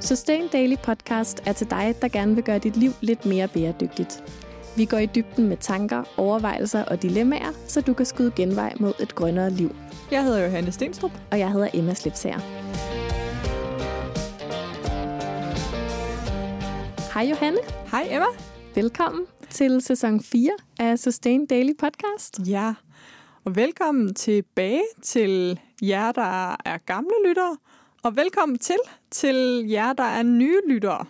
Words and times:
Sustain 0.00 0.48
Daily 0.48 0.76
Podcast 0.82 1.42
er 1.46 1.52
til 1.52 1.70
dig, 1.70 1.94
der 2.02 2.08
gerne 2.08 2.34
vil 2.34 2.44
gøre 2.44 2.58
dit 2.58 2.76
liv 2.76 2.90
lidt 3.00 3.26
mere 3.26 3.48
bæredygtigt. 3.48 4.24
Vi 4.76 4.84
går 4.84 4.98
i 4.98 5.06
dybden 5.06 5.48
med 5.48 5.56
tanker, 5.56 6.02
overvejelser 6.16 6.84
og 6.84 7.02
dilemmaer, 7.02 7.52
så 7.66 7.80
du 7.80 7.94
kan 7.94 8.06
skyde 8.06 8.32
genvej 8.36 8.74
mod 8.80 8.92
et 9.00 9.14
grønnere 9.14 9.50
liv. 9.50 9.76
Jeg 10.10 10.24
hedder 10.24 10.44
Johanne 10.44 10.72
Stenstrup. 10.72 11.10
Og 11.30 11.38
jeg 11.38 11.52
hedder 11.52 11.68
Emma 11.74 11.94
Slipsager. 11.94 12.38
Hej 17.14 17.22
Johanne. 17.30 17.58
Hej 17.90 18.08
Emma. 18.10 18.26
Velkommen 18.74 19.26
til 19.50 19.80
sæson 19.82 20.20
4 20.22 20.50
af 20.78 20.98
Sustain 20.98 21.46
Daily 21.46 21.72
Podcast. 21.78 22.40
Ja, 22.46 22.74
og 23.44 23.56
velkommen 23.56 24.14
tilbage 24.14 24.82
til 25.02 25.60
jer, 25.82 26.12
der 26.12 26.56
er 26.64 26.78
gamle 26.86 27.28
lyttere, 27.28 27.56
og 28.02 28.16
velkommen 28.16 28.58
til 28.58 28.76
til 29.10 29.66
jer, 29.68 29.92
der 29.92 30.04
er 30.04 30.22
nye 30.22 30.60
lyttere. 30.68 31.04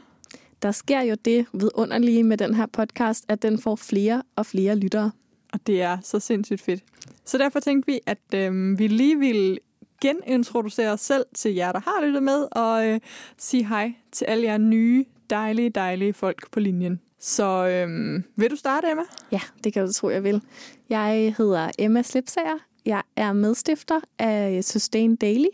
Der 0.63 0.73
sker 0.73 1.01
jo 1.01 1.17
det 1.25 1.47
vidunderlige 1.53 2.25
med 2.25 2.37
den 2.37 2.55
her 2.55 2.67
podcast, 2.67 3.25
at 3.29 3.43
den 3.43 3.59
får 3.59 3.77
flere 3.77 4.23
og 4.37 4.47
flere 4.47 4.77
lyttere. 4.77 5.11
Og 5.53 5.67
det 5.67 5.83
er 5.83 5.99
så 6.03 6.21
sindssygt 6.21 6.61
fedt. 6.61 6.85
Så 7.25 7.39
derfor 7.39 7.61
tænkte 7.61 7.93
vi, 7.93 8.01
at 8.07 8.35
øh, 8.35 8.79
vi 8.79 8.87
lige 8.87 9.19
vil 9.19 9.59
genintroducere 10.01 10.93
os 10.93 11.01
selv 11.01 11.25
til 11.35 11.55
jer, 11.55 11.73
der 11.73 11.81
har 11.81 12.07
lyttet 12.07 12.23
med, 12.23 12.47
og 12.53 12.87
øh, 12.89 13.01
sige 13.39 13.67
hej 13.69 13.93
til 14.13 14.25
alle 14.25 14.45
jer 14.45 14.59
nye, 14.59 15.05
dejlige, 15.31 15.71
dejlige 15.71 16.13
folk 16.13 16.51
på 16.51 16.61
linjen. 16.61 17.01
Så 17.19 17.67
øh, 17.67 18.23
vil 18.37 18.51
du 18.51 18.57
starte, 18.57 18.91
Emma? 18.91 19.03
Ja, 19.33 19.41
det 19.65 19.73
kan 19.73 19.87
du 19.87 19.93
tro, 19.93 20.09
jeg 20.09 20.25
vil. 20.25 20.43
Jeg 20.89 21.35
hedder 21.39 21.71
Emma 21.79 22.03
Slipsager. 22.03 22.59
Jeg 22.87 23.03
er 23.17 23.33
medstifter 23.33 24.01
af 24.19 24.65
Sustain 24.65 25.17
Daily, 25.17 25.49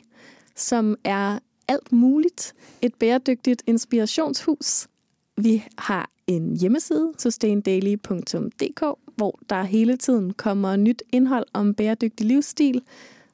som 0.57 0.97
er 1.05 1.39
alt 1.69 1.93
muligt. 1.93 2.55
Et 2.83 2.95
bæredygtigt 2.95 3.63
inspirationshus. 3.67 4.89
Vi 5.37 5.65
har 5.79 6.11
en 6.27 6.57
hjemmeside, 6.57 7.13
sustaindaily.dk, 7.19 8.83
hvor 9.17 9.39
der 9.51 9.63
hele 9.63 9.97
tiden 9.97 10.33
kommer 10.33 10.77
nyt 10.77 11.03
indhold 11.13 11.47
om 11.53 11.75
bæredygtig 11.75 12.27
livsstil. 12.27 12.83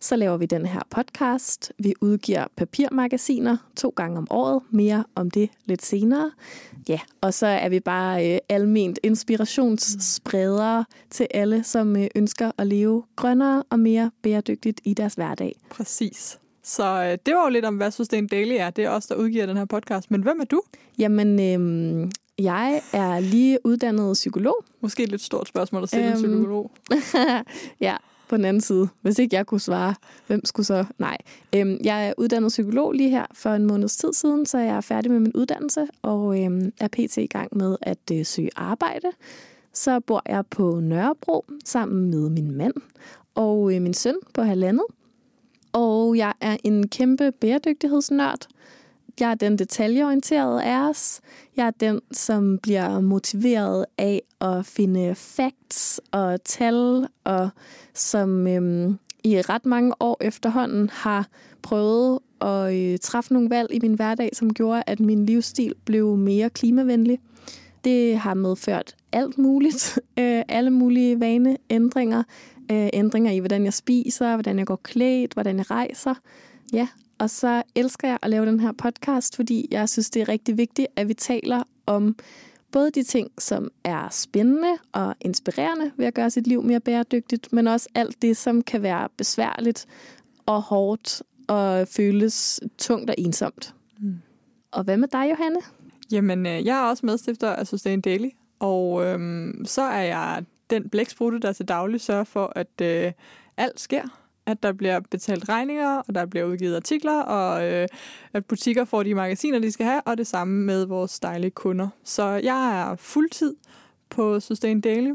Så 0.00 0.16
laver 0.16 0.36
vi 0.36 0.46
den 0.46 0.66
her 0.66 0.80
podcast. 0.90 1.72
Vi 1.78 1.94
udgiver 2.00 2.46
papirmagasiner 2.56 3.56
to 3.76 3.92
gange 3.96 4.18
om 4.18 4.26
året. 4.30 4.62
Mere 4.70 5.04
om 5.14 5.30
det 5.30 5.50
lidt 5.64 5.84
senere. 5.84 6.30
Ja, 6.88 7.00
og 7.20 7.34
så 7.34 7.46
er 7.46 7.68
vi 7.68 7.80
bare 7.80 8.32
øh, 8.32 8.38
alment 8.48 8.98
inspirationsspredere 9.02 10.84
til 11.10 11.26
alle, 11.34 11.64
som 11.64 11.96
øh, 11.96 12.06
ønsker 12.14 12.50
at 12.58 12.66
leve 12.66 13.02
grønnere 13.16 13.62
og 13.70 13.78
mere 13.78 14.10
bæredygtigt 14.22 14.80
i 14.84 14.94
deres 14.94 15.14
hverdag. 15.14 15.56
Præcis. 15.70 16.38
Så 16.64 17.04
øh, 17.04 17.18
det 17.26 17.34
var 17.34 17.44
jo 17.44 17.48
lidt 17.48 17.64
om, 17.64 17.76
hvad 17.76 17.90
Sustain 17.90 18.26
Daily 18.26 18.54
er. 18.58 18.70
Det 18.70 18.84
er 18.84 18.90
os, 18.90 19.06
der 19.06 19.14
udgiver 19.14 19.46
den 19.46 19.56
her 19.56 19.64
podcast. 19.64 20.10
Men 20.10 20.22
hvem 20.22 20.40
er 20.40 20.44
du? 20.44 20.62
Jamen, 20.98 21.40
øh, 21.40 22.10
jeg 22.38 22.82
er 22.92 23.20
lige 23.20 23.58
uddannet 23.64 24.12
psykolog. 24.12 24.64
Måske 24.80 25.02
et 25.02 25.08
lidt 25.08 25.22
stort 25.22 25.48
spørgsmål 25.48 25.82
at 25.82 25.88
stille 25.88 26.06
øhm, 26.06 26.16
en 26.16 26.22
psykolog. 26.22 26.70
ja, 27.80 27.96
på 28.28 28.36
den 28.36 28.44
anden 28.44 28.60
side. 28.60 28.88
Hvis 29.02 29.18
ikke 29.18 29.36
jeg 29.36 29.46
kunne 29.46 29.60
svare, 29.60 29.94
hvem 30.26 30.44
skulle 30.44 30.66
så? 30.66 30.84
Nej. 30.98 31.16
Øhm, 31.54 31.78
jeg 31.84 32.08
er 32.08 32.12
uddannet 32.18 32.48
psykolog 32.48 32.92
lige 32.92 33.10
her 33.10 33.26
for 33.34 33.50
en 33.50 33.66
måneds 33.66 33.96
tid 33.96 34.12
siden, 34.12 34.46
så 34.46 34.58
jeg 34.58 34.76
er 34.76 34.80
færdig 34.80 35.10
med 35.10 35.20
min 35.20 35.32
uddannelse 35.32 35.86
og 36.02 36.44
øhm, 36.44 36.72
er 36.80 36.88
pt. 36.88 37.16
i 37.16 37.26
gang 37.26 37.56
med 37.56 37.76
at 37.82 38.10
øh, 38.12 38.26
søge 38.26 38.50
arbejde. 38.56 39.08
Så 39.72 40.00
bor 40.00 40.22
jeg 40.28 40.46
på 40.46 40.80
Nørrebro 40.80 41.44
sammen 41.64 42.10
med 42.10 42.30
min 42.30 42.56
mand 42.56 42.74
og 43.34 43.74
øh, 43.74 43.82
min 43.82 43.94
søn 43.94 44.16
på 44.34 44.42
halvandet. 44.42 44.84
Og 45.72 46.16
jeg 46.16 46.32
er 46.40 46.56
en 46.64 46.88
kæmpe 46.88 47.32
bæredygtighedsnørd. 47.32 48.46
Jeg 49.20 49.30
er 49.30 49.34
den 49.34 49.58
detaljeorienterede 49.58 50.64
af 50.64 50.88
os. 50.88 51.20
Jeg 51.56 51.66
er 51.66 51.70
den, 51.70 52.00
som 52.12 52.58
bliver 52.62 53.00
motiveret 53.00 53.86
af 53.98 54.22
at 54.40 54.66
finde 54.66 55.14
facts 55.14 56.00
og 56.10 56.44
tal, 56.44 57.06
og 57.24 57.48
som 57.94 58.46
øhm, 58.46 58.98
i 59.24 59.40
ret 59.40 59.66
mange 59.66 59.92
år 60.00 60.16
efterhånden 60.20 60.90
har 60.92 61.28
prøvet 61.62 62.18
at 62.40 62.74
øh, 62.74 62.98
træffe 62.98 63.32
nogle 63.32 63.50
valg 63.50 63.68
i 63.72 63.78
min 63.82 63.94
hverdag, 63.94 64.30
som 64.32 64.54
gjorde, 64.54 64.82
at 64.86 65.00
min 65.00 65.26
livsstil 65.26 65.74
blev 65.84 66.16
mere 66.16 66.50
klimavenlig. 66.50 67.18
Det 67.84 68.18
har 68.18 68.34
medført 68.34 68.96
alt 69.12 69.38
muligt, 69.38 69.98
øh, 70.18 70.42
alle 70.48 70.70
mulige 70.70 71.20
vaneændringer, 71.20 72.22
øh, 72.72 72.88
ændringer 72.92 73.32
i, 73.32 73.38
hvordan 73.38 73.64
jeg 73.64 73.74
spiser, 73.74 74.36
hvordan 74.36 74.58
jeg 74.58 74.66
går 74.66 74.80
klædt, 74.82 75.32
hvordan 75.32 75.56
jeg 75.56 75.70
rejser. 75.70 76.14
Ja, 76.72 76.88
og 77.18 77.30
så 77.30 77.62
elsker 77.74 78.08
jeg 78.08 78.18
at 78.22 78.30
lave 78.30 78.46
den 78.46 78.60
her 78.60 78.72
podcast, 78.72 79.36
fordi 79.36 79.68
jeg 79.70 79.88
synes, 79.88 80.10
det 80.10 80.22
er 80.22 80.28
rigtig 80.28 80.56
vigtigt, 80.56 80.88
at 80.96 81.08
vi 81.08 81.14
taler 81.14 81.62
om 81.86 82.16
både 82.72 82.90
de 82.90 83.02
ting, 83.02 83.30
som 83.38 83.70
er 83.84 84.08
spændende 84.10 84.72
og 84.92 85.14
inspirerende 85.20 85.92
ved 85.96 86.06
at 86.06 86.14
gøre 86.14 86.30
sit 86.30 86.46
liv 86.46 86.62
mere 86.62 86.80
bæredygtigt, 86.80 87.52
men 87.52 87.66
også 87.66 87.88
alt 87.94 88.22
det, 88.22 88.36
som 88.36 88.62
kan 88.62 88.82
være 88.82 89.08
besværligt 89.16 89.86
og 90.46 90.62
hårdt 90.62 91.22
og 91.48 91.88
føles 91.88 92.60
tungt 92.78 93.10
og 93.10 93.14
ensomt. 93.18 93.74
Mm. 94.00 94.14
Og 94.70 94.84
hvad 94.84 94.96
med 94.96 95.08
dig, 95.08 95.30
Johanne? 95.30 95.58
Jamen, 96.12 96.46
øh, 96.46 96.66
jeg 96.66 96.78
er 96.78 96.90
også 96.90 97.06
medstifter 97.06 97.48
af 97.48 97.66
Sustain 97.66 98.00
Daily, 98.00 98.28
og 98.58 99.04
øhm, 99.04 99.64
så 99.64 99.82
er 99.82 100.02
jeg 100.02 100.44
den 100.72 100.88
blæksprutte, 100.88 101.38
der 101.38 101.52
til 101.52 101.68
daglig 101.68 102.00
sørger 102.00 102.24
for, 102.24 102.52
at 102.56 102.80
øh, 102.82 103.12
alt 103.56 103.80
sker. 103.80 104.02
At 104.46 104.62
der 104.62 104.72
bliver 104.72 105.00
betalt 105.00 105.48
regninger, 105.48 105.96
og 106.08 106.14
der 106.14 106.26
bliver 106.26 106.44
udgivet 106.46 106.76
artikler, 106.76 107.20
og 107.20 107.64
øh, 107.72 107.88
at 108.32 108.44
butikker 108.44 108.84
får 108.84 109.02
de 109.02 109.14
magasiner, 109.14 109.58
de 109.58 109.72
skal 109.72 109.86
have, 109.86 110.00
og 110.00 110.18
det 110.18 110.26
samme 110.26 110.64
med 110.64 110.84
vores 110.84 111.20
dejlige 111.20 111.50
kunder. 111.50 111.88
Så 112.04 112.24
jeg 112.24 112.80
er 112.80 112.96
fuldtid 112.96 113.54
på 114.10 114.40
Sustain 114.40 114.80
Daily. 114.80 115.12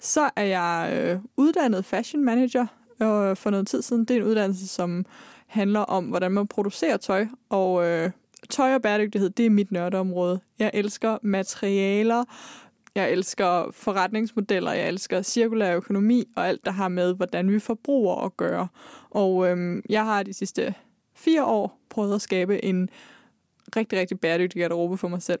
Så 0.00 0.30
er 0.36 0.44
jeg 0.44 0.92
øh, 0.94 1.18
uddannet 1.36 1.84
fashion 1.84 2.24
manager 2.24 2.66
øh, 3.02 3.36
for 3.36 3.50
noget 3.50 3.66
tid 3.66 3.82
siden. 3.82 4.04
Det 4.04 4.16
er 4.16 4.20
en 4.20 4.26
uddannelse, 4.26 4.68
som 4.68 5.06
handler 5.46 5.80
om, 5.80 6.04
hvordan 6.04 6.32
man 6.32 6.46
producerer 6.46 6.96
tøj, 6.96 7.26
og 7.48 7.86
øh, 7.86 8.10
tøj 8.50 8.74
og 8.74 8.82
bæredygtighed, 8.82 9.30
det 9.30 9.46
er 9.46 9.50
mit 9.50 9.72
nørdeområde. 9.72 10.40
Jeg 10.58 10.70
elsker 10.74 11.18
materialer, 11.22 12.24
jeg 13.02 13.12
elsker 13.12 13.70
forretningsmodeller, 13.72 14.72
jeg 14.72 14.88
elsker 14.88 15.22
cirkulær 15.22 15.76
økonomi 15.76 16.24
og 16.36 16.48
alt, 16.48 16.64
der 16.64 16.70
har 16.70 16.88
med, 16.88 17.14
hvordan 17.14 17.52
vi 17.52 17.58
forbruger 17.58 18.24
at 18.24 18.36
gøre. 18.36 18.68
Og 19.10 19.50
øhm, 19.50 19.82
jeg 19.88 20.04
har 20.04 20.22
de 20.22 20.32
sidste 20.32 20.74
fire 21.14 21.44
år 21.44 21.80
prøvet 21.88 22.14
at 22.14 22.20
skabe 22.20 22.64
en 22.64 22.88
rigtig, 23.76 23.98
rigtig 23.98 24.20
bæredygtig 24.20 24.60
garderobe 24.60 24.96
for 24.96 25.08
mig 25.08 25.22
selv. 25.22 25.40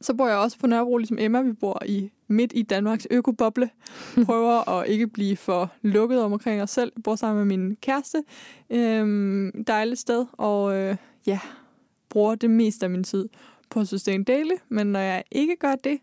Så 0.00 0.14
bor 0.14 0.28
jeg 0.28 0.36
også 0.36 0.58
på 0.58 0.66
Nørrebro, 0.66 0.96
ligesom 0.96 1.18
Emma. 1.20 1.40
Vi 1.40 1.52
bor 1.52 1.82
i 1.86 2.10
midt 2.28 2.52
i 2.54 2.62
Danmarks 2.62 3.06
økoboble. 3.10 3.70
Prøver 4.26 4.68
at 4.68 4.88
ikke 4.88 5.06
blive 5.06 5.36
for 5.36 5.72
lukket 5.82 6.22
omkring 6.22 6.62
os 6.62 6.70
selv. 6.70 6.92
Jeg 6.96 7.02
bor 7.02 7.14
sammen 7.14 7.46
med 7.46 7.56
min 7.56 7.76
kæreste. 7.76 8.22
Øhm, 8.70 9.64
dejligt 9.66 10.00
sted. 10.00 10.26
Og 10.32 10.76
øh, 10.76 10.96
ja, 11.26 11.40
bruger 12.08 12.34
det 12.34 12.50
meste 12.50 12.86
af 12.86 12.90
min 12.90 13.04
tid 13.04 13.28
på 13.70 13.84
Sustain 13.84 14.24
Daily. 14.24 14.54
Men 14.68 14.86
når 14.86 15.00
jeg 15.00 15.24
ikke 15.30 15.56
gør 15.56 15.74
det, 15.74 15.98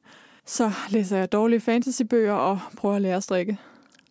så 0.48 0.72
læser 0.90 1.18
jeg 1.18 1.32
dårlige 1.32 1.60
fantasybøger 1.60 2.34
og 2.34 2.60
prøver 2.78 2.96
at 2.96 3.02
lære 3.02 3.16
at 3.16 3.24
strikke. 3.24 3.58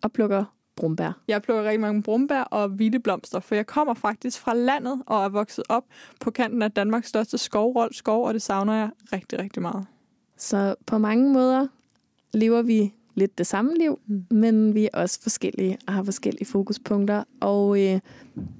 Og 0.03 0.11
plukker 0.11 0.45
brumbær. 0.75 1.11
Jeg 1.27 1.41
plukker 1.41 1.63
rigtig 1.63 1.79
mange 1.79 2.03
brumbær 2.03 2.41
og 2.41 2.79
vilde 2.79 2.99
blomster, 2.99 3.39
for 3.39 3.55
jeg 3.55 3.67
kommer 3.67 3.93
faktisk 3.93 4.39
fra 4.39 4.53
landet 4.53 5.03
og 5.05 5.23
er 5.23 5.29
vokset 5.29 5.63
op 5.69 5.83
på 6.21 6.31
kanten 6.31 6.61
af 6.61 6.71
Danmarks 6.71 7.07
største 7.07 7.37
skovrold 7.37 7.93
skov, 7.93 8.25
og 8.25 8.33
det 8.33 8.41
savner 8.41 8.73
jeg 8.73 8.89
rigtig, 9.13 9.39
rigtig 9.39 9.61
meget. 9.61 9.85
Så 10.37 10.75
på 10.85 10.97
mange 10.97 11.33
måder 11.33 11.67
lever 12.33 12.61
vi 12.61 12.93
lidt 13.17 13.37
det 13.37 13.47
samme 13.47 13.71
liv, 13.79 13.99
mm. 14.07 14.23
men 14.31 14.75
vi 14.75 14.85
er 14.85 14.99
også 14.99 15.19
forskellige 15.21 15.77
og 15.87 15.93
har 15.93 16.03
forskellige 16.03 16.45
fokuspunkter. 16.45 17.23
Og 17.39 17.81
øh, 17.81 17.99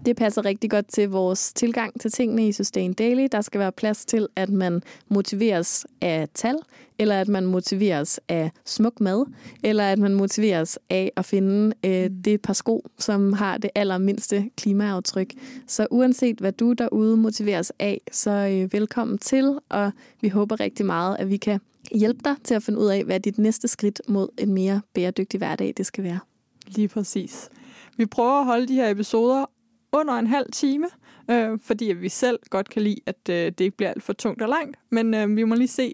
det 0.06 0.16
passer 0.16 0.46
rigtig 0.46 0.70
godt 0.70 0.88
til 0.88 1.10
vores 1.10 1.54
tilgang 1.54 2.00
til 2.02 2.12
tingene 2.12 2.48
i 2.48 2.52
Sustain 2.52 2.94
Daily. 2.94 3.28
Der 3.32 3.42
skal 3.42 3.60
være 3.60 3.72
plads 3.72 4.06
til, 4.06 4.28
at 4.36 4.50
man 4.50 4.82
motiveres 5.10 5.86
af 6.02 6.28
tal, 6.34 6.56
eller 7.00 7.22
at 7.22 7.28
man 7.28 7.46
motiveres 7.46 8.20
af 8.30 8.52
smuk 8.66 9.02
mad, 9.02 9.26
eller 9.64 9.84
at 9.84 10.00
man 10.00 10.14
motiveres 10.14 10.80
af 10.90 11.12
at 11.16 11.26
finde 11.26 11.76
øh, 11.86 12.12
mm. 12.12 12.22
det 12.22 12.42
par 12.42 12.54
sko, 12.54 12.86
som 12.98 13.34
har 13.34 13.58
det 13.58 13.70
allermindste 13.76 14.50
klimaaftryk. 14.58 15.34
Så 15.68 15.88
uanset 15.92 16.40
hvad 16.40 16.52
du 16.52 16.74
derude 16.74 17.18
motiveres 17.18 17.72
af, 17.80 18.02
så 18.12 18.32
øh, 18.32 18.74
velkommen 18.74 19.18
til, 19.18 19.58
og 19.70 19.92
vi 20.22 20.30
håber 20.30 20.60
rigtig 20.60 20.86
meget, 20.86 21.16
at 21.20 21.30
vi 21.30 21.38
kan 21.38 21.60
hjælpe 21.92 22.20
dig 22.24 22.36
til 22.44 22.54
at 22.54 22.64
finde 22.64 22.80
ud 22.80 22.88
af, 22.88 23.04
hvad 23.04 23.20
dit 23.20 23.38
næste 23.38 23.68
skridt 23.68 24.02
mod 24.08 24.28
en 24.38 24.54
mere 24.54 24.82
bæredygtig 24.94 25.38
hverdag 25.38 25.74
det 25.78 25.86
skal 25.86 26.04
være. 26.04 26.20
Lige 26.68 26.88
præcis. 26.88 27.50
Vi 27.98 28.06
prøver 28.06 28.40
at 28.40 28.46
holde 28.46 28.68
de 28.68 28.74
her 28.74 28.90
episoder 28.90 29.46
under 29.92 30.14
en 30.14 30.28
halv 30.28 30.52
time, 30.52 30.88
øh, 31.32 31.60
fordi 31.64 31.86
vi 31.86 32.10
selv 32.10 32.40
godt 32.50 32.70
kan 32.70 32.82
lide, 32.82 33.00
at 33.06 33.30
øh, 33.30 33.36
det 33.36 33.62
ikke 33.62 33.78
bliver 33.78 33.90
alt 33.90 34.04
for 34.04 34.14
tungt 34.14 34.42
og 34.42 34.50
langt. 34.50 34.78
Men 34.90 35.14
øh, 35.14 35.36
vi 35.36 35.44
må 35.44 35.56
lige 35.56 35.68
se, 35.68 35.94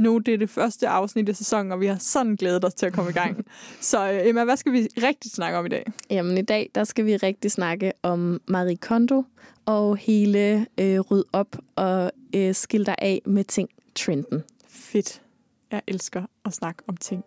nu 0.00 0.18
det 0.18 0.34
er 0.34 0.38
det 0.38 0.50
første 0.50 0.88
afsnit 0.88 1.28
af 1.28 1.36
sæsonen, 1.36 1.72
og 1.72 1.80
vi 1.80 1.86
har 1.86 1.96
sådan 1.98 2.36
glædet 2.36 2.64
os 2.64 2.74
til 2.74 2.86
at 2.86 2.92
komme 2.92 3.10
i 3.10 3.14
gang. 3.14 3.44
Så 3.80 4.12
øh, 4.12 4.26
Emma, 4.26 4.44
hvad 4.44 4.56
skal 4.56 4.72
vi 4.72 4.88
rigtig 5.02 5.30
snakke 5.30 5.58
om 5.58 5.66
i 5.66 5.68
dag? 5.68 5.92
Jamen 6.10 6.38
i 6.38 6.42
dag, 6.42 6.70
der 6.74 6.84
skal 6.84 7.06
vi 7.06 7.16
rigtig 7.16 7.50
snakke 7.50 7.92
om 8.02 8.40
Marie 8.48 8.76
Kondo 8.76 9.24
og 9.66 9.96
hele 9.96 10.66
øh, 10.80 11.00
ryd 11.00 11.24
op 11.32 11.56
og 11.76 12.10
øh, 12.34 12.54
skil 12.54 12.86
dig 12.86 12.94
af 12.98 13.22
med 13.26 13.44
ting 13.44 13.68
trenden. 13.94 14.42
Fedt. 14.76 15.22
Jeg 15.70 15.82
elsker 15.86 16.26
at 16.44 16.52
snakke 16.52 16.82
om 16.88 16.96
ting. 16.96 17.24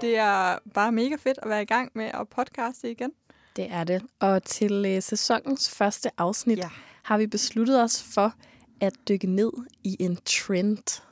Det 0.00 0.16
er 0.16 0.58
bare 0.74 0.92
mega 0.92 1.16
fedt 1.16 1.38
at 1.42 1.48
være 1.48 1.62
i 1.62 1.64
gang 1.64 1.90
med 1.94 2.04
at 2.04 2.28
podcaste 2.28 2.90
igen. 2.90 3.12
Det 3.56 3.66
er 3.70 3.84
det. 3.84 4.02
Og 4.20 4.42
til 4.42 4.84
øh, 4.86 5.02
sæsonens 5.02 5.70
første 5.70 6.10
afsnit 6.18 6.58
Ja. 6.58 6.68
har 7.02 7.18
vi 7.18 7.26
besluttet 7.26 7.82
os 7.82 8.02
for 8.14 8.34
at 8.80 8.92
dykke 9.08 9.26
ned 9.26 9.52
i 9.84 9.96
en 10.00 10.16
trend. 10.24 11.02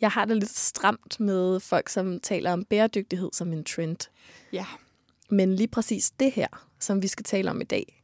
Jeg 0.00 0.10
har 0.10 0.24
det 0.24 0.36
lidt 0.36 0.50
stramt 0.50 1.20
med 1.20 1.60
folk, 1.60 1.88
som 1.88 2.20
taler 2.20 2.52
om 2.52 2.64
bæredygtighed 2.64 3.30
som 3.32 3.52
en 3.52 3.64
trend. 3.64 3.96
Ja. 4.52 4.66
Men 5.30 5.54
lige 5.54 5.68
præcis 5.68 6.10
det 6.10 6.32
her, 6.32 6.46
som 6.78 7.02
vi 7.02 7.08
skal 7.08 7.24
tale 7.24 7.50
om 7.50 7.60
i 7.60 7.64
dag, 7.64 8.01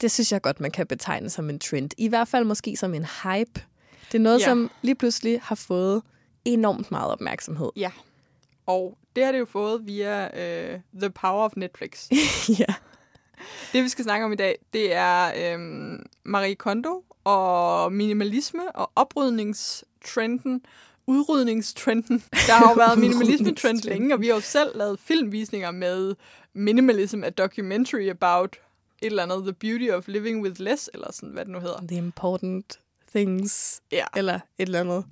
det 0.00 0.10
synes 0.10 0.32
jeg 0.32 0.42
godt, 0.42 0.60
man 0.60 0.70
kan 0.70 0.86
betegne 0.86 1.30
som 1.30 1.50
en 1.50 1.58
trend. 1.58 1.90
I 1.98 2.08
hvert 2.08 2.28
fald 2.28 2.44
måske 2.44 2.76
som 2.76 2.94
en 2.94 3.06
hype. 3.22 3.60
Det 4.12 4.18
er 4.18 4.22
noget, 4.22 4.40
Ja. 4.40 4.44
som 4.44 4.70
lige 4.82 4.94
pludselig 4.94 5.40
har 5.42 5.54
fået 5.54 6.02
enormt 6.44 6.90
meget 6.90 7.12
opmærksomhed. 7.12 7.68
Ja. 7.76 7.90
Og 8.66 8.98
det 9.16 9.24
har 9.24 9.32
det 9.32 9.38
jo 9.38 9.44
fået 9.44 9.86
via 9.86 10.24
øh, 10.72 10.80
The 11.00 11.10
Power 11.10 11.44
of 11.44 11.52
Netflix. 11.56 12.08
ja. 12.60 12.74
Det, 13.72 13.84
vi 13.84 13.88
skal 13.88 14.04
snakke 14.04 14.24
om 14.26 14.32
i 14.32 14.36
dag, 14.36 14.58
det 14.72 14.94
er 14.94 15.32
øhm, 15.54 16.06
Marie 16.24 16.54
Kondo 16.54 17.04
og 17.24 17.92
minimalisme 17.92 18.76
og 18.76 18.90
oprydningstrenden, 18.96 20.62
udrydningstrenden. 21.06 22.24
Der 22.46 22.52
har 22.52 22.68
jo 22.70 22.74
været 22.74 22.98
minimalisme-trend 23.04 23.82
længe, 23.84 24.14
og 24.14 24.20
vi 24.20 24.26
har 24.26 24.34
jo 24.34 24.40
selv 24.40 24.76
lavet 24.78 25.00
filmvisninger 25.00 25.70
med 25.70 26.14
minimalism, 26.54 27.24
a 27.24 27.30
documentary 27.30 28.08
about 28.10 28.56
et 29.02 29.06
eller 29.06 29.22
andet, 29.22 29.42
The 29.42 29.52
Beauty 29.52 29.90
of 29.90 30.08
Living 30.08 30.42
with 30.42 30.60
Less, 30.60 30.90
eller 30.94 31.12
sådan, 31.12 31.28
hvad 31.28 31.44
det 31.44 31.52
nu 31.52 31.60
hedder. 31.60 31.80
The 31.88 31.96
important 31.96 32.80
things, 33.14 33.80
Ja. 33.92 34.04
eller 34.16 34.34
et 34.34 34.40
eller 34.58 34.80
andet 34.80 35.04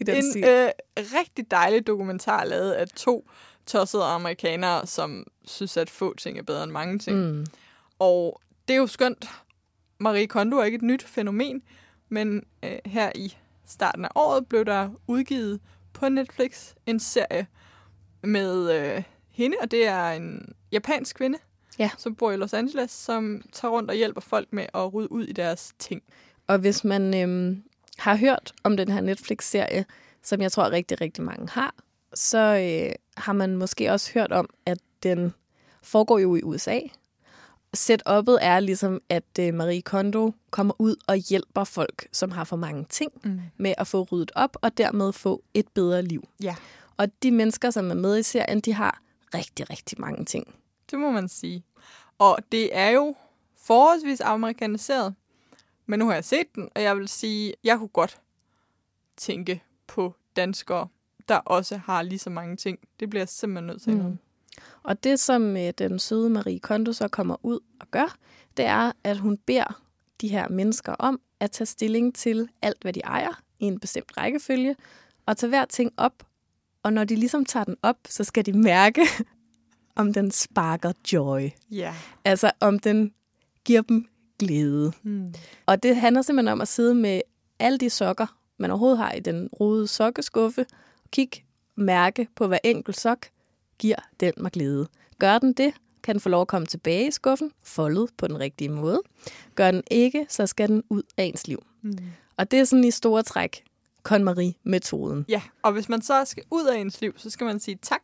i 0.00 0.04
den 0.04 0.16
En 0.16 0.30
stil. 0.32 0.44
øh, 0.44 0.68
rigtig 0.96 1.50
dejlig 1.50 1.86
dokumentar 1.86 2.44
lavet 2.44 2.72
af 2.72 2.88
to 2.88 3.28
tossede 3.66 4.04
amerikanere, 4.04 4.86
som 4.86 5.26
synes, 5.44 5.76
at 5.76 5.90
få 5.90 6.14
ting 6.14 6.38
er 6.38 6.42
bedre 6.42 6.62
end 6.64 6.72
mange 6.72 6.98
ting. 6.98 7.16
Mm. 7.18 7.46
Og 7.98 8.40
det 8.68 8.74
er 8.74 8.78
jo 8.78 8.86
skønt. 8.86 9.28
Marie 9.98 10.26
Kondo 10.26 10.56
er 10.56 10.64
ikke 10.64 10.76
et 10.76 10.82
nyt 10.82 11.02
fænomen, 11.02 11.62
men 12.08 12.42
øh, 12.62 12.78
her 12.86 13.12
i 13.14 13.36
starten 13.66 14.04
af 14.04 14.08
året 14.14 14.46
blev 14.48 14.64
der 14.64 14.90
udgivet 15.06 15.60
på 15.92 16.08
Netflix 16.08 16.72
en 16.86 17.00
serie 17.00 17.46
med 18.22 18.70
øh, 18.96 19.02
hende, 19.30 19.56
og 19.60 19.70
det 19.70 19.86
er 19.86 20.10
en 20.10 20.52
japansk 20.72 21.16
kvinde, 21.16 21.38
Ja. 21.78 21.90
som 21.98 22.14
bor 22.14 22.32
i 22.32 22.36
Los 22.36 22.52
Angeles, 22.54 22.90
som 22.90 23.42
tager 23.52 23.72
rundt 23.72 23.90
og 23.90 23.96
hjælper 23.96 24.20
folk 24.20 24.48
med 24.52 24.66
at 24.74 24.94
rydde 24.94 25.12
ud 25.12 25.24
i 25.24 25.32
deres 25.32 25.72
ting. 25.78 26.02
Og 26.46 26.58
hvis 26.58 26.84
man 26.84 27.14
øhm, 27.22 27.62
har 27.98 28.16
hørt 28.16 28.52
om 28.64 28.76
den 28.76 28.88
her 28.88 29.00
Netflix-serie, 29.00 29.84
som 30.22 30.40
jeg 30.40 30.52
tror 30.52 30.70
rigtig, 30.70 31.00
rigtig 31.00 31.24
mange 31.24 31.48
har, 31.48 31.74
så 32.14 32.38
øh, 32.38 32.94
har 33.16 33.32
man 33.32 33.56
måske 33.56 33.92
også 33.92 34.12
hørt 34.14 34.32
om, 34.32 34.48
at 34.66 34.78
den 35.02 35.34
foregår 35.82 36.18
jo 36.18 36.36
i 36.36 36.42
USA. 36.42 36.78
Setup'et 37.76 38.38
er 38.40 38.60
ligesom, 38.60 39.00
at 39.08 39.24
øh, 39.40 39.54
Marie 39.54 39.82
Kondo 39.82 40.32
kommer 40.50 40.74
ud 40.78 40.96
og 41.06 41.16
hjælper 41.16 41.64
folk, 41.64 42.08
som 42.12 42.30
har 42.30 42.44
for 42.44 42.56
mange 42.56 42.86
ting, 42.88 43.12
Mm. 43.24 43.40
med 43.56 43.74
at 43.78 43.86
få 43.86 44.02
ryddet 44.12 44.32
op 44.34 44.56
og 44.62 44.78
dermed 44.78 45.12
få 45.12 45.42
et 45.54 45.68
bedre 45.74 46.02
liv. 46.02 46.28
Ja, 46.42 46.54
Og 46.96 47.08
de 47.22 47.30
mennesker, 47.30 47.70
som 47.70 47.90
er 47.90 47.94
med 47.94 48.18
i 48.18 48.22
serien, 48.22 48.60
de 48.60 48.72
har 48.72 49.00
rigtig, 49.34 49.70
rigtig 49.70 50.00
mange 50.00 50.24
ting. 50.24 50.54
Det 50.90 50.98
må 50.98 51.10
man 51.10 51.28
sige. 51.28 51.64
Og 52.18 52.38
det 52.52 52.76
er 52.76 52.88
jo 52.88 53.14
forholdsvis 53.56 54.20
amerikaniseret, 54.20 55.14
men 55.86 55.98
nu 55.98 56.06
har 56.06 56.14
jeg 56.14 56.24
set 56.24 56.54
den, 56.54 56.68
og 56.74 56.82
jeg 56.82 56.96
vil 56.96 57.08
sige, 57.08 57.54
jeg 57.64 57.78
kunne 57.78 57.88
godt 57.88 58.20
tænke 59.16 59.62
på 59.86 60.14
danskere, 60.36 60.88
der 61.28 61.36
også 61.36 61.76
har 61.76 62.02
lige 62.02 62.18
så 62.18 62.30
mange 62.30 62.56
ting. 62.56 62.78
Det 63.00 63.10
bliver 63.10 63.20
jeg 63.20 63.28
simpelthen 63.28 63.66
nødt 63.66 63.82
til. 63.82 63.96
Mm. 63.96 64.02
Mm. 64.02 64.18
Og 64.82 65.04
det, 65.04 65.20
som 65.20 65.56
øh, 65.56 65.72
den 65.78 65.98
søde 65.98 66.30
Marie 66.30 66.58
Kondo 66.58 66.92
så 66.92 67.08
kommer 67.08 67.36
ud 67.42 67.58
og 67.80 67.90
gør, 67.90 68.16
det 68.56 68.64
er, 68.64 68.92
at 69.04 69.18
hun 69.18 69.38
beder 69.38 69.82
de 70.20 70.28
her 70.28 70.48
mennesker 70.48 70.92
om 70.92 71.20
at 71.40 71.50
tage 71.50 71.66
stilling 71.66 72.14
til 72.14 72.48
alt, 72.62 72.82
hvad 72.82 72.92
de 72.92 73.00
ejer 73.00 73.42
i 73.58 73.64
en 73.64 73.80
bestemt 73.80 74.16
rækkefølge, 74.16 74.76
og 75.26 75.36
tage 75.36 75.48
hver 75.48 75.64
ting 75.64 75.92
op. 75.96 76.26
Og 76.82 76.92
når 76.92 77.04
de 77.04 77.16
ligesom 77.16 77.44
tager 77.44 77.64
den 77.64 77.76
op, 77.82 77.96
så 78.08 78.24
skal 78.24 78.46
de 78.46 78.52
mærke, 78.52 79.02
om 79.96 80.12
den 80.12 80.30
sparker 80.30 80.92
joy. 81.12 81.48
Ja. 81.70 81.94
Altså 82.24 82.50
om 82.60 82.78
den 82.78 83.12
giver 83.64 83.82
dem 83.82 84.08
glæde. 84.38 84.92
Mm. 85.02 85.34
Og 85.66 85.82
det 85.82 85.96
handler 85.96 86.22
simpelthen 86.22 86.52
om 86.52 86.60
at 86.60 86.68
sidde 86.68 86.94
med 86.94 87.20
alle 87.58 87.78
de 87.78 87.90
sokker, 87.90 88.26
man 88.58 88.70
overhovedet 88.70 88.98
har 88.98 89.12
i 89.12 89.20
den 89.20 89.48
rodede 89.60 89.88
sokkeskuffe, 89.88 90.66
kig, 91.10 91.30
mærke 91.76 92.28
på 92.34 92.46
hver 92.46 92.58
enkelt 92.64 93.00
sok, 93.00 93.26
giver 93.78 93.96
den 94.20 94.32
mig 94.36 94.52
glæde. 94.52 94.88
Gør 95.18 95.38
den 95.38 95.52
det, 95.52 95.74
kan 96.02 96.14
den 96.14 96.20
få 96.20 96.28
lov 96.28 96.40
at 96.40 96.48
komme 96.48 96.66
tilbage 96.66 97.08
i 97.08 97.10
skuffen, 97.10 97.52
foldet 97.62 98.10
på 98.16 98.26
den 98.26 98.40
rigtige 98.40 98.68
måde. 98.68 99.02
Gør 99.54 99.70
den 99.70 99.82
ikke, 99.90 100.26
så 100.28 100.46
skal 100.46 100.68
den 100.68 100.82
ud 100.88 101.02
af 101.16 101.24
ens 101.24 101.48
liv. 101.48 101.66
Mm. 101.82 101.98
Og 102.36 102.50
det 102.50 102.60
er 102.60 102.64
sådan 102.64 102.84
i 102.84 102.90
store 102.90 103.22
træk 103.22 103.64
KonMari-metoden. 104.02 105.24
Ja, 105.28 105.42
og 105.62 105.72
hvis 105.72 105.88
man 105.88 106.02
så 106.02 106.24
skal 106.24 106.42
ud 106.50 106.66
af 106.66 106.78
ens 106.78 107.00
liv, 107.00 107.14
så 107.16 107.30
skal 107.30 107.44
man 107.44 107.60
sige 107.60 107.78
tak, 107.82 108.02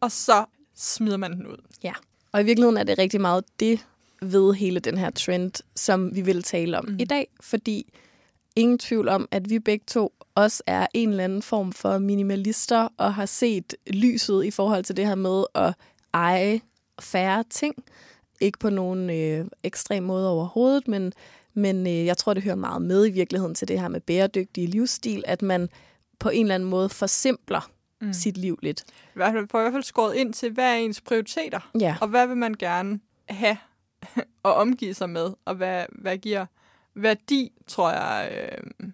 og 0.00 0.12
så 0.12 0.44
smider 0.76 1.16
man 1.16 1.32
den 1.36 1.46
ud. 1.46 1.56
Ja. 1.84 1.92
Og 2.32 2.40
i 2.40 2.44
virkeligheden 2.44 2.76
er 2.76 2.82
det 2.84 2.98
rigtig 2.98 3.20
meget 3.20 3.44
det 3.60 3.86
ved 4.22 4.54
hele 4.54 4.80
den 4.80 4.98
her 4.98 5.10
trend, 5.10 5.52
som 5.76 6.14
vi 6.16 6.20
vil 6.20 6.42
tale 6.42 6.78
om 6.78 6.84
Mm. 6.88 6.96
i 7.00 7.04
dag, 7.04 7.28
fordi 7.40 7.92
ingen 8.56 8.78
tvivl 8.78 9.08
om, 9.08 9.28
at 9.30 9.50
vi 9.50 9.58
begge 9.58 9.84
to 9.86 10.12
også 10.34 10.62
er 10.66 10.86
en 10.94 11.08
eller 11.10 11.24
anden 11.24 11.42
form 11.42 11.72
for 11.72 11.98
minimalister 11.98 12.88
og 12.96 13.14
har 13.14 13.26
set 13.26 13.74
lyset 13.86 14.44
i 14.44 14.50
forhold 14.50 14.84
til 14.84 14.96
det 14.96 15.06
her 15.06 15.14
med 15.14 15.44
at 15.54 15.74
eje 16.14 16.60
færre 17.00 17.44
ting. 17.50 17.74
Ikke 18.40 18.58
på 18.58 18.70
nogen 18.70 19.10
øh, 19.10 19.46
ekstrem 19.62 20.02
måde 20.02 20.30
overhovedet, 20.30 20.88
men, 20.88 21.12
men 21.54 21.86
øh, 21.86 22.06
jeg 22.06 22.16
tror, 22.16 22.34
det 22.34 22.42
hører 22.42 22.54
meget 22.54 22.82
med 22.82 23.06
i 23.06 23.10
virkeligheden 23.10 23.54
til 23.54 23.68
det 23.68 23.80
her 23.80 23.88
med 23.88 24.00
bæredygtig 24.00 24.68
livsstil, 24.68 25.22
at 25.26 25.42
man 25.42 25.68
på 26.18 26.28
en 26.28 26.42
eller 26.46 26.54
anden 26.54 26.68
måde 26.68 26.88
forsimpler 26.88 27.70
Mm. 28.00 28.12
sit 28.12 28.36
liv 28.36 28.58
lidt. 28.62 28.84
I 28.88 28.92
hvert 29.14 29.32
fald, 29.32 29.48
får 29.50 29.58
i 29.58 29.62
hvert 29.62 29.72
fald 29.72 29.82
skåret 29.82 30.14
ind 30.14 30.32
til, 30.32 30.52
hvad 30.52 30.64
er 30.72 30.74
ens 30.76 31.00
prioriteter, 31.00 31.70
Ja. 31.80 31.96
og 32.00 32.08
hvad 32.08 32.26
vil 32.26 32.36
man 32.36 32.54
gerne 32.54 33.00
have 33.28 33.56
og 34.42 34.54
omgive 34.54 34.94
sig 34.94 35.10
med, 35.10 35.32
og 35.44 35.54
hvad, 35.54 35.84
hvad 35.92 36.18
giver 36.18 36.46
værdi, 36.94 37.52
tror 37.66 37.90
jeg, 37.90 38.30
øh, 38.32 38.88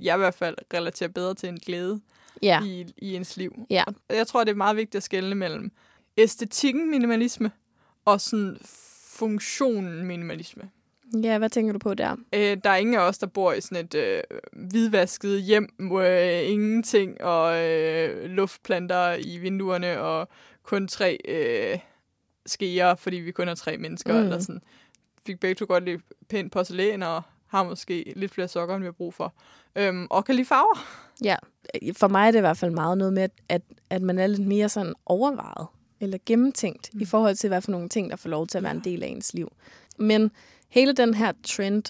jeg 0.00 0.16
i 0.16 0.18
hvert 0.18 0.34
fald 0.34 0.56
relaterer 0.74 1.08
bedre 1.10 1.34
til 1.34 1.48
en 1.48 1.58
glæde 1.58 2.00
Ja. 2.42 2.62
i, 2.64 2.86
i 2.98 3.16
ens 3.16 3.36
liv. 3.36 3.66
Ja. 3.70 3.84
Og 4.08 4.16
jeg 4.16 4.26
tror, 4.26 4.44
det 4.44 4.50
er 4.50 4.56
meget 4.56 4.76
vigtigt 4.76 4.94
at 4.94 5.02
skelne 5.02 5.34
mellem 5.34 5.70
æstetikken 6.16 6.90
minimalisme 6.90 7.50
og 8.04 8.20
sådan 8.20 8.56
funktionen 9.10 10.04
minimalisme. 10.04 10.70
Ja, 11.22 11.38
hvad 11.38 11.50
tænker 11.50 11.72
du 11.72 11.78
på 11.78 11.94
der? 11.94 12.16
Øh, 12.32 12.56
der 12.64 12.70
er 12.70 12.76
ingen 12.76 12.94
af 12.94 13.00
os, 13.00 13.18
der 13.18 13.26
bor 13.26 13.52
i 13.52 13.60
sådan 13.60 13.84
et 13.84 13.94
øh, 13.94 14.22
hvidvasket 14.52 15.42
hjem, 15.42 15.68
hvor 15.78 16.00
øh, 16.00 16.50
ingenting 16.50 17.20
og 17.20 17.64
øh, 17.64 18.30
luftplanter 18.30 19.16
i 19.18 19.38
vinduerne 19.38 20.00
og 20.00 20.28
kun 20.62 20.88
tre 20.88 21.18
øh, 21.28 21.78
skeer, 22.46 22.94
fordi 22.94 23.16
vi 23.16 23.30
kun 23.30 23.48
er 23.48 23.54
tre 23.54 23.76
mennesker. 23.76 24.12
Mm. 24.12 24.18
Eller 24.18 24.38
sådan. 24.38 24.62
Fik 25.26 25.40
begge 25.40 25.54
to 25.54 25.64
godt 25.68 25.84
lidt 25.84 26.02
pænt 26.28 26.52
porcelæn 26.52 27.02
og 27.02 27.22
har 27.46 27.64
måske 27.64 28.12
lidt 28.16 28.34
flere 28.34 28.48
sokker, 28.48 28.74
end 28.74 28.82
vi 28.82 28.86
har 28.86 28.92
brug 28.92 29.14
for. 29.14 29.34
Øhm, 29.76 30.06
og 30.10 30.24
kan 30.24 30.34
lide 30.34 30.46
farver. 30.46 30.86
Ja, 31.24 31.36
for 31.96 32.08
mig 32.08 32.26
er 32.26 32.30
det 32.30 32.38
i 32.38 32.40
hvert 32.40 32.56
fald 32.56 32.70
meget 32.70 32.98
noget 32.98 33.12
med, 33.12 33.22
at, 33.22 33.30
at, 33.48 33.62
at 33.90 34.02
man 34.02 34.18
er 34.18 34.26
lidt 34.26 34.46
mere 34.46 34.68
sådan 34.68 34.94
overvejet 35.06 35.66
eller 36.00 36.18
gennemtænkt 36.26 36.90
mm. 36.94 37.00
i 37.00 37.04
forhold 37.04 37.36
til, 37.36 37.48
hvad 37.48 37.60
for 37.60 37.70
nogle 37.70 37.88
ting, 37.88 38.10
der 38.10 38.16
får 38.16 38.28
lov 38.30 38.46
til 38.46 38.58
at 38.58 38.64
være 38.64 38.74
en 38.74 38.84
del 38.84 39.02
af 39.02 39.06
ens 39.06 39.34
liv. 39.34 39.52
Men 39.98 40.30
hele 40.76 40.92
den 40.92 41.14
her 41.14 41.32
trend 41.42 41.82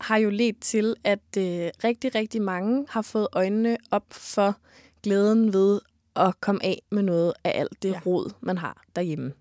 har 0.00 0.16
jo 0.16 0.30
ledt 0.30 0.60
til, 0.60 0.94
at 1.04 1.18
øh, 1.38 1.70
rigtig, 1.84 2.14
rigtig 2.14 2.42
mange 2.42 2.86
har 2.88 3.02
fået 3.02 3.28
øjnene 3.32 3.76
op 3.90 4.04
for 4.10 4.56
glæden 5.02 5.52
ved 5.52 5.80
at 6.16 6.40
komme 6.40 6.64
af 6.64 6.82
med 6.90 7.02
noget 7.02 7.32
af 7.44 7.52
alt 7.60 7.82
det 7.82 7.90
Ja. 7.90 8.00
rod, 8.06 8.30
man 8.40 8.58
har 8.58 8.82
derhjemme. 8.96 9.32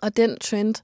Og 0.00 0.16
den 0.16 0.38
trend, 0.38 0.74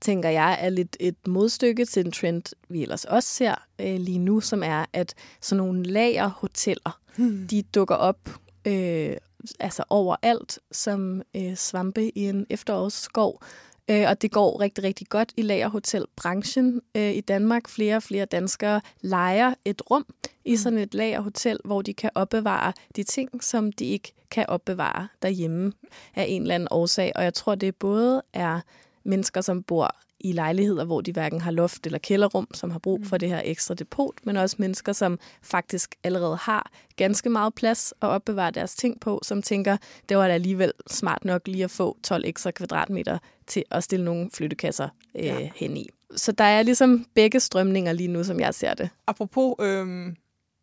tænker 0.00 0.28
jeg, 0.28 0.58
er 0.60 0.68
lidt 0.70 0.96
et 1.00 1.26
modstykke 1.26 1.84
til 1.84 2.06
en 2.06 2.12
trend, 2.12 2.42
vi 2.68 2.82
ellers 2.82 3.04
også 3.04 3.28
ser 3.28 3.54
øh, 3.80 4.00
lige 4.00 4.18
nu, 4.18 4.40
som 4.40 4.62
er, 4.62 4.84
at 4.92 5.14
sådan 5.40 5.56
nogle 5.56 5.82
lagerhoteller, 5.82 6.98
Hmm. 7.16 7.46
de 7.50 7.62
dukker 7.62 7.94
op 7.94 8.28
øh, 8.66 9.16
altså 9.60 9.84
overalt 9.88 10.58
som 10.72 11.22
øh, 11.36 11.56
svampe 11.56 12.18
i 12.18 12.28
en 12.28 12.46
efterårsskov. 12.50 13.42
Øh, 13.90 14.04
og 14.08 14.22
det 14.22 14.30
går 14.30 14.60
rigtig, 14.60 14.84
rigtig 14.84 15.08
godt 15.08 15.32
i 15.36 15.42
lagerhotelbranchen 15.42 16.80
øh, 16.96 17.12
i 17.12 17.20
Danmark. 17.20 17.68
Flere 17.68 17.96
og 17.96 18.02
flere 18.02 18.24
danskere 18.24 18.80
leger 19.00 19.54
et 19.64 19.82
rum 19.90 20.06
i 20.44 20.56
sådan 20.56 20.78
et 20.78 20.94
lagerhotel, 20.94 21.58
hvor 21.64 21.82
de 21.82 21.94
kan 21.94 22.10
opbevare 22.14 22.72
de 22.96 23.02
ting, 23.02 23.44
som 23.44 23.72
de 23.72 23.84
ikke 23.84 24.12
kan 24.30 24.44
opbevare 24.48 25.08
derhjemme 25.22 25.72
af 26.14 26.24
en 26.28 26.42
eller 26.42 26.54
anden 26.54 26.68
årsag. 26.70 27.12
Og 27.14 27.24
jeg 27.24 27.34
tror, 27.34 27.54
det 27.54 27.76
både 27.76 28.22
er 28.32 28.60
mennesker, 29.04 29.40
som 29.40 29.62
bor 29.62 29.96
i 30.20 30.32
lejligheder, 30.32 30.84
hvor 30.84 31.00
de 31.00 31.12
hverken 31.12 31.40
har 31.40 31.50
loft 31.50 31.86
eller 31.86 31.98
kælderrum, 31.98 32.46
som 32.54 32.70
har 32.70 32.78
brug 32.78 33.06
for 33.06 33.16
det 33.16 33.28
her 33.28 33.42
ekstra 33.44 33.74
depot, 33.74 34.14
men 34.24 34.36
også 34.36 34.56
mennesker, 34.58 34.92
som 34.92 35.18
faktisk 35.42 35.94
allerede 36.04 36.36
har 36.36 36.70
ganske 36.96 37.30
meget 37.30 37.54
plads 37.54 37.94
at 38.02 38.08
opbevare 38.08 38.50
deres 38.50 38.74
ting 38.74 39.00
på, 39.00 39.20
som 39.22 39.42
tænker, 39.42 39.76
det 40.08 40.16
var 40.16 40.28
da 40.28 40.34
alligevel 40.34 40.72
smart 40.90 41.24
nok 41.24 41.48
lige 41.48 41.64
at 41.64 41.70
få 41.70 41.98
12 42.02 42.24
ekstra 42.26 42.50
kvadratmeter 42.50 43.18
til 43.46 43.64
at 43.70 43.84
stille 43.84 44.04
nogle 44.04 44.30
flyttekasser 44.34 44.88
øh, 45.16 45.24
ja. 45.24 45.50
hen 45.56 45.76
i. 45.76 45.88
Så 46.16 46.32
der 46.32 46.44
er 46.44 46.62
ligesom 46.62 47.06
begge 47.14 47.40
strømninger 47.40 47.92
lige 47.92 48.08
nu, 48.08 48.24
som 48.24 48.40
jeg 48.40 48.54
ser 48.54 48.74
det. 48.74 48.90
Apropos 49.06 49.54
øhm, 49.60 50.16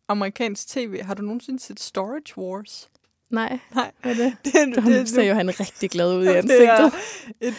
amerikansk 0.08 0.68
tv, 0.68 1.02
har 1.02 1.14
du 1.14 1.22
nogensinde 1.22 1.60
set 1.60 1.80
Storage 1.80 2.38
Wars? 2.38 2.90
Nej, 3.30 3.58
Nej. 3.74 3.90
hvad 4.02 4.12
er 4.12 4.16
det? 4.16 4.36
Det, 4.44 4.52
det 4.76 4.84
det, 4.84 5.08
ser 5.08 5.22
jo 5.22 5.34
han 5.34 5.60
rigtig 5.60 5.90
glad 5.90 6.16
ud 6.16 6.22
i 6.24 6.26
det 6.28 6.34
ansigtet. 6.34 6.68
er 6.68 6.90
et 7.40 7.54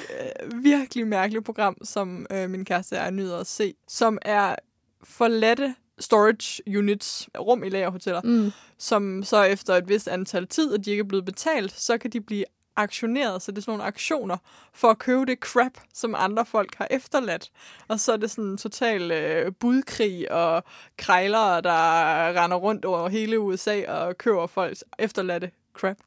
øh, 0.52 0.64
virkelig 0.64 1.08
mærkeligt 1.08 1.46
program, 1.46 1.78
som 1.84 2.26
øh, 2.32 2.50
min 2.50 2.66
kæreste 2.66 2.96
er 2.96 3.10
nyder 3.10 3.38
at 3.40 3.48
se, 3.48 3.74
som 3.88 4.18
er 4.22 4.56
forladte 5.04 5.76
storage 6.00 6.78
units, 6.80 7.30
rum 7.40 7.64
i 7.64 7.70
lagerhoteller, 7.70 8.22
Mm. 8.24 8.52
som 8.78 9.24
så 9.24 9.44
efter 9.44 9.74
et 9.76 9.90
vist 9.90 10.08
antal 10.08 10.48
tid, 10.48 10.74
at 10.74 10.86
de 10.86 10.92
ikke 10.92 11.02
er 11.02 11.06
blevet 11.08 11.26
betalt, 11.26 11.72
så 11.80 11.98
kan 11.98 12.10
de 12.12 12.22
blive 12.22 12.46
aktioneret, 12.76 13.42
så 13.42 13.52
det 13.52 13.58
er 13.58 13.62
sådan 13.62 13.72
nogle 13.72 13.84
aktioner 13.84 14.38
for 14.74 14.88
at 14.88 14.98
købe 15.00 15.26
det 15.26 15.40
crap, 15.40 15.72
som 15.94 16.16
andre 16.18 16.46
folk 16.46 16.76
har 16.76 16.88
efterladt. 16.92 17.52
Og 17.88 18.00
så 18.00 18.14
er 18.14 18.18
det 18.18 18.32
sådan 18.32 18.44
en 18.46 18.58
total 18.58 19.12
øh, 19.12 19.52
budkrig 19.60 20.32
og 20.32 20.64
krejlere, 20.98 21.62
der 21.62 22.44
render 22.44 22.58
rundt 22.58 22.86
over 22.86 23.10
hele 23.10 23.40
USA 23.40 23.92
og 23.92 24.18
køber 24.18 24.48
folks 24.48 24.84
efterladte 25.00 25.52
crap. 25.74 25.98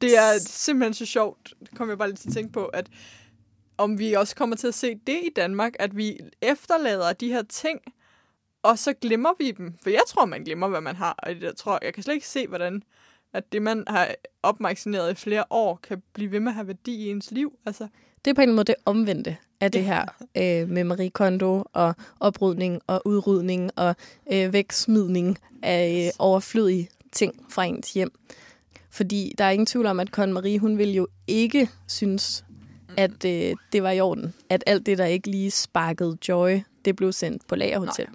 Det 0.00 0.18
er 0.18 0.38
simpelthen 0.46 0.94
så 0.94 1.06
sjovt, 1.06 1.54
det 1.60 1.78
kommer 1.78 1.92
jeg 1.92 1.98
bare 1.98 2.08
lige 2.08 2.16
til 2.16 2.28
at 2.28 2.34
tænke 2.34 2.52
på, 2.52 2.64
at 2.64 2.86
om 3.78 3.98
vi 3.98 4.12
også 4.12 4.36
kommer 4.36 4.56
til 4.56 4.66
at 4.66 4.74
se 4.74 4.94
det 5.06 5.20
i 5.22 5.30
Danmark, 5.36 5.72
at 5.78 5.96
vi 5.96 6.20
efterlader 6.42 7.12
de 7.12 7.28
her 7.28 7.42
ting, 7.42 7.80
og 8.62 8.78
så 8.78 8.92
glemmer 8.92 9.30
vi 9.38 9.50
dem. 9.50 9.74
For 9.82 9.90
jeg 9.90 10.02
tror, 10.08 10.24
man 10.24 10.44
glemmer, 10.44 10.68
hvad 10.68 10.80
man 10.80 10.96
har. 10.96 11.14
Og 11.18 11.40
jeg, 11.40 11.56
tror, 11.56 11.78
jeg 11.82 11.94
kan 11.94 12.02
slet 12.02 12.14
ikke 12.14 12.28
se, 12.28 12.46
hvordan 12.46 12.82
at 13.32 13.52
det, 13.52 13.62
man 13.62 13.84
har 13.86 14.14
opmagasineret 14.42 15.10
i 15.10 15.14
flere 15.14 15.44
år, 15.50 15.80
kan 15.82 16.02
blive 16.12 16.32
ved 16.32 16.40
med 16.40 16.48
at 16.48 16.54
have 16.54 16.66
værdi 16.66 17.06
i 17.06 17.10
ens 17.10 17.30
liv. 17.30 17.58
Altså, 17.66 17.88
Det 18.24 18.30
er 18.30 18.34
på 18.34 18.40
en 18.40 18.52
måde 18.52 18.64
det 18.64 18.74
omvendte 18.84 19.36
af 19.60 19.72
det 19.72 19.84
her 19.84 20.04
øh, 20.36 20.68
med 20.68 20.84
Marie 20.84 21.10
Kondo 21.10 21.64
og 21.72 21.94
oprydning 22.20 22.80
og 22.86 23.02
udrydning 23.04 23.70
og 23.76 23.96
øh, 24.32 24.52
væksmidning 24.52 25.38
af 25.62 26.04
øh, 26.06 26.12
overflødige 26.18 26.88
ting 27.12 27.46
fra 27.48 27.64
ens 27.64 27.92
hjem. 27.92 28.12
Fordi 28.90 29.34
der 29.38 29.44
er 29.44 29.50
ingen 29.50 29.66
tvivl 29.66 29.86
om, 29.86 30.00
at 30.00 30.08
Con 30.08 30.32
Marie, 30.32 30.58
hun 30.58 30.78
ville 30.78 30.94
jo 30.94 31.06
ikke 31.26 31.70
synes, 31.86 32.44
at 32.96 33.24
øh, 33.24 33.56
det 33.72 33.82
var 33.82 33.90
i 33.90 34.00
orden. 34.00 34.34
At 34.50 34.64
alt 34.66 34.86
det, 34.86 34.98
der 34.98 35.04
ikke 35.04 35.30
lige 35.30 35.50
sparkede 35.50 36.18
joy, 36.28 36.60
det 36.84 36.96
blev 36.96 37.12
sendt 37.12 37.46
på 37.46 37.56
lagerhotel. 37.56 38.06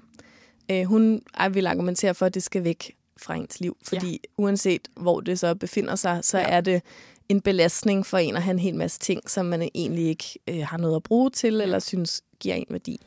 Øh, 0.71 0.83
hun 0.83 1.21
vil 1.51 1.67
argumentere 1.67 2.13
for, 2.13 2.25
at 2.25 2.33
det 2.33 2.43
skal 2.43 2.63
væk 2.63 2.95
fra 3.17 3.35
ens 3.35 3.59
liv. 3.59 3.77
Fordi 3.83 4.11
ja. 4.11 4.17
uanset 4.37 4.87
hvor 4.97 5.21
det 5.21 5.39
så 5.39 5.55
befinder 5.55 5.95
sig, 5.95 6.19
så 6.21 6.37
ja. 6.37 6.47
er 6.47 6.61
det 6.61 6.81
en 7.29 7.41
belastning 7.41 8.05
for 8.05 8.17
en 8.17 8.35
at 8.35 8.43
have 8.43 8.53
en 8.53 8.59
hel 8.59 8.75
masse 8.75 8.99
ting, 8.99 9.29
som 9.29 9.45
man 9.45 9.69
egentlig 9.75 10.05
ikke 10.05 10.39
øh, 10.49 10.65
har 10.67 10.77
noget 10.77 10.95
at 10.95 11.03
bruge 11.03 11.29
til, 11.29 11.61
eller 11.61 11.79
synes 11.79 12.21
giver 12.39 12.55
en 12.55 12.65
værdi. 12.69 13.01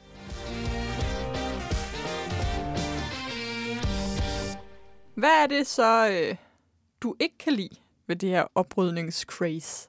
hvad 5.16 5.42
er 5.42 5.46
det 5.46 5.66
så, 5.66 6.08
øh, 6.08 6.37
du 7.06 7.14
ikke 7.20 7.38
kan 7.38 7.52
lide 7.52 7.76
ved 8.06 8.16
det 8.16 8.28
her 8.28 8.44
oprydningscraze? 8.54 9.88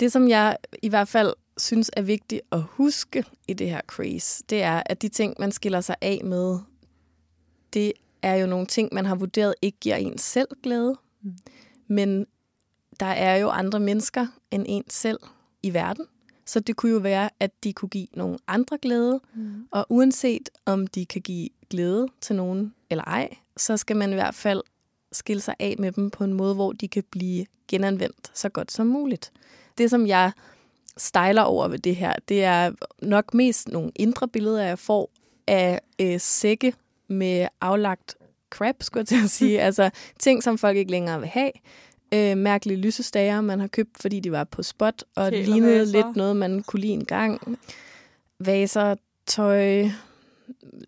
Det, 0.00 0.12
som 0.12 0.28
jeg 0.28 0.56
i 0.82 0.88
hvert 0.88 1.08
fald 1.08 1.34
synes 1.58 1.90
er 1.96 2.02
vigtigt 2.02 2.42
at 2.52 2.62
huske 2.62 3.24
i 3.48 3.52
det 3.52 3.70
her 3.70 3.80
craze, 3.86 4.44
det 4.50 4.62
er, 4.62 4.82
at 4.86 5.02
de 5.02 5.08
ting, 5.08 5.34
man 5.38 5.52
skiller 5.52 5.80
sig 5.80 5.96
af 6.00 6.20
med, 6.24 6.58
det 7.72 7.92
er 8.22 8.34
jo 8.34 8.46
nogle 8.46 8.66
ting, 8.66 8.88
man 8.92 9.06
har 9.06 9.14
vurderet 9.14 9.54
ikke 9.62 9.78
giver 9.80 9.96
en 9.96 10.18
selv 10.18 10.48
glæde. 10.62 10.96
Mm. 11.22 11.36
Men 11.88 12.26
der 13.00 13.06
er 13.06 13.36
jo 13.36 13.48
andre 13.48 13.80
mennesker 13.80 14.26
end 14.50 14.64
en 14.68 14.84
selv 14.88 15.18
i 15.62 15.74
verden. 15.74 16.06
Så 16.46 16.60
det 16.60 16.76
kunne 16.76 16.92
jo 16.92 16.98
være, 16.98 17.30
at 17.40 17.64
de 17.64 17.72
kunne 17.72 17.88
give 17.88 18.06
nogle 18.14 18.38
andre 18.46 18.78
glæde. 18.82 19.20
Mm. 19.34 19.68
Og 19.70 19.86
uanset 19.88 20.48
om 20.66 20.86
de 20.86 21.06
kan 21.06 21.22
give 21.22 21.48
glæde 21.70 22.08
til 22.20 22.36
nogen 22.36 22.74
eller 22.90 23.04
ej, 23.04 23.36
så 23.56 23.76
skal 23.76 23.96
man 23.96 24.10
i 24.10 24.14
hvert 24.14 24.34
fald 24.34 24.62
skille 25.12 25.40
sig 25.40 25.54
af 25.58 25.74
med 25.78 25.92
dem 25.92 26.10
på 26.10 26.24
en 26.24 26.34
måde, 26.34 26.54
hvor 26.54 26.72
de 26.72 26.88
kan 26.88 27.04
blive 27.10 27.46
genanvendt 27.68 28.30
så 28.34 28.48
godt 28.48 28.72
som 28.72 28.86
muligt. 28.86 29.32
Det, 29.78 29.90
som 29.90 30.06
jeg 30.06 30.32
stejler 30.96 31.42
over 31.42 31.68
ved 31.68 31.78
det 31.78 31.96
her, 31.96 32.12
det 32.28 32.44
er 32.44 32.72
nok 33.02 33.34
mest 33.34 33.68
nogle 33.68 33.92
indre 33.96 34.28
billeder, 34.28 34.62
jeg 34.62 34.78
får 34.78 35.10
af 35.46 35.80
øh, 36.00 36.20
sække 36.20 36.74
med 37.08 37.48
aflagt 37.60 38.14
crap, 38.50 38.76
skulle 38.80 39.00
jeg 39.00 39.06
til 39.06 39.24
at 39.24 39.30
sige. 39.30 39.60
altså 39.66 39.90
ting, 40.18 40.42
som 40.42 40.58
folk 40.58 40.76
ikke 40.76 40.90
længere 40.90 41.20
vil 41.20 41.28
have. 41.28 41.50
Øh, 42.14 42.36
mærkelige 42.36 42.78
lysestager, 42.78 43.40
man 43.40 43.60
har 43.60 43.66
købt, 43.66 43.90
fordi 44.00 44.20
de 44.20 44.32
var 44.32 44.44
på 44.44 44.62
spot, 44.62 45.04
og 45.16 45.32
det 45.32 45.48
lignede 45.48 45.86
lidt 45.86 46.16
noget, 46.16 46.36
man 46.36 46.62
kunne 46.62 46.80
lide 46.80 46.92
en 46.92 47.04
gang. 47.04 47.58
Vaser, 48.38 48.94
tøj, 49.26 49.88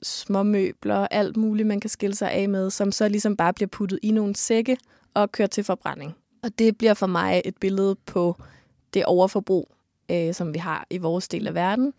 småmøbler, 0.02 1.06
alt 1.10 1.36
muligt, 1.36 1.68
man 1.68 1.80
kan 1.80 1.90
skille 1.90 2.16
sig 2.16 2.30
af 2.30 2.48
med, 2.48 2.70
som 2.70 2.92
så 2.92 3.08
ligesom 3.08 3.36
bare 3.36 3.52
bliver 3.52 3.68
puttet 3.68 3.98
i 4.02 4.10
nogle 4.10 4.36
sække 4.36 4.76
og 5.14 5.32
kørt 5.32 5.50
til 5.50 5.64
forbrænding. 5.64 6.14
Og 6.42 6.58
det 6.58 6.78
bliver 6.78 6.94
for 6.94 7.06
mig 7.06 7.42
et 7.44 7.56
billede 7.56 7.96
på 8.06 8.36
det 8.94 9.04
overforbrug, 9.04 9.70
øh, 10.10 10.34
som 10.34 10.54
vi 10.54 10.58
har 10.58 10.86
i 10.90 10.98
vores 10.98 11.28
del 11.28 11.46
af 11.46 11.54
verden. 11.54 11.92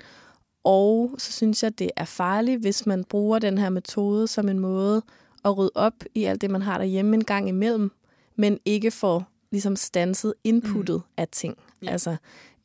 Og 0.63 1.15
så 1.17 1.31
synes 1.31 1.63
jeg, 1.63 1.79
det 1.79 1.91
er 1.95 2.05
farligt, 2.05 2.61
hvis 2.61 2.85
man 2.85 3.03
bruger 3.03 3.39
den 3.39 3.57
her 3.57 3.69
metode 3.69 4.27
som 4.27 4.49
en 4.49 4.59
måde 4.59 5.01
at 5.45 5.57
rydde 5.57 5.71
op 5.75 5.93
i 6.15 6.23
alt 6.23 6.41
det, 6.41 6.51
man 6.51 6.61
har 6.61 6.77
derhjemme 6.77 7.15
en 7.15 7.23
gang 7.23 7.49
imellem, 7.49 7.91
men 8.35 8.59
ikke 8.65 8.91
får 8.91 9.27
ligesom 9.51 9.75
stanset 9.75 10.33
inputtet 10.43 10.95
mm. 10.95 11.13
af 11.17 11.27
ting. 11.27 11.57
Ja. 11.83 11.91
Altså, 11.91 12.15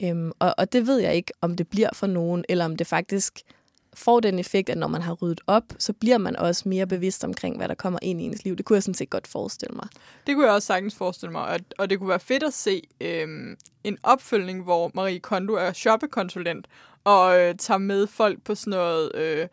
øhm, 0.03 0.33
og, 0.39 0.55
og 0.59 0.73
det 0.73 0.87
ved 0.87 0.99
jeg 0.99 1.15
ikke, 1.15 1.33
om 1.41 1.57
det 1.57 1.69
bliver 1.69 1.91
for 1.95 2.07
nogen, 2.07 2.45
eller 2.49 2.65
om 2.65 2.77
det 2.77 2.87
faktisk 2.87 3.41
får 3.95 4.21
den 4.21 4.39
effekt, 4.39 4.71
at 4.71 4.79
når 4.79 4.89
man 4.89 5.03
har 5.03 5.13
ryddet 5.13 5.41
op, 5.47 5.65
så 5.79 5.93
bliver 5.93 6.19
man 6.19 6.37
også 6.37 6.69
mere 6.69 6.87
bevidst 6.87 7.25
omkring, 7.25 7.57
hvad 7.57 7.69
der 7.69 7.75
kommer 7.75 7.99
ind 8.03 8.21
i 8.21 8.25
ens 8.25 8.45
liv. 8.45 8.57
Det 8.57 8.65
kunne 8.65 8.75
jeg 8.75 8.83
sådan 8.83 8.95
set 8.95 9.11
godt 9.11 9.27
forestille 9.27 9.77
mig. 9.77 9.89
Det 10.27 10.35
kunne 10.35 10.47
jeg 10.47 10.55
også 10.55 10.67
sagtens 10.67 10.95
forestille 10.95 11.33
mig, 11.33 11.43
og, 11.43 11.61
og 11.79 11.91
det 11.91 11.99
kunne 11.99 12.09
være 12.09 12.21
fedt 12.21 12.43
at 12.43 12.55
se 12.55 12.83
øhm, 13.01 13.57
en 13.85 13.99
opfølgning, 14.03 14.63
hvor 14.63 14.91
Marie 14.95 15.21
Kondo 15.21 15.55
er 15.55 15.73
shoppekonsulent 15.73 16.67
og 17.05 17.41
øh, 17.41 17.55
tager 17.55 17.79
med 17.79 18.07
folk 18.07 18.43
på 18.43 18.55
sådan 18.55 18.71
noget 18.71 19.15
øh, 19.15 19.49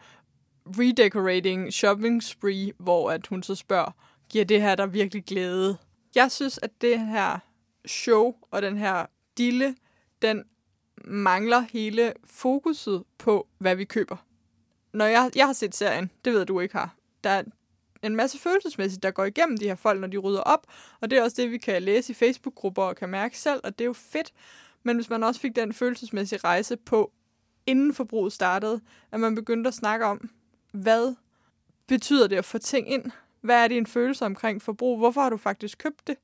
redecorating 0.68 1.74
shopping 1.74 2.24
spree, 2.24 2.72
hvor 2.78 3.12
at 3.12 3.28
hun 3.28 3.44
så 3.44 3.56
spørger, 3.56 3.92
giver 4.30 4.46
det 4.46 4.62
her 4.62 4.76
der 4.76 4.86
virkelig 4.86 5.24
glæde? 5.26 5.78
Jeg 6.16 6.32
synes, 6.32 6.60
at 6.62 6.72
det 6.82 7.00
her 7.00 7.40
show 7.86 8.34
og 8.52 8.62
den 8.62 8.78
her 8.78 9.06
dille, 9.38 9.76
den 10.22 10.44
mangler 11.06 11.60
hele 11.60 12.14
fokuset 12.26 13.04
på, 13.18 13.48
hvad 13.58 13.76
vi 13.76 13.86
køber. 13.86 14.27
Når 14.94 15.06
jeg, 15.06 15.32
jeg 15.36 15.46
har 15.46 15.54
set 15.54 15.76
serien, 15.76 16.12
det 16.26 16.34
ved 16.34 16.46
du 16.46 16.60
ikke 16.60 16.76
har, 16.76 16.96
der 17.24 17.30
er 17.30 17.44
en 18.04 18.16
masse 18.16 18.40
følelsesmæssigt, 18.40 19.04
der 19.04 19.12
går 19.12 19.26
igennem 19.26 19.58
de 19.58 19.66
her 19.66 19.76
folk, 19.76 20.02
når 20.02 20.08
de 20.08 20.18
rydder 20.18 20.42
op. 20.42 20.68
Og 21.02 21.10
det 21.10 21.20
er 21.20 21.24
også 21.24 21.42
det, 21.42 21.52
vi 21.52 21.58
kan 21.58 21.84
læse 21.84 22.12
i 22.12 22.14
Facebook-grupper 22.14 22.84
og 22.84 22.96
kan 22.96 23.10
mærke 23.10 23.40
selv, 23.40 23.62
og 23.64 23.80
det 23.80 23.84
er 23.84 23.88
jo 23.88 23.94
fedt. 23.94 24.34
Men 24.84 24.96
hvis 24.96 25.10
man 25.10 25.24
også 25.24 25.42
fik 25.42 25.56
den 25.56 25.74
følelsesmæssige 25.74 26.40
rejse 26.44 26.78
på, 26.78 27.12
inden 27.66 27.94
forbruget 27.94 28.34
startede, 28.34 28.82
at 29.12 29.20
man 29.20 29.36
begyndte 29.36 29.68
at 29.68 29.74
snakke 29.74 30.06
om, 30.06 30.30
hvad 30.72 31.16
betyder 31.88 32.28
det 32.28 32.36
at 32.36 32.46
få 32.46 32.58
ting 32.58 32.92
ind? 32.92 33.12
Hvad 33.42 33.64
er 33.64 33.68
din 33.68 33.88
følelse 33.88 34.26
omkring 34.26 34.62
forbrug? 34.62 34.98
Hvorfor 34.98 35.22
har 35.22 35.30
du 35.30 35.38
faktisk 35.38 35.78
købt 35.78 36.08
det? 36.08 36.16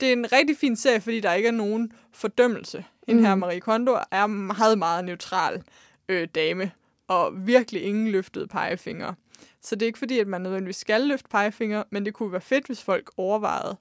Det 0.00 0.08
er 0.08 0.12
en 0.12 0.32
rigtig 0.32 0.56
fin 0.56 0.76
serie, 0.76 1.00
fordi 1.00 1.20
der 1.20 1.32
ikke 1.32 1.48
er 1.48 1.52
nogen 1.52 1.92
fordømmelse. 2.12 2.84
En 3.06 3.20
her 3.20 3.34
Mm. 3.34 3.40
Marie 3.40 3.60
Kondo 3.60 3.96
er 4.10 4.26
meget, 4.26 4.78
meget 4.78 5.04
neutral 5.04 5.62
øh, 6.08 6.28
dame, 6.34 6.70
og 7.08 7.46
virkelig 7.46 7.82
ingen 7.82 8.08
løftede 8.08 8.46
pegefingre. 8.46 9.14
Så 9.60 9.74
det 9.74 9.82
er 9.82 9.86
ikke 9.86 9.98
fordi, 9.98 10.18
at 10.18 10.26
man 10.26 10.40
nødvendigvis 10.40 10.76
skal 10.76 11.00
løfte 11.00 11.28
pegefingre, 11.28 11.84
men 11.90 12.04
det 12.04 12.14
kunne 12.14 12.32
være 12.32 12.40
fedt, 12.40 12.66
hvis 12.66 12.82
folk 12.82 13.10
overvejede, 13.16 13.76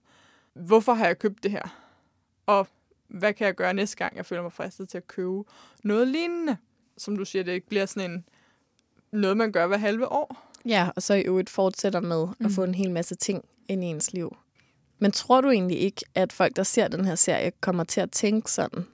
hvorfor 0.54 0.94
har 0.94 1.06
jeg 1.06 1.20
købt 1.20 1.44
det 1.44 1.52
her? 1.52 1.80
Og 2.46 2.68
hvad 3.08 3.34
kan 3.34 3.48
jeg 3.48 3.56
gøre 3.56 3.74
næste 3.74 3.98
gang, 3.98 4.16
jeg 4.18 4.26
føler 4.26 4.42
mig 4.42 4.52
fristet 4.54 4.90
til 4.90 4.98
at 4.98 5.08
købe 5.08 5.44
noget 5.84 6.08
lignende? 6.08 6.58
Som 6.98 7.18
du 7.18 7.26
siger, 7.26 7.44
det 7.44 7.52
ikke 7.52 7.68
bliver 7.68 7.86
sådan 7.86 8.12
en 8.12 8.26
noget, 9.12 9.38
man 9.38 9.52
gør 9.52 9.68
hver 9.68 9.78
halve 9.78 10.12
år. 10.12 10.50
Ja, 10.66 10.90
og 10.96 11.04
så 11.04 11.14
i 11.14 11.22
øvrigt 11.22 11.50
fortsætter 11.50 12.00
med 12.00 12.26
Mm. 12.40 12.46
at 12.46 12.52
få 12.52 12.64
en 12.64 12.76
hel 12.76 12.92
masse 12.92 13.16
ting 13.16 13.46
ind 13.68 13.84
i 13.84 13.88
ens 13.88 14.14
liv. 14.14 14.38
Men 15.00 15.12
tror 15.12 15.42
du 15.42 15.50
egentlig 15.50 15.80
ikke, 15.80 16.02
at 16.16 16.34
folk, 16.34 16.56
der 16.56 16.64
ser 16.64 16.88
den 16.88 17.06
her 17.06 17.16
serie, 17.16 17.52
kommer 17.62 17.84
til 17.84 18.02
at 18.02 18.12
tænke 18.12 18.52
sådan? 18.52 18.86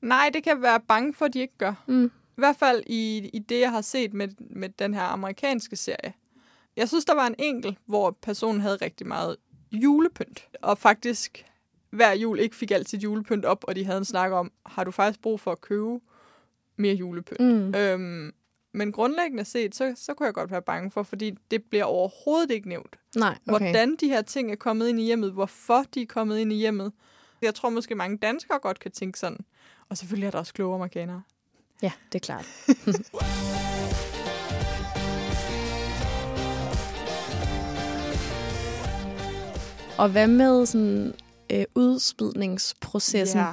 Nej, 0.00 0.30
det 0.34 0.44
kan 0.44 0.62
være 0.62 0.80
bange 0.80 1.14
for, 1.14 1.24
at 1.24 1.34
de 1.34 1.40
ikke 1.40 1.58
gør. 1.58 1.74
Mm. 1.86 2.10
I 2.36 2.40
hvert 2.40 2.56
fald 2.56 2.82
i, 2.86 3.30
i 3.32 3.38
det, 3.38 3.60
jeg 3.60 3.70
har 3.70 3.80
set 3.80 4.14
med, 4.14 4.28
med 4.38 4.68
den 4.68 4.94
her 4.94 5.02
amerikanske 5.02 5.76
serie. 5.76 6.12
Jeg 6.76 6.88
synes, 6.88 7.04
der 7.04 7.14
var 7.14 7.26
en 7.26 7.34
enkelt, 7.38 7.78
hvor 7.86 8.10
personen 8.22 8.60
havde 8.60 8.76
rigtig 8.76 9.06
meget 9.06 9.36
julepynt. 9.72 10.48
Og 10.62 10.78
faktisk 10.78 11.44
hver 11.90 12.12
jul 12.12 12.38
ikke 12.38 12.56
fik 12.56 12.70
alt 12.70 12.88
sit 12.88 13.02
julepynt 13.02 13.44
op, 13.44 13.64
og 13.68 13.76
de 13.76 13.84
havde 13.84 13.98
en 13.98 14.04
snak 14.04 14.32
om, 14.32 14.52
har 14.66 14.84
du 14.84 14.90
faktisk 14.90 15.22
brug 15.22 15.40
for 15.40 15.52
at 15.52 15.60
købe 15.60 16.00
mere 16.76 16.94
julepynt? 16.94 17.40
Mm. 17.40 17.74
Øhm, 17.74 18.32
men 18.72 18.92
grundlæggende 18.92 19.44
set, 19.44 19.74
så, 19.74 19.92
så 19.96 20.14
kunne 20.14 20.26
jeg 20.26 20.34
godt 20.34 20.50
være 20.50 20.62
bange 20.62 20.90
for, 20.90 21.02
fordi 21.02 21.34
det 21.50 21.62
bliver 21.64 21.84
overhovedet 21.84 22.50
ikke 22.50 22.68
nævnt. 22.68 22.96
Nej, 23.16 23.38
okay. 23.48 23.58
Hvordan 23.58 23.96
de 23.96 24.08
her 24.08 24.22
ting 24.22 24.50
er 24.50 24.56
kommet 24.56 24.88
ind 24.88 25.00
i 25.00 25.04
hjemmet, 25.04 25.32
hvorfor 25.32 25.84
de 25.94 26.02
er 26.02 26.06
kommet 26.06 26.38
ind 26.38 26.52
i 26.52 26.56
hjemmet. 26.56 26.92
Jeg 27.42 27.54
tror 27.54 27.68
måske 27.68 27.94
mange 27.94 28.16
danskere 28.18 28.58
godt 28.58 28.78
kan 28.78 28.90
tænke 28.90 29.18
sådan. 29.18 29.38
Og 29.88 29.96
selvfølgelig 29.96 30.26
er 30.26 30.30
der 30.30 30.38
også 30.38 30.54
kloge 30.54 30.74
amerikanere. 30.74 31.22
Ja, 31.82 31.92
det 32.12 32.14
er 32.14 32.24
klart. 32.24 32.46
Og 39.98 40.08
hvad 40.08 40.28
med 40.28 40.66
sådan 40.66 41.14
øh, 41.52 41.64
udspidningsprocessen 41.74 43.40
Ja. 43.40 43.52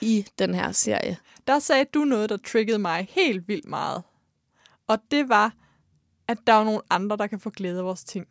i 0.00 0.26
den 0.38 0.54
her 0.54 0.72
serie? 0.72 1.16
Der 1.46 1.58
sagde 1.58 1.84
du 1.94 2.04
noget, 2.04 2.30
der 2.30 2.36
triggede 2.36 2.78
mig 2.78 3.06
helt 3.10 3.48
vildt 3.48 3.68
meget. 3.68 4.02
Og 4.86 4.98
det 5.10 5.28
var, 5.28 5.54
at 6.28 6.38
der 6.46 6.52
er 6.52 6.64
nogle 6.64 6.80
andre, 6.90 7.16
der 7.16 7.26
kan 7.26 7.40
få 7.40 7.50
glæde 7.50 7.78
af 7.78 7.84
vores 7.84 8.04
ting. 8.04 8.26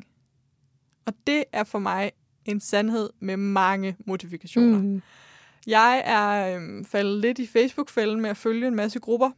Og 1.05 1.13
det 1.27 1.43
er 1.53 1.63
for 1.63 1.79
mig 1.79 2.11
en 2.45 2.59
sandhed 2.59 3.09
med 3.19 3.37
mange 3.37 3.95
modifikationer. 4.07 4.79
Mm. 4.79 5.01
Jeg 5.67 6.03
er 6.05 6.55
øhm, 6.55 6.85
faldet 6.85 7.21
lidt 7.21 7.39
i 7.39 7.47
Facebook-fælden 7.47 8.21
med 8.21 8.29
at 8.29 8.37
følge 8.37 8.67
en 8.67 8.75
masse 8.75 8.99
grupper. 8.99 9.31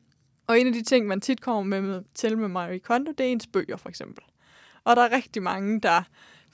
Og 0.48 0.60
en 0.60 0.68
af 0.68 0.74
de 0.74 0.84
ting, 0.84 1.08
man 1.08 1.22
tit 1.22 1.42
kommer 1.42 1.64
med, 1.64 1.82
med 1.82 2.02
til 2.16 2.38
med 2.38 2.48
Marie 2.48 2.80
Kondo, 2.80 3.12
det 3.12 3.20
er 3.20 3.30
ens 3.32 3.48
bøger, 3.48 3.78
for 3.78 3.90
eksempel. 3.90 4.24
Og 4.84 4.96
der 4.96 5.02
er 5.02 5.12
rigtig 5.12 5.44
mange, 5.44 5.80
der 5.82 6.04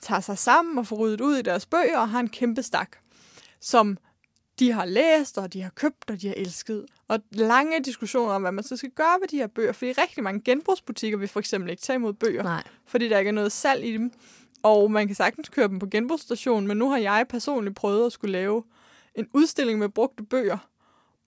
tager 0.00 0.20
sig 0.20 0.38
sammen 0.38 0.78
og 0.78 0.86
får 0.86 0.96
ryddet 0.96 1.20
ud 1.20 1.36
i 1.36 1.42
deres 1.42 1.66
bøger 1.66 1.98
og 1.98 2.08
har 2.08 2.20
en 2.20 2.28
kæmpe 2.28 2.62
stak, 2.62 2.96
som 3.60 3.98
de 4.58 4.72
har 4.72 4.84
læst, 4.84 5.38
og 5.38 5.52
de 5.52 5.62
har 5.62 5.70
købt, 5.70 6.10
og 6.10 6.20
de 6.22 6.26
har 6.26 6.34
elsket. 6.34 6.86
Og 7.08 7.20
lange 7.30 7.80
diskussioner 7.84 8.32
om, 8.32 8.42
hvad 8.42 8.52
man 8.52 8.64
så 8.64 8.76
skal 8.76 8.90
gøre 8.90 9.20
ved 9.20 9.28
de 9.28 9.36
her 9.36 9.46
bøger. 9.46 9.72
Fordi 9.72 9.92
rigtig 9.92 10.24
mange 10.24 10.40
genbrugsbutikker 10.40 11.18
vil 11.18 11.28
for 11.28 11.40
eksempel 11.40 11.70
ikke 11.70 11.82
tage 11.82 11.94
imod 11.94 12.12
bøger 12.12 12.42
Nej. 12.42 12.62
fordi 12.86 13.08
der 13.08 13.18
ikke 13.18 13.28
er 13.28 13.32
noget 13.32 13.52
salg 13.52 13.84
i 13.84 13.92
dem. 13.92 14.12
Og 14.62 14.90
man 14.90 15.06
kan 15.06 15.16
sagtens 15.16 15.48
køre 15.48 15.68
dem 15.68 15.78
på 15.78 15.86
genbrugsstationen, 15.86 16.68
men 16.68 16.76
nu 16.76 16.90
har 16.90 16.98
jeg 16.98 17.26
personligt 17.28 17.76
prøvet 17.76 18.06
at 18.06 18.12
skulle 18.12 18.32
lave 18.32 18.62
en 19.14 19.28
udstilling 19.34 19.78
med 19.78 19.88
brugte 19.88 20.22
bøger. 20.22 20.58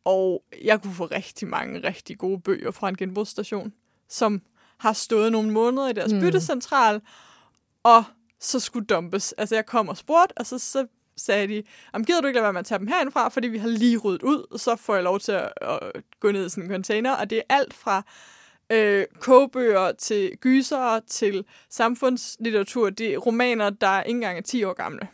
Og 0.05 0.43
jeg 0.63 0.81
kunne 0.81 0.93
få 0.93 1.05
rigtig 1.05 1.47
mange 1.47 1.87
rigtig 1.87 2.17
gode 2.17 2.41
bøger 2.41 2.71
fra 2.71 2.89
en 2.89 2.97
genbrugsstation, 2.97 3.73
som 4.09 4.41
har 4.77 4.93
stået 4.93 5.31
nogle 5.31 5.51
måneder 5.51 5.89
i 5.89 5.93
deres 5.93 6.13
Mm. 6.13 6.19
byttecentral, 6.19 7.01
og 7.83 8.03
så 8.39 8.59
skulle 8.59 8.85
dumpes. 8.85 9.31
Altså 9.31 9.55
jeg 9.55 9.65
kom 9.65 9.89
og 9.89 9.97
spurgte, 9.97 10.33
og 10.37 10.45
så, 10.45 10.59
så 10.59 10.87
sagde 11.17 11.47
de, 11.47 11.63
om 11.93 12.05
gider 12.05 12.21
du 12.21 12.27
ikke 12.27 12.37
lade 12.37 12.43
være 12.43 12.53
med 12.53 12.59
at 12.59 12.65
tage 12.65 12.79
dem 12.79 12.87
herindfra, 12.87 13.29
fordi 13.29 13.47
vi 13.47 13.57
har 13.57 13.67
lige 13.67 13.97
ryddet 13.97 14.23
ud, 14.23 14.45
og 14.51 14.59
så 14.59 14.75
får 14.75 14.93
jeg 14.95 15.03
lov 15.03 15.19
til 15.19 15.31
at, 15.31 15.53
at 15.61 15.79
gå 16.19 16.31
ned 16.31 16.45
i 16.45 16.49
sådan 16.49 16.63
en 16.63 16.69
container, 16.69 17.11
og 17.11 17.29
det 17.29 17.37
er 17.37 17.55
alt 17.55 17.73
fra 17.73 18.03
øh, 18.69 19.05
kogebøger 19.19 19.91
til 19.91 20.37
gyser 20.41 20.99
til 21.07 21.45
samfundslitteratur. 21.69 22.89
Det 22.89 23.13
er 23.13 23.17
romaner, 23.17 23.69
der 23.69 24.01
ikke 24.03 24.17
engang 24.17 24.37
er 24.37 24.41
10 24.41 24.63
år 24.63 24.73
gamle. 24.73 25.07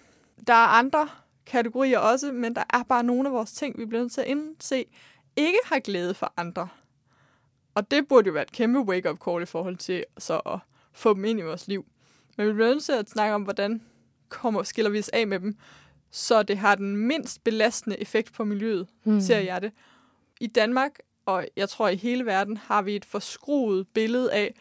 Der 0.48 0.54
er 0.54 0.68
andre 0.68 1.10
kategorier 1.50 2.00
også, 2.00 2.32
men 2.32 2.56
der 2.56 2.64
er 2.74 2.84
bare 2.84 3.04
nogle 3.04 3.30
af 3.30 3.34
vores 3.34 3.52
ting, 3.52 3.78
vi 3.80 3.86
bliver 3.86 4.02
nødt 4.02 4.12
til 4.12 4.22
at 4.22 4.28
indse, 4.28 4.86
ikke 5.36 5.60
har 5.66 5.80
glæde 5.80 6.14
for 6.14 6.34
andre. 6.38 6.68
Og 7.76 7.92
det 7.92 8.08
burde 8.08 8.28
jo 8.28 8.34
være 8.34 8.44
et 8.44 8.52
kæmpe 8.52 8.80
wake-up 8.80 9.18
call 9.26 9.44
i 9.44 9.46
forhold 9.46 9.78
til 9.78 10.06
så 10.18 10.38
at 10.38 10.60
få 10.94 11.14
dem 11.14 11.26
ind 11.26 11.40
i 11.40 11.44
vores 11.44 11.68
liv. 11.68 11.86
Men 12.38 12.48
vi 12.48 12.54
bliver 12.54 12.70
nødt 12.70 12.84
til 12.84 12.92
at 12.92 13.10
snakke 13.10 13.36
om, 13.36 13.42
hvordan 13.44 13.82
kommer, 14.30 14.64
skiller 14.64 14.92
vi 14.92 15.00
os 15.00 15.10
af 15.10 15.28
med 15.28 15.40
dem, 15.40 15.58
så 16.12 16.44
det 16.44 16.58
har 16.58 16.76
den 16.76 16.98
mindst 16.98 17.44
belastende 17.44 18.00
effekt 18.02 18.34
på 18.34 18.44
miljøet, 18.44 18.88
Mm. 19.04 19.14
mm. 19.14 19.22
ser 19.22 19.40
jeg 19.40 19.62
det. 19.62 19.72
I 20.42 20.48
Danmark, 20.48 20.92
og 21.26 21.48
jeg 21.56 21.70
tror 21.70 21.88
i 21.90 21.96
hele 21.96 22.26
verden, 22.26 22.58
har 22.58 22.82
vi 22.82 22.96
et 22.96 23.06
forskruet 23.06 23.88
billede 23.94 24.34
af, 24.34 24.56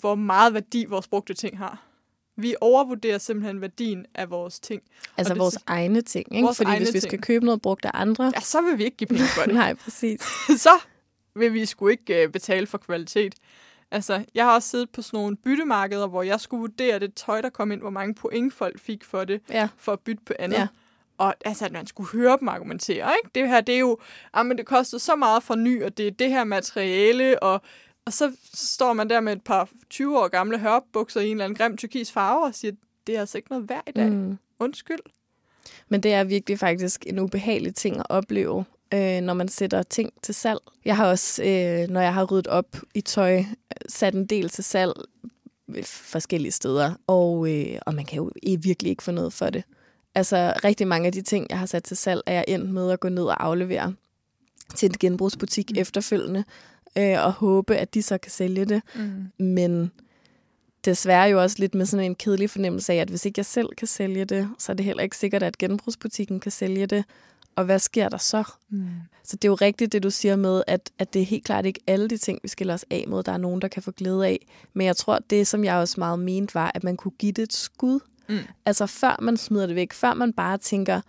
hvor 0.00 0.14
meget 0.14 0.54
værdi 0.54 0.84
vores 0.84 1.08
brugte 1.08 1.34
ting 1.34 1.58
har. 1.58 1.82
Vi 2.36 2.54
overvurderer 2.60 3.18
simpelthen 3.18 3.60
værdien 3.60 4.06
af 4.14 4.30
vores 4.30 4.60
ting. 4.60 4.82
Altså 5.16 5.34
det- 5.34 5.40
vores 5.40 5.58
egne 5.66 6.00
ting, 6.02 6.26
ikke? 6.34 6.44
Vores 6.44 6.56
Fordi 6.56 6.68
egne 6.70 6.84
hvis 6.84 6.94
vi 6.94 7.00
ting. 7.00 7.10
skal 7.10 7.20
købe 7.22 7.44
noget 7.44 7.62
brugt 7.62 7.84
af 7.84 7.90
andre, 7.94 8.32
Ja, 8.34 8.40
så 8.40 8.60
vil 8.60 8.78
vi 8.78 8.84
ikke 8.84 8.96
give 8.96 9.08
penge 9.08 9.24
for 9.36 9.42
det. 9.42 9.54
nej, 9.64 9.74
præcis. 9.74 10.20
så 10.66 10.70
vil 11.36 11.54
vi 11.54 11.66
sgu 11.66 11.88
ikke 11.88 12.22
øh, 12.22 12.28
betale 12.28 12.66
for 12.66 12.78
kvalitet. 12.78 13.34
Altså, 13.90 14.24
jeg 14.34 14.44
har 14.44 14.54
også 14.54 14.68
siddet 14.68 14.90
på 14.90 15.02
sådan 15.02 15.16
nogle 15.18 15.36
byttemarkeder, 15.36 16.06
hvor 16.06 16.22
jeg 16.22 16.40
skulle 16.40 16.60
vurdere 16.60 16.98
det 16.98 17.14
tøj, 17.14 17.40
der 17.40 17.50
kom 17.50 17.72
ind, 17.72 17.80
hvor 17.80 17.90
mange 17.90 18.14
point 18.14 18.54
folk 18.54 18.78
fik 18.80 19.04
for 19.04 19.24
det, 19.24 19.40
Ja. 19.50 19.68
for 19.76 19.92
at 19.92 20.00
bytte 20.00 20.22
på 20.26 20.32
andet. 20.38 20.56
Ja. 20.56 20.66
Og 21.18 21.34
altså, 21.44 21.64
at 21.64 21.72
man 21.72 21.86
skulle 21.86 22.10
høre 22.10 22.36
dem 22.40 22.48
argumentere, 22.48 23.12
ikke? 23.24 23.30
Det 23.34 23.48
her, 23.48 23.60
det 23.60 23.74
er 23.74 23.78
jo, 23.78 23.98
ah, 24.32 24.46
men 24.46 24.58
det 24.58 24.66
kostede 24.66 25.00
så 25.02 25.16
meget 25.16 25.42
for 25.42 25.54
ny, 25.54 25.84
og 25.84 25.96
det 25.98 26.06
er 26.06 26.10
det 26.10 26.30
her 26.30 26.44
materiale, 26.44 27.42
og, 27.42 27.62
og 28.06 28.12
så 28.12 28.32
står 28.54 28.92
man 28.92 29.10
der 29.10 29.20
med 29.20 29.32
et 29.32 29.42
par 29.42 29.68
20 29.90 30.18
år 30.18 30.28
gamle 30.28 30.58
hørbukser 30.58 31.20
i 31.20 31.26
en 31.26 31.30
eller 31.30 31.44
anden 31.44 31.56
grim 31.56 31.76
tyrkis 31.76 32.12
farve, 32.12 32.44
og 32.44 32.54
siger, 32.54 32.72
det 33.06 33.16
er 33.16 33.20
altså 33.20 33.38
ikke 33.38 33.50
noget 33.50 33.68
værd 33.68 33.82
i 33.86 33.92
dag. 33.92 34.12
Mm. 34.12 34.38
Undskyld. 34.58 34.98
Men 35.88 36.02
det 36.02 36.12
er 36.12 36.24
virkelig 36.24 36.58
faktisk 36.58 37.06
en 37.06 37.18
ubehagelig 37.18 37.74
ting 37.74 37.98
at 37.98 38.06
opleve, 38.08 38.64
øh, 38.94 39.20
når 39.20 39.34
man 39.34 39.48
sætter 39.48 39.82
ting 39.82 40.12
til 40.22 40.34
salg. 40.34 40.60
Jeg 40.84 40.96
har 40.96 41.06
også, 41.06 41.42
øh, 41.42 41.88
når 41.88 42.00
jeg 42.00 42.14
har 42.14 42.24
ryddet 42.24 42.46
op 42.46 42.76
i 42.94 43.00
tøj, 43.00 43.44
sat 43.88 44.14
en 44.14 44.26
del 44.26 44.48
til 44.48 44.64
salg 44.64 44.92
forskellige 45.84 46.52
steder, 46.52 46.94
og, 47.06 47.52
øh, 47.52 47.78
og 47.86 47.94
man 47.94 48.04
kan 48.04 48.16
jo 48.16 48.30
virkelig 48.62 48.90
ikke 48.90 49.02
få 49.02 49.10
noget 49.10 49.32
for 49.32 49.50
det. 49.50 49.64
Altså 50.14 50.52
rigtig 50.64 50.88
mange 50.88 51.06
af 51.06 51.12
de 51.12 51.22
ting, 51.22 51.46
jeg 51.50 51.58
har 51.58 51.66
sat 51.66 51.84
til 51.84 51.96
salg, 51.96 52.22
er 52.26 52.32
jeg 52.32 52.44
endt 52.48 52.70
med 52.70 52.90
at 52.90 53.00
gå 53.00 53.08
ned 53.08 53.24
og 53.24 53.44
aflevere 53.44 53.94
til 54.76 54.86
en 54.86 54.96
genbrugsbutik 55.00 55.70
mm. 55.70 55.80
efterfølgende, 55.80 56.44
øh, 56.98 57.24
og 57.24 57.32
håbe, 57.32 57.76
at 57.76 57.94
de 57.94 58.02
så 58.02 58.18
kan 58.18 58.30
sælge 58.30 58.64
det. 58.64 58.82
Mm. 58.94 59.44
Men 59.44 59.90
desværre 60.84 61.30
jo 61.30 61.42
også 61.42 61.56
lidt 61.58 61.74
med 61.74 61.86
sådan 61.86 62.06
en 62.06 62.14
kedelig 62.14 62.50
fornemmelse 62.50 62.92
af, 62.92 62.96
at 62.96 63.08
hvis 63.08 63.24
ikke 63.24 63.38
jeg 63.38 63.46
selv 63.46 63.68
kan 63.78 63.88
sælge 63.88 64.24
det, 64.24 64.48
så 64.58 64.72
er 64.72 64.76
det 64.76 64.86
heller 64.86 65.02
ikke 65.02 65.16
sikkert, 65.16 65.42
at 65.42 65.58
genbrugsbutikken 65.58 66.40
kan 66.40 66.52
sælge 66.52 66.86
det. 66.86 67.04
Og 67.56 67.64
hvad 67.64 67.78
sker 67.78 68.08
der 68.08 68.18
så? 68.18 68.44
Mm. 68.70 68.86
Så 69.24 69.36
det 69.36 69.44
er 69.44 69.48
jo 69.48 69.54
rigtigt, 69.54 69.92
det 69.92 70.02
du 70.02 70.10
siger 70.10 70.36
med, 70.36 70.62
at, 70.66 70.90
at 70.98 71.14
det 71.14 71.22
er 71.22 71.26
helt 71.26 71.44
klart 71.44 71.66
ikke 71.66 71.80
alle 71.86 72.08
de 72.08 72.16
ting, 72.16 72.38
vi 72.42 72.48
skiller 72.48 72.74
os 72.74 72.84
af 72.90 73.04
med, 73.08 73.22
der 73.22 73.32
er 73.32 73.36
nogen, 73.38 73.62
der 73.62 73.68
kan 73.68 73.82
få 73.82 73.90
glæde 73.90 74.26
af. 74.26 74.46
Men 74.72 74.86
jeg 74.86 74.96
tror, 74.96 75.18
det 75.30 75.46
som 75.46 75.64
jeg 75.64 75.76
også 75.76 75.94
meget 75.98 76.18
mente 76.18 76.54
var, 76.54 76.72
at 76.74 76.84
man 76.84 76.96
kunne 76.96 77.12
give 77.18 77.32
det 77.32 77.42
et 77.42 77.52
skud. 77.52 78.00
Mm. 78.28 78.38
Altså 78.66 78.86
før 78.86 79.18
man 79.22 79.36
smider 79.36 79.66
det 79.66 79.76
væk, 79.76 79.92
før 79.92 80.14
man 80.14 80.32
bare 80.32 80.58
tænker, 80.58 81.00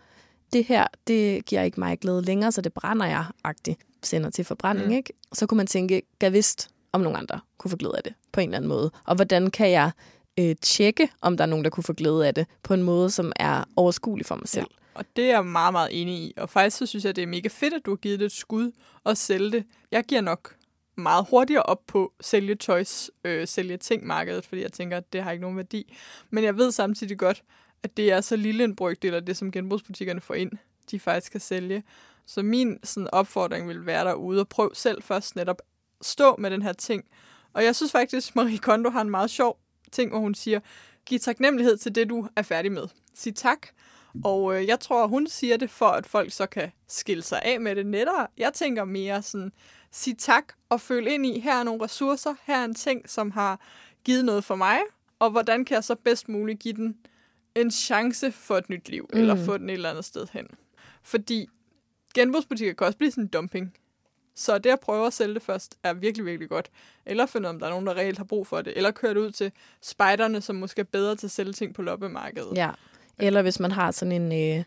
det 0.55 0.65
her, 0.65 0.87
det 1.07 1.45
giver 1.45 1.61
ikke 1.61 1.79
mig 1.79 1.99
glæde 1.99 2.21
længere, 2.21 2.51
så 2.51 2.61
det 2.61 2.73
brænder 2.73 3.05
jeg, 3.05 3.25
agtigt 3.43 3.79
sender 4.03 4.29
til 4.29 4.45
forbrænding, 4.45 4.87
Mm. 4.87 4.93
ikke? 4.93 5.13
Så 5.33 5.45
kunne 5.47 5.57
man 5.57 5.67
tænke, 5.67 6.01
gav 6.19 6.31
vidst, 6.33 6.69
om 6.91 7.01
nogle 7.01 7.17
andre 7.17 7.39
kunne 7.57 7.71
få 7.71 7.77
glæde 7.77 7.93
af 7.97 8.03
det 8.03 8.13
på 8.31 8.39
en 8.39 8.49
eller 8.49 8.57
anden 8.57 8.69
måde. 8.69 8.91
Og 9.05 9.15
hvordan 9.15 9.51
kan 9.51 9.71
jeg 9.71 9.91
øh, 10.39 10.55
tjekke, 10.61 11.09
om 11.21 11.37
der 11.37 11.43
er 11.43 11.47
nogen, 11.47 11.63
der 11.63 11.69
kunne 11.69 11.83
få 11.83 11.93
glæde 11.93 12.27
af 12.27 12.33
det 12.33 12.47
på 12.63 12.73
en 12.73 12.83
måde, 12.83 13.09
som 13.09 13.31
er 13.35 13.63
overskuelig 13.75 14.25
for 14.25 14.35
mig 14.35 14.47
selv. 14.47 14.65
Og 14.93 15.05
det 15.15 15.23
er 15.25 15.29
jeg 15.29 15.45
meget, 15.45 15.71
meget 15.71 16.01
enig 16.01 16.15
i. 16.15 16.33
Og 16.37 16.49
faktisk 16.49 16.77
så 16.77 16.85
synes 16.85 17.05
jeg, 17.05 17.15
det 17.15 17.21
er 17.21 17.27
mega 17.27 17.47
fedt, 17.51 17.73
at 17.73 17.81
du 17.85 17.91
har 17.91 17.95
givet 17.95 18.19
det 18.19 18.25
et 18.25 18.31
skud 18.31 18.71
og 19.03 19.17
sælge 19.17 19.51
det. 19.51 19.63
Jeg 19.91 20.03
giver 20.03 20.21
nok 20.21 20.55
meget 20.97 21.25
hurtigere 21.29 21.63
op 21.63 21.81
på 21.87 22.13
sælge 22.21 22.55
tøjs, 22.55 23.11
øh, 23.23 23.47
sælge 23.47 23.77
ting 23.77 24.05
markedet, 24.07 24.45
fordi 24.45 24.61
jeg 24.61 24.71
tænker, 24.71 24.97
at 24.97 25.13
det 25.13 25.23
har 25.23 25.31
ikke 25.31 25.41
nogen 25.41 25.57
værdi. 25.57 25.93
Men 26.29 26.43
jeg 26.43 26.57
ved 26.57 26.71
samtidig 26.71 27.17
godt, 27.17 27.43
at 27.85 27.97
det 27.97 28.11
er 28.11 28.21
så 28.21 28.35
lille 28.35 28.63
en 28.63 28.75
brygdel 28.75 29.13
af 29.13 29.25
det, 29.25 29.37
som 29.37 29.51
genbrugsbutikkerne 29.51 30.21
får 30.21 30.33
ind, 30.33 30.51
de 30.91 30.99
faktisk 30.99 31.31
kan 31.31 31.41
sælge. 31.41 31.83
Så 32.25 32.41
min 32.41 32.79
sådan, 32.83 33.09
opfordring 33.11 33.67
vil 33.67 33.85
være 33.85 34.05
derude 34.05 34.39
og 34.39 34.47
prøv 34.47 34.71
selv 34.73 35.03
først 35.03 35.35
netop 35.35 35.61
stå 36.01 36.35
med 36.35 36.51
den 36.51 36.61
her 36.61 36.73
ting. 36.73 37.03
Og 37.53 37.63
jeg 37.63 37.75
synes 37.75 37.91
faktisk, 37.91 38.35
Marie 38.35 38.57
Kondo 38.57 38.89
har 38.89 39.01
en 39.01 39.09
meget 39.09 39.29
sjov 39.29 39.59
ting, 39.91 40.11
hvor 40.11 40.19
hun 40.19 40.35
siger, 40.35 40.59
giv 41.05 41.19
taknemmelighed 41.19 41.77
til 41.77 41.95
det, 41.95 42.09
du 42.09 42.27
er 42.35 42.41
færdig 42.41 42.71
med. 42.71 42.87
Sig 43.13 43.35
tak. 43.35 43.67
Og 44.23 44.55
øh, 44.55 44.67
jeg 44.67 44.79
tror, 44.79 45.07
hun 45.07 45.27
siger 45.27 45.57
det 45.57 45.69
for, 45.69 45.87
at 45.87 46.05
folk 46.05 46.31
så 46.31 46.45
kan 46.45 46.71
skille 46.87 47.23
sig 47.23 47.41
af 47.41 47.61
med 47.61 47.75
det 47.75 47.85
nettere. 47.85 48.27
Jeg 48.37 48.53
tænker 48.53 48.85
mere 48.85 49.21
sådan, 49.21 49.51
sig 49.91 50.17
tak 50.17 50.53
og 50.69 50.81
føl 50.81 51.07
ind 51.07 51.25
i, 51.25 51.39
her 51.39 51.59
er 51.59 51.63
nogle 51.63 51.83
ressourcer, 51.83 52.33
her 52.43 52.59
er 52.59 52.65
en 52.65 52.75
ting, 52.75 53.09
som 53.09 53.31
har 53.31 53.59
givet 54.03 54.25
noget 54.25 54.43
for 54.43 54.55
mig, 54.55 54.79
og 55.19 55.31
hvordan 55.31 55.65
kan 55.65 55.75
jeg 55.75 55.83
så 55.83 55.95
bedst 55.95 56.29
muligt 56.29 56.59
give 56.59 56.73
den 56.73 56.97
en 57.55 57.71
chance 57.71 58.31
for 58.31 58.57
et 58.57 58.69
nyt 58.69 58.89
liv, 58.89 59.09
mm. 59.13 59.19
eller 59.19 59.45
få 59.45 59.57
den 59.57 59.69
et 59.69 59.73
eller 59.73 59.89
andet 59.89 60.05
sted 60.05 60.27
hen. 60.31 60.47
Fordi 61.03 61.47
genbrugsbutikker 62.13 62.73
kan 62.73 62.87
også 62.87 62.97
blive 62.97 63.11
sådan 63.11 63.23
en 63.23 63.27
dumping. 63.27 63.73
Så 64.35 64.57
det 64.57 64.69
at 64.69 64.79
prøve 64.79 65.07
at 65.07 65.13
sælge 65.13 65.33
det 65.33 65.41
først 65.41 65.77
er 65.83 65.93
virkelig, 65.93 66.25
virkelig 66.25 66.49
godt. 66.49 66.69
Eller 67.05 67.25
finde 67.25 67.49
om 67.49 67.59
der 67.59 67.65
er 67.65 67.69
nogen, 67.69 67.87
der 67.87 67.93
reelt 67.93 68.17
har 68.17 68.25
brug 68.25 68.47
for 68.47 68.61
det. 68.61 68.73
Eller 68.77 68.91
køre 68.91 69.13
det 69.13 69.19
ud 69.19 69.31
til 69.31 69.51
spejderne, 69.81 70.41
som 70.41 70.55
måske 70.55 70.79
er 70.79 70.85
bedre 70.85 71.15
til 71.15 71.27
at 71.27 71.31
sælge 71.31 71.53
ting 71.53 71.73
på 71.73 71.81
loppemarkedet. 71.81 72.57
Ja. 72.57 72.69
Eller 73.19 73.41
hvis 73.41 73.59
man 73.59 73.71
har 73.71 73.91
sådan 73.91 74.31
en 74.31 74.57
øh, 74.57 74.63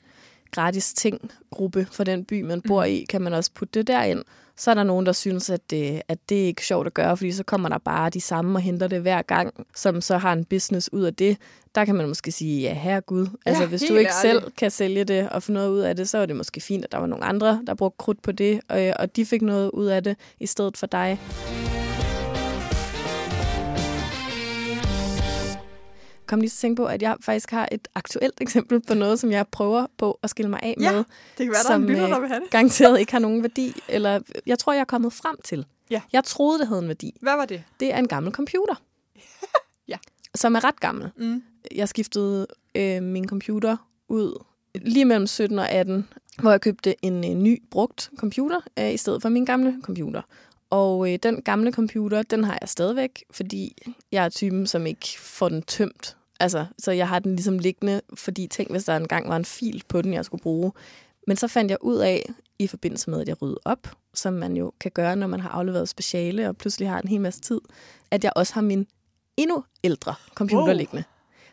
gratis 0.50 0.94
ting-gruppe 0.94 1.86
for 1.92 2.04
den 2.04 2.24
by, 2.24 2.42
man 2.42 2.62
bor 2.62 2.84
i, 2.84 3.06
kan 3.08 3.22
man 3.22 3.34
også 3.34 3.50
putte 3.54 3.78
det 3.78 3.86
derind. 3.86 4.24
Så 4.56 4.70
er 4.70 4.74
der 4.74 4.82
nogen, 4.82 5.06
der 5.06 5.12
synes, 5.12 5.50
at 5.50 5.70
det, 5.70 6.02
at 6.08 6.18
det 6.28 6.42
er 6.42 6.46
ikke 6.46 6.66
sjovt 6.66 6.86
at 6.86 6.94
gøre, 6.94 7.16
fordi 7.16 7.32
så 7.32 7.44
kommer 7.44 7.68
der 7.68 7.78
bare 7.78 8.10
de 8.10 8.20
samme 8.20 8.58
og 8.58 8.62
henter 8.62 8.88
det 8.88 9.00
hver 9.00 9.22
gang, 9.22 9.66
som 9.76 10.00
så 10.00 10.18
har 10.18 10.32
en 10.32 10.44
business 10.44 10.92
ud 10.92 11.02
af 11.02 11.14
det. 11.14 11.36
Der 11.74 11.84
kan 11.84 11.94
man 11.94 12.08
måske 12.08 12.32
sige, 12.32 12.62
ja 12.62 12.74
herregud, 12.74 13.26
altså 13.46 13.66
hvis 13.66 13.80
du 13.80 13.94
ikke 13.94 14.10
ærligt. 14.24 14.42
selv 14.42 14.52
kan 14.58 14.70
sælge 14.70 15.04
det 15.04 15.28
og 15.28 15.42
få 15.42 15.52
noget 15.52 15.70
ud 15.70 15.80
af 15.80 15.96
det, 15.96 16.08
så 16.08 16.18
er 16.18 16.26
det 16.26 16.36
måske 16.36 16.60
fint, 16.60 16.84
at 16.84 16.92
der 16.92 16.98
var 16.98 17.06
nogle 17.06 17.24
andre, 17.24 17.62
der 17.66 17.74
brugte 17.74 17.96
krudt 17.98 18.22
på 18.22 18.32
det, 18.32 18.60
og, 18.68 18.92
og 18.98 19.16
de 19.16 19.26
fik 19.26 19.42
noget 19.42 19.70
ud 19.70 19.86
af 19.86 20.04
det 20.04 20.16
i 20.40 20.46
stedet 20.46 20.76
for 20.76 20.86
dig. 20.86 21.20
Kom 26.28 26.40
lige 26.40 26.50
til 26.50 26.56
at 26.56 26.60
tænke 26.60 26.76
på, 26.76 26.86
at 26.86 27.02
jeg 27.02 27.16
faktisk 27.20 27.50
har 27.50 27.68
et 27.72 27.88
aktuelt 27.94 28.40
eksempel 28.44 28.80
på 28.80 28.94
noget, 28.94 29.20
som 29.20 29.30
jeg 29.30 29.46
prøver 29.48 29.86
på 29.96 30.18
at 30.22 30.30
skille 30.30 30.50
mig 30.50 30.60
af 30.62 30.74
Ja, 30.80 30.92
med. 30.92 30.98
Det 30.98 31.06
kan 31.38 31.48
være, 31.48 31.62
der 31.62 31.70
er 31.70 31.74
en 31.74 31.86
lytter, 31.86 32.04
øh, 32.04 32.10
der 32.10 32.20
vil 32.20 32.28
have 32.28 32.40
det. 32.40 32.50
Garanteret 32.50 33.00
ikke 33.00 33.12
har 33.12 33.18
nogen 33.18 33.42
værdi, 33.42 33.82
eller 33.88 34.20
jeg 34.46 34.58
tror, 34.58 34.72
jeg 34.72 34.80
er 34.80 34.84
kommet 34.84 35.12
frem 35.12 35.36
til. 35.44 35.66
Ja. 35.90 36.00
Jeg 36.12 36.24
troede, 36.24 36.58
det 36.58 36.68
havde 36.68 36.82
en 36.82 36.88
værdi. 36.88 37.18
Hvad 37.22 37.36
var 37.36 37.44
det? 37.44 37.62
Det 37.80 37.92
er 37.94 37.98
en 37.98 38.08
gammel 38.08 38.32
computer. 38.32 38.74
Ja. 39.88 39.96
Som 40.34 40.54
er 40.54 40.64
ret 40.64 40.80
gammel. 40.80 41.10
Mm. 41.16 41.42
Jeg 41.74 41.88
skiftede 41.88 42.46
øh, 42.74 43.02
min 43.02 43.28
computer 43.28 43.76
ud 44.08 44.44
lige 44.74 45.04
mellem 45.04 45.26
17 45.26 45.58
og 45.58 45.70
18, 45.70 46.08
hvor 46.40 46.50
jeg 46.50 46.60
købte 46.60 47.04
en 47.04 47.24
øh, 47.24 47.30
ny 47.30 47.62
brugt 47.70 48.10
computer 48.16 48.60
øh, 48.78 48.94
i 48.94 48.96
stedet 48.96 49.22
for 49.22 49.28
min 49.28 49.44
gamle 49.44 49.76
computer. 49.82 50.22
Og 50.70 51.12
øh, 51.12 51.18
den 51.22 51.42
gamle 51.42 51.72
computer, 51.72 52.22
den 52.22 52.44
har 52.44 52.58
jeg 52.60 52.68
stadigvæk, 52.68 53.24
fordi 53.30 53.76
jeg 54.12 54.24
er 54.24 54.28
typen, 54.28 54.66
som 54.66 54.86
ikke 54.86 55.08
får 55.20 55.48
den 55.48 55.62
tømt. 55.62 56.16
Altså, 56.40 56.66
så 56.78 56.92
jeg 56.92 57.08
har 57.08 57.18
den 57.18 57.36
ligesom 57.36 57.58
liggende, 57.58 58.00
fordi 58.14 58.46
tænk, 58.46 58.70
hvis 58.70 58.84
der 58.84 58.96
engang 58.96 59.28
var 59.28 59.36
en 59.36 59.44
fil 59.44 59.82
på 59.88 60.02
den, 60.02 60.12
jeg 60.14 60.24
skulle 60.24 60.42
bruge. 60.42 60.72
Men 61.26 61.36
så 61.36 61.48
fandt 61.48 61.70
jeg 61.70 61.78
ud 61.80 61.96
af, 61.96 62.30
i 62.58 62.66
forbindelse 62.66 63.10
med, 63.10 63.20
at 63.20 63.28
jeg 63.28 63.42
ryddede 63.42 63.60
op, 63.64 63.88
som 64.14 64.32
man 64.34 64.56
jo 64.56 64.72
kan 64.80 64.90
gøre, 64.90 65.16
når 65.16 65.26
man 65.26 65.40
har 65.40 65.48
afleveret 65.48 65.88
speciale, 65.88 66.48
og 66.48 66.56
pludselig 66.56 66.88
har 66.88 67.00
en 67.00 67.08
hel 67.08 67.20
masse 67.20 67.40
tid, 67.40 67.60
at 68.10 68.24
jeg 68.24 68.32
også 68.36 68.54
har 68.54 68.60
min 68.60 68.86
endnu 69.36 69.64
ældre 69.84 70.14
computer 70.34 70.66
Wow. 70.66 70.76
liggende. 70.76 71.04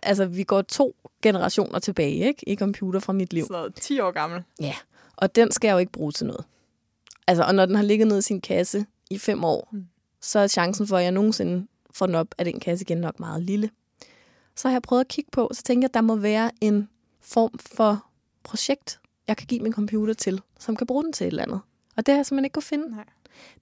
Altså, 0.04 0.26
vi 0.26 0.43
går 0.43 0.62
to 0.62 0.95
generationer 1.21 1.80
tilbage 1.80 2.15
ikke, 2.15 2.50
i 2.50 2.56
computer 2.56 3.00
fra 3.00 3.13
mit 3.13 3.34
liv. 3.34 3.45
Noget 3.50 3.76
10 3.76 4.00
år 4.00 4.12
gammel. 4.12 4.43
Ja, 4.62 4.76
og 5.15 5.36
den 5.36 5.52
skal 5.52 5.67
jeg 5.67 5.74
jo 5.74 5.78
ikke 5.80 5.91
bruge 5.91 6.12
til 6.12 6.26
noget. 6.26 6.45
Altså, 7.28 7.43
og 7.43 7.56
når 7.56 7.65
den 7.65 7.76
har 7.76 7.84
ligget 7.84 8.08
nede 8.08 8.19
i 8.19 8.21
sin 8.21 8.41
kasse 8.41 8.86
i 9.10 9.17
fem 9.17 9.43
år, 9.43 9.69
mm. 9.71 9.86
så 10.21 10.39
er 10.39 10.48
chancen 10.48 10.88
for, 10.88 10.98
at 10.98 11.04
jeg 11.04 11.12
nogensinde 11.12 11.67
får 11.93 12.06
den 12.06 12.15
op 12.15 12.28
af 12.38 12.45
den 12.45 12.60
kasse 12.60 12.84
igen 12.84 12.98
nok 12.98 13.19
meget 13.19 13.43
lille. 13.43 13.69
Så 14.56 14.68
har 14.68 14.76
jeg 14.76 14.82
prøvet 14.82 15.02
at 15.02 15.08
kigge 15.08 15.32
på, 15.32 15.50
så 15.54 15.63
tænker 15.63 15.84
jeg, 15.84 15.89
at 15.89 15.94
der 15.94 16.02
må 16.02 16.15
være 16.15 16.52
en 16.62 16.89
form 17.22 17.60
for 17.60 18.06
projekt, 18.44 19.00
jeg 19.28 19.38
kan 19.38 19.48
give 19.48 19.62
min 19.62 19.74
computer 19.74 20.13
til, 20.13 20.41
som 20.60 20.76
kan 20.76 20.88
bruge 20.88 21.04
den 21.04 21.13
til 21.13 21.26
et 21.26 21.32
eller 21.32 21.44
andet. 21.44 21.60
Og 21.98 22.06
det 22.06 22.12
har 22.13 22.18
jeg 22.18 22.26
simpelthen 22.26 22.46
ikke 22.46 22.54
kunne 22.54 22.63
finde. 22.63 22.89
Nej. 22.89 23.06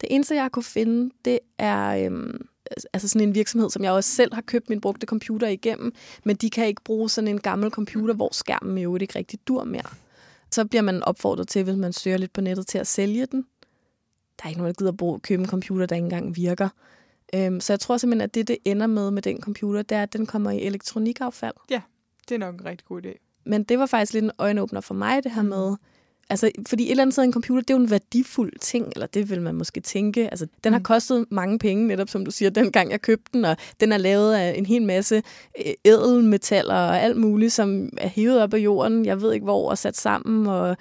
Det 0.01 0.07
eneste, 0.11 0.35
jeg 0.35 0.43
har 0.43 0.49
kunne 0.49 0.63
finde, 0.63 1.13
det 1.25 1.39
er 1.57 2.05
øhm, 2.05 2.47
altså 2.93 3.07
sådan 3.07 3.27
en 3.27 3.35
virksomhed, 3.35 3.69
som 3.69 3.83
jeg 3.83 3.91
også 3.91 4.09
selv 4.09 4.33
har 4.33 4.41
købt 4.41 4.69
min 4.69 4.81
brugte 4.81 5.07
computer 5.07 5.47
igennem, 5.47 5.93
men 6.23 6.35
de 6.35 6.49
kan 6.49 6.67
ikke 6.67 6.83
bruge 6.83 7.09
sådan 7.09 7.27
en 7.27 7.39
gammel 7.39 7.71
computer, 7.71 8.13
hvor 8.13 8.29
skærmen 8.31 8.77
jo 8.77 8.95
ikke 8.95 9.19
rigtig 9.19 9.39
dur 9.47 9.63
mere. 9.63 9.89
Så 10.51 10.65
bliver 10.65 10.81
man 10.81 11.03
opfordret 11.03 11.47
til, 11.47 11.63
hvis 11.63 11.75
man 11.75 11.93
søger 11.93 12.17
lidt 12.17 12.33
på 12.33 12.41
nettet, 12.41 12.67
til 12.67 12.77
at 12.77 12.87
sælge 12.87 13.25
den. 13.25 13.45
Der 14.37 14.45
er 14.45 14.49
ikke 14.49 14.59
nogen, 14.59 14.73
der 14.73 14.77
gider 14.79 14.91
at 14.91 14.97
bruge, 14.97 15.19
købe 15.19 15.41
en 15.41 15.49
computer, 15.49 15.85
der 15.85 15.95
ikke 15.95 16.03
engang 16.03 16.35
virker. 16.35 16.69
Øhm, 17.35 17.59
så 17.59 17.73
jeg 17.73 17.79
tror 17.79 17.97
simpelthen, 17.97 18.21
at 18.21 18.35
det, 18.35 18.47
det 18.47 18.57
ender 18.65 18.87
med 18.87 19.11
med 19.11 19.21
den 19.21 19.41
computer, 19.41 19.81
det 19.81 19.97
er, 19.97 20.03
at 20.03 20.13
den 20.13 20.25
kommer 20.25 20.51
i 20.51 20.61
elektronikaffald. 20.65 21.53
Det 22.29 22.35
er 22.35 22.39
nok 22.39 22.55
en 22.55 22.65
rigtig 22.65 22.87
god 22.87 23.01
idé. 23.05 23.41
Men 23.45 23.63
det 23.63 23.79
var 23.79 23.85
faktisk 23.85 24.13
lidt 24.13 24.25
en 24.25 24.31
øjenåbner 24.37 24.81
for 24.81 24.93
mig, 24.93 25.23
det 25.23 25.31
her 25.31 25.41
med... 25.41 25.75
Altså, 26.29 26.51
fordi 26.67 26.83
et 26.83 26.91
eller 26.91 27.01
andet 27.01 27.13
sted 27.13 27.23
en 27.23 27.33
computer, 27.33 27.61
det 27.61 27.69
er 27.69 27.77
jo 27.77 27.83
en 27.83 27.89
værdifuld 27.89 28.53
ting, 28.61 28.87
eller 28.95 29.07
det 29.07 29.29
vil 29.29 29.41
man 29.41 29.55
måske 29.55 29.81
tænke. 29.81 30.29
Altså, 30.29 30.47
den 30.63 30.73
har 30.73 30.79
Mm. 30.79 30.83
kostet 30.83 31.25
mange 31.29 31.59
penge, 31.59 31.87
netop 31.87 32.09
som 32.09 32.25
du 32.25 32.31
siger, 32.31 32.49
dengang 32.49 32.91
jeg 32.91 33.01
købte 33.01 33.29
den, 33.33 33.45
og 33.45 33.57
den 33.79 33.91
er 33.91 33.97
lavet 33.97 34.33
af 34.33 34.53
en 34.57 34.65
hel 34.65 34.81
masse 34.83 35.15
øh, 35.65 35.73
ædelmetaller 35.85 36.73
og 36.75 37.01
alt 37.01 37.17
muligt, 37.17 37.53
som 37.53 37.89
er 37.97 38.07
hævet 38.07 38.41
op 38.41 38.53
af 38.53 38.57
jorden, 38.57 39.05
jeg 39.05 39.21
ved 39.21 39.33
ikke 39.33 39.43
hvor, 39.43 39.69
og 39.69 39.77
sat 39.77 39.97
sammen, 39.97 40.47
og 40.47 40.77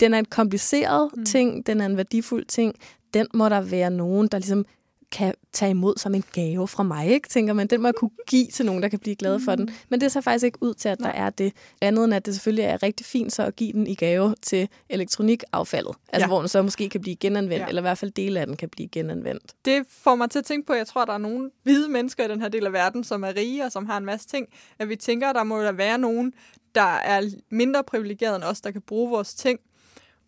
den 0.00 0.14
er 0.14 0.18
en 0.18 0.24
kompliceret 0.24 1.10
Mm. 1.14 1.18
mm. 1.20 1.24
ting, 1.24 1.66
den 1.66 1.80
er 1.80 1.86
en 1.86 1.96
værdifuld 1.96 2.44
ting. 2.44 2.74
Den 3.14 3.26
må 3.34 3.48
der 3.48 3.60
være 3.60 3.90
nogen, 3.90 4.28
der 4.28 4.38
ligesom 4.38 4.66
kan 5.12 5.34
tage 5.52 5.70
imod 5.70 5.94
som 5.96 6.14
en 6.14 6.24
gave 6.32 6.68
fra 6.68 6.82
mig, 6.82 7.08
ikke? 7.08 7.28
tænker 7.28 7.52
man. 7.52 7.66
Den 7.66 7.80
må 7.82 7.88
jeg 7.88 7.94
kunne 7.94 8.10
give 8.26 8.46
til 8.46 8.66
nogen, 8.66 8.82
der 8.82 8.88
kan 8.88 8.98
blive 8.98 9.16
glade 9.16 9.40
for 9.40 9.54
den. 9.54 9.70
Men 9.88 10.00
det 10.00 10.12
ser 10.12 10.20
faktisk 10.20 10.44
ikke 10.44 10.58
ud 10.60 10.74
til, 10.74 10.88
at 10.88 10.98
der 10.98 11.08
er 11.08 11.30
det. 11.30 11.52
Andet 11.80 12.04
end, 12.04 12.14
at 12.14 12.26
det 12.26 12.34
selvfølgelig 12.34 12.64
er 12.64 12.82
rigtig 12.82 13.06
fint 13.06 13.32
så 13.32 13.42
at 13.42 13.56
give 13.56 13.72
den 13.72 13.86
i 13.86 13.94
gave 13.94 14.34
til 14.42 14.68
elektronikaffaldet. 14.88 15.94
Altså, 16.08 16.24
Ja. 16.24 16.28
hvor 16.28 16.38
den 16.38 16.48
så 16.48 16.62
måske 16.62 16.88
kan 16.88 17.00
blive 17.00 17.16
genanvendt, 17.16 17.62
ja. 17.62 17.68
eller 17.68 17.80
i 17.80 17.84
hvert 17.84 17.98
fald 17.98 18.10
dele 18.10 18.40
af 18.40 18.46
den 18.46 18.56
kan 18.56 18.68
blive 18.68 18.88
genanvendt. 18.88 19.52
Det 19.64 19.82
får 19.88 20.14
mig 20.14 20.30
til 20.30 20.38
at 20.38 20.44
tænke 20.44 20.66
på, 20.66 20.72
at 20.72 20.78
jeg 20.78 20.86
tror, 20.86 21.02
at 21.02 21.08
der 21.08 21.14
er 21.14 21.18
nogle 21.18 21.50
hvide 21.62 21.88
mennesker 21.88 22.24
i 22.24 22.28
den 22.28 22.40
her 22.40 22.48
del 22.48 22.66
af 22.66 22.72
verden, 22.72 23.04
som 23.04 23.22
er 23.24 23.36
rige 23.36 23.64
og 23.64 23.72
som 23.72 23.86
har 23.86 23.96
en 23.98 24.04
masse 24.04 24.28
ting. 24.28 24.46
At 24.78 24.88
vi 24.88 24.96
tænker, 24.96 25.28
at 25.28 25.34
der 25.34 25.44
må 25.44 25.62
der 25.62 25.72
være 25.72 25.98
nogen, 25.98 26.32
der 26.74 26.80
er 26.96 27.22
mindre 27.50 27.84
privilegeret 27.84 28.36
end 28.36 28.44
os, 28.44 28.60
der 28.60 28.70
kan 28.70 28.82
bruge 28.82 29.10
vores 29.10 29.34
ting. 29.34 29.60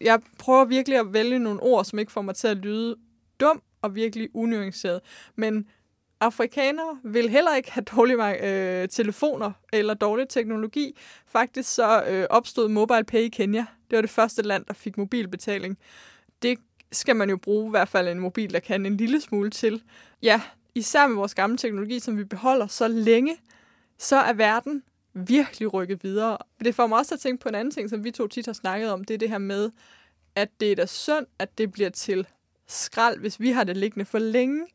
Jeg 0.00 0.20
prøver 0.38 0.64
virkelig 0.64 0.98
at 0.98 1.12
vælge 1.12 1.38
nogle 1.38 1.62
ord, 1.62 1.84
som 1.84 1.98
ikke 1.98 2.12
får 2.12 2.22
mig 2.22 2.34
til 2.34 2.48
at 2.48 2.56
lyde 2.56 2.96
dum 3.40 3.62
og 3.82 3.94
virkelig 3.94 4.28
unuanceret. 4.34 5.00
Men 5.36 5.66
afrikanere 6.20 6.98
vil 7.04 7.28
heller 7.28 7.56
ikke 7.56 7.72
have 7.72 7.84
dårlige 7.84 8.82
øh, 8.82 8.88
telefoner 8.88 9.52
eller 9.72 9.94
dårlig 9.94 10.28
teknologi. 10.28 10.96
Faktisk 11.26 11.74
så 11.74 12.04
øh, 12.08 12.26
opstod 12.30 12.68
MobilePay 12.68 13.20
i 13.20 13.28
Kenya. 13.28 13.66
Det 13.90 13.96
var 13.96 14.00
det 14.00 14.10
første 14.10 14.42
land, 14.42 14.64
der 14.64 14.74
fik 14.74 14.98
mobilbetaling. 14.98 15.78
Det 16.42 16.58
skal 16.92 17.16
man 17.16 17.30
jo 17.30 17.36
bruge 17.36 17.66
i 17.66 17.70
hvert 17.70 17.88
fald 17.88 18.08
en 18.08 18.20
mobil, 18.20 18.52
der 18.52 18.60
kan 18.60 18.86
en 18.86 18.96
lille 18.96 19.20
smule 19.20 19.50
til. 19.50 19.82
Ja, 20.22 20.40
især 20.74 21.06
med 21.06 21.16
vores 21.16 21.34
gamle 21.34 21.56
teknologi, 21.56 21.98
som 21.98 22.18
vi 22.18 22.24
beholder 22.24 22.66
så 22.66 22.88
længe, 22.88 23.36
så 23.98 24.16
er 24.16 24.32
verden 24.32 24.82
virkelig 25.14 25.74
rykket 25.74 26.04
videre. 26.04 26.38
Det 26.64 26.74
får 26.74 26.86
mig 26.86 26.98
også 26.98 27.08
til 27.08 27.14
at 27.14 27.20
tænke 27.20 27.42
på 27.42 27.48
en 27.48 27.54
anden 27.54 27.70
ting, 27.72 27.90
som 27.90 28.04
vi 28.04 28.10
to 28.10 28.26
tit 28.26 28.46
har 28.46 28.52
snakket 28.52 28.90
om, 28.90 29.04
det 29.04 29.14
er 29.14 29.18
det 29.18 29.28
her 29.28 29.38
med, 29.38 29.70
at 30.34 30.48
det 30.60 30.72
er 30.72 30.76
da 30.76 30.86
synd, 30.86 31.26
at 31.38 31.58
det 31.58 31.72
bliver 31.72 31.90
til 31.90 32.26
skrald, 32.70 33.18
hvis 33.18 33.40
vi 33.40 33.50
har 33.50 33.64
det 33.64 33.76
liggende 33.76 34.04
for 34.04 34.18
længe. 34.18 34.66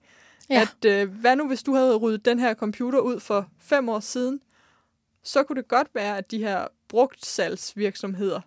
Ja. 0.49 0.62
At, 0.62 0.91
øh, 0.91 1.10
hvad 1.10 1.36
nu, 1.36 1.47
hvis 1.47 1.63
du 1.63 1.73
havde 1.73 1.95
ryddet 1.95 2.25
den 2.25 2.39
her 2.39 2.53
computer 2.53 2.99
ud 2.99 3.19
for 3.19 3.49
fem 3.60 3.89
år 3.89 3.99
siden, 3.99 4.41
så 5.23 5.43
kunne 5.43 5.62
det 5.62 5.67
godt 5.67 5.88
være, 5.93 6.17
at 6.17 6.31
de 6.31 6.38
her 6.38 6.67
brugtsalgsvirksomheder 6.88 8.41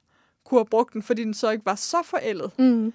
kunne 0.45 0.59
have 0.59 0.67
brugt 0.67 0.93
den, 0.93 1.03
fordi 1.03 1.25
den 1.25 1.35
så 1.35 1.51
ikke 1.51 1.67
var 1.67 1.75
så 1.75 2.03
forældet. 2.05 2.59
Mm. 2.59 2.93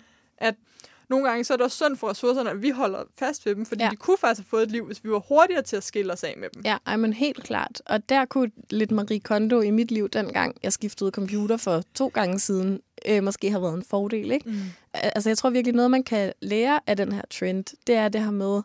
Nogle 1.10 1.30
gange 1.30 1.44
så 1.44 1.54
er 1.54 1.58
det 1.58 1.64
også 1.64 1.86
synd 1.86 1.98
for 1.98 2.10
ressourcerne, 2.10 2.50
at 2.50 2.62
vi 2.62 2.70
holder 2.70 3.04
fast 3.20 3.46
ved 3.46 3.56
dem, 3.56 3.66
fordi 3.66 3.84
ja. 3.84 3.90
De 3.90 3.96
kunne 3.96 4.18
faktisk 4.18 4.40
have 4.40 4.50
fået 4.50 4.64
et 4.64 4.72
liv, 4.72 4.86
hvis 4.86 5.04
vi 5.04 5.10
var 5.10 5.20
hurtigere 5.20 5.62
til 5.62 5.76
at 5.76 5.84
skille 5.84 6.14
os 6.14 6.24
af 6.24 6.36
med 6.38 6.50
dem. 6.54 6.62
Ja, 6.66 6.78
ej, 6.86 6.96
men 6.96 7.14
helt 7.14 7.44
klart. 7.44 7.82
Og 7.86 8.10
der 8.10 8.26
kunne 8.26 8.52
lidt 8.70 8.92
Marie 8.92 9.20
Kondo 9.20 9.62
i 9.62 9.72
mit 9.72 9.92
liv 9.92 10.10
dengang, 10.10 10.56
jeg 10.64 10.74
skiftede 10.74 11.12
computer 11.12 11.58
for 11.58 11.84
to 11.96 12.08
gange 12.08 12.40
siden, 12.40 12.80
øh, 13.08 13.24
måske 13.24 13.50
have 13.50 13.62
været 13.62 13.74
en 13.74 13.84
fordel, 13.90 14.32
ikke? 14.32 14.50
Mm. 14.50 14.60
Altså, 14.94 15.30
jeg 15.30 15.38
tror 15.38 15.50
virkelig, 15.50 15.76
noget, 15.76 15.92
man 15.92 16.04
kan 16.04 16.34
lære 16.42 16.80
af 16.88 16.98
den 16.98 17.12
her 17.12 17.22
trend, 17.30 17.64
det 17.88 17.96
er 17.96 18.10
det 18.10 18.24
her 18.24 18.32
med, 18.32 18.62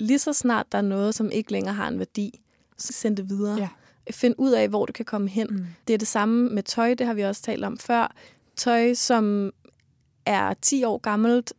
lige 0.00 0.18
så 0.18 0.32
snart 0.32 0.66
der 0.72 0.78
er 0.78 0.82
noget, 0.82 1.14
som 1.14 1.30
ikke 1.30 1.52
længere 1.52 1.74
har 1.74 1.88
en 1.88 1.98
værdi, 1.98 2.40
så 2.78 2.92
send 2.92 3.16
det 3.16 3.28
videre. 3.28 3.58
Ja. 3.58 3.68
Find 4.10 4.34
ud 4.38 4.50
af, 4.50 4.68
hvor 4.68 4.86
det 4.86 4.94
kan 4.94 5.04
komme 5.04 5.28
hen. 5.28 5.46
Mm. 5.50 5.66
Det 5.88 5.94
er 5.94 5.98
det 5.98 6.08
samme 6.08 6.48
med 6.48 6.62
tøj, 6.62 6.94
det 6.94 7.06
har 7.06 7.14
vi 7.14 7.22
også 7.22 7.42
talt 7.42 7.64
om 7.64 7.78
før. 7.78 8.14
Tøj, 8.56 8.94
som 8.94 9.52
er 10.26 10.54
10 10.62 10.84
år 10.84 10.98
gammelt, 10.98 11.52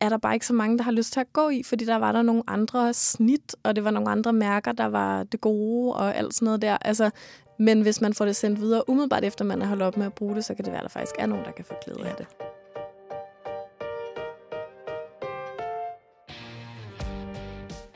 er 0.00 0.08
der 0.08 0.16
bare 0.16 0.34
ikke 0.34 0.46
så 0.46 0.52
mange, 0.52 0.78
der 0.78 0.84
har 0.84 0.92
lyst 0.92 1.12
til 1.12 1.20
at 1.20 1.32
gå 1.32 1.48
i, 1.48 1.62
fordi 1.62 1.84
der 1.84 1.96
var 1.96 2.12
der 2.12 2.22
nogle 2.22 2.42
andre 2.46 2.94
snit, 2.94 3.56
og 3.62 3.76
det 3.76 3.84
var 3.84 3.90
nogle 3.90 4.10
andre 4.10 4.32
mærker, 4.32 4.72
der 4.72 4.86
var 4.86 5.22
det 5.22 5.40
gode 5.40 5.94
og 5.94 6.16
alt 6.16 6.34
sådan 6.34 6.46
noget 6.46 6.62
der. 6.62 6.76
Altså, 6.80 7.10
men 7.58 7.82
hvis 7.82 8.00
man 8.00 8.14
får 8.14 8.24
det 8.24 8.36
sendt 8.36 8.60
videre 8.60 8.88
umiddelbart 8.88 9.24
efter, 9.24 9.44
man 9.44 9.60
har 9.60 9.68
holdt 9.68 9.82
op 9.82 9.96
med 9.96 10.06
at 10.06 10.14
bruge 10.14 10.34
det, 10.34 10.44
så 10.44 10.54
kan 10.54 10.64
det 10.64 10.72
være, 10.72 10.80
at 10.80 10.82
der 10.82 10.88
faktisk 10.88 11.14
er 11.18 11.26
nogen, 11.26 11.44
der 11.44 11.50
kan 11.50 11.64
få 11.64 11.74
glæde 11.84 12.08
af 12.08 12.14
det. 12.16 12.26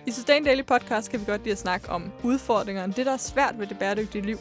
I 0.07 0.11
Sustain 0.11 0.45
Daily 0.45 0.63
Podcast 0.63 1.11
kan 1.11 1.21
vi 1.21 1.25
godt 1.25 1.43
lide 1.43 1.53
at 1.53 1.59
snakke 1.59 1.91
om 1.91 2.13
udfordringerne, 2.23 2.93
det 2.93 3.07
der 3.07 3.13
er 3.13 3.17
svært 3.17 3.59
ved 3.59 3.67
det 3.67 3.79
bæredygtige 3.79 4.23
liv. 4.23 4.39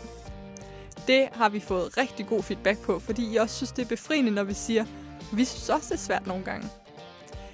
Det 1.08 1.28
har 1.32 1.49
vi 1.49 1.60
fået 1.60 1.97
rigtig 1.97 2.28
god 2.28 2.43
feedback 2.43 2.80
på, 2.82 2.99
fordi 2.99 3.34
I 3.34 3.38
også 3.38 3.56
synes, 3.56 3.71
det 3.71 3.84
er 3.84 3.89
befriende, 3.89 4.32
når 4.32 4.43
vi 4.43 4.54
siger, 4.54 4.86
vi 5.34 5.45
synes 5.45 5.69
også, 5.69 5.88
det 5.89 5.93
er 5.93 6.04
svært 6.04 6.28
nogle 6.28 6.43
gange. 6.43 6.69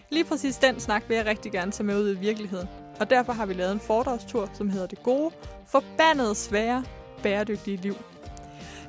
Lige 0.09 0.23
præcis 0.23 0.57
den 0.57 0.79
snak 0.79 1.03
vil 1.07 1.17
jeg 1.17 1.25
rigtig 1.25 1.51
gerne 1.51 1.71
tage 1.71 1.85
med 1.85 1.99
ud 1.99 2.15
i 2.15 2.19
virkeligheden. 2.19 2.67
Og 2.99 3.09
derfor 3.09 3.33
har 3.33 3.45
vi 3.45 3.53
lavet 3.53 3.71
en 3.71 3.79
foredragstur, 3.79 4.49
som 4.53 4.69
hedder 4.69 4.87
Det 4.87 5.03
gode, 5.03 5.31
forbandede 5.67 6.35
svære, 6.35 6.83
bæredygtige 7.23 7.77
liv. 7.77 7.95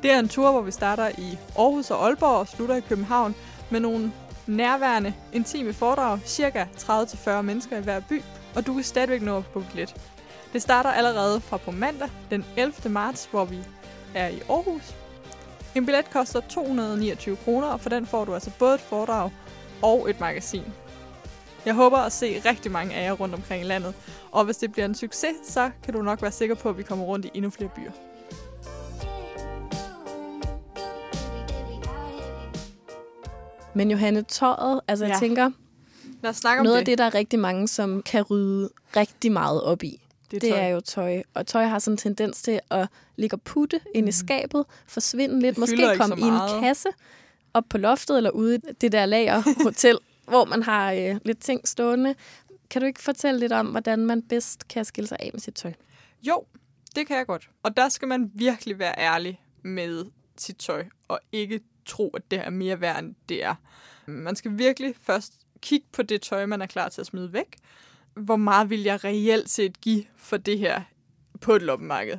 Det 0.03 0.11
er 0.11 0.19
en 0.19 0.29
tur, 0.29 0.51
hvor 0.51 0.61
vi 0.61 0.71
starter 0.71 1.09
i 1.09 1.39
Aarhus 1.59 1.91
og 1.91 2.05
Aalborg 2.05 2.39
og 2.39 2.49
slutter 2.49 2.77
i 2.77 2.81
København 2.81 3.35
med 3.71 3.81
nogle 3.81 4.13
nærværende, 4.47 5.15
intime 5.33 5.73
foredrag, 5.73 6.19
cirka 6.25 6.65
30-40 6.79 7.43
mennesker 7.43 7.79
i 7.79 7.83
hver 7.83 8.01
by, 8.09 8.23
og 8.55 8.67
du 8.67 8.75
kan 8.75 8.83
stadigvæk 8.83 9.23
nå 9.23 9.37
at 9.37 9.45
få 9.53 9.63
lidt. 9.75 9.95
Det 10.53 10.63
starter 10.63 10.91
allerede 10.91 11.41
fra 11.41 11.57
på 11.57 11.71
mandag, 11.71 12.09
den 12.31 12.45
11. 12.57 12.75
marts, 12.91 13.29
hvor 13.31 13.45
vi 13.45 13.59
er 14.15 14.29
i 14.29 14.41
Aarhus. 14.49 14.95
En 15.75 15.87
billet 15.87 16.11
koster 16.11 16.41
229 16.41 17.37
kroner, 17.37 17.67
og 17.67 17.81
for 17.81 17.89
den 17.89 18.07
får 18.07 18.25
du 18.25 18.35
altså 18.35 18.51
både 18.59 18.75
et 18.75 18.81
foredrag 18.81 19.31
og 19.83 20.11
et 20.11 20.21
magasin. 20.21 20.65
Jeg 21.67 21.75
håber 21.75 21.97
at 21.99 22.13
se 22.13 22.43
rigtig 22.45 22.73
mange 22.73 22.95
af 22.95 23.05
jer 23.05 23.13
rundt 23.13 23.35
omkring 23.35 23.63
i 23.63 23.67
landet, 23.67 23.95
og 24.33 24.45
hvis 24.45 24.57
det 24.57 24.73
bliver 24.73 24.87
en 24.87 24.95
succes, 24.95 25.35
så 25.45 25.71
kan 25.83 25.95
du 25.95 26.03
nok 26.03 26.23
være 26.23 26.33
sikker 26.33 26.55
på, 26.55 26.69
at 26.69 26.79
vi 26.79 26.83
kommer 26.83 27.05
rundt 27.05 27.27
i 27.27 27.31
endnu 27.35 27.51
flere 27.51 27.71
byer. 27.77 27.91
Men 33.75 33.91
Johanne, 33.91 34.23
tøjet, 34.23 34.81
altså 34.89 35.05
ja. 35.05 35.11
jeg 35.11 35.19
tænker, 35.21 35.51
Lad 36.23 36.31
os 36.31 36.37
snakke 36.37 36.61
om 36.61 36.65
noget 36.65 36.77
det. 36.77 36.81
af 36.81 36.85
det, 36.87 36.99
der 36.99 37.05
er 37.05 37.15
rigtig 37.15 37.39
mange, 37.39 37.69
som 37.69 38.03
kan 38.03 38.23
rydde 38.23 38.71
rigtig 38.97 39.33
meget 39.33 39.63
op 39.63 39.83
i, 39.83 40.01
det, 40.31 40.43
det 40.43 40.59
er 40.59 40.67
jo 40.69 40.81
tøj. 40.81 41.23
Og 41.35 41.47
tøj 41.47 41.65
har 41.65 41.79
sådan 41.79 41.95
en 41.95 41.99
tendens 41.99 42.43
til 42.43 42.61
at 42.71 42.89
ligge 43.17 43.37
og 43.37 43.43
putte 43.43 43.81
ind 43.95 44.09
i 44.09 44.13
skabet, 44.13 44.65
forsvinde 44.87 45.41
lidt, 45.41 45.59
Mhm. 45.59 45.67
Det 45.67 45.79
måske 45.79 45.99
komme 45.99 46.17
i 46.19 46.25
en 46.25 46.61
kasse 46.63 46.89
op 47.55 47.65
på 47.71 47.79
loftet 47.79 48.17
eller 48.17 48.31
ude 48.31 48.55
i 48.57 48.59
det 48.81 48.93
der 48.93 49.07
lager 49.07 49.43
hotel, 49.65 49.99
hvor 50.31 50.45
man 50.45 50.63
har 50.63 50.93
øh, 50.93 51.17
lidt 51.25 51.41
ting 51.41 51.69
stående. 51.69 52.15
Kan 52.71 52.83
du 52.83 52.87
ikke 52.87 53.03
fortælle 53.03 53.41
lidt 53.41 53.53
om, 53.53 53.67
hvordan 53.67 54.07
man 54.07 54.23
bedst 54.23 54.69
kan 54.69 54.85
skille 54.85 55.09
sig 55.09 55.17
af 55.21 55.31
med 55.33 55.41
sit 55.41 55.55
tøj? 55.55 55.73
Jo, 56.23 56.45
det 56.97 57.07
kan 57.07 57.17
jeg 57.17 57.27
godt. 57.27 57.51
Og 57.63 57.77
der 57.77 57.89
skal 57.89 58.09
man 58.09 58.31
virkelig 58.35 58.79
være 58.79 58.95
ærlig 58.99 59.41
med 59.63 60.05
sit 60.37 60.57
tøj, 60.57 60.85
og 61.09 61.21
ikke 61.33 61.61
tro, 61.87 62.11
at 62.11 62.31
det 62.31 62.39
er 62.39 62.51
mere 62.51 62.81
værd, 62.81 62.99
end 62.99 63.15
det 63.29 63.45
er. 63.45 63.55
Man 64.07 64.37
skal 64.37 64.59
virkelig 64.59 64.95
først 65.03 65.33
kigge 65.63 65.87
på 65.93 66.03
det 66.03 66.23
tøj, 66.23 66.47
man 66.47 66.63
er 66.63 66.67
klar 66.67 66.89
til 66.89 67.01
at 67.01 67.07
smide 67.07 67.33
væk. 67.33 67.57
Hvor 68.15 68.37
meget 68.37 68.71
vil 68.71 68.83
jeg 68.83 69.05
reelt 69.05 69.51
set 69.51 69.81
give 69.81 70.05
for 70.17 70.37
det 70.37 70.59
her 70.59 70.83
på 71.41 71.55
et 71.55 71.63
loppemarked? 71.63 72.19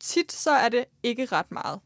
Tit 0.00 0.32
så 0.32 0.50
er 0.50 0.68
det 0.68 0.84
ikke 1.02 1.24
ret 1.24 1.50
meget. 1.50 1.80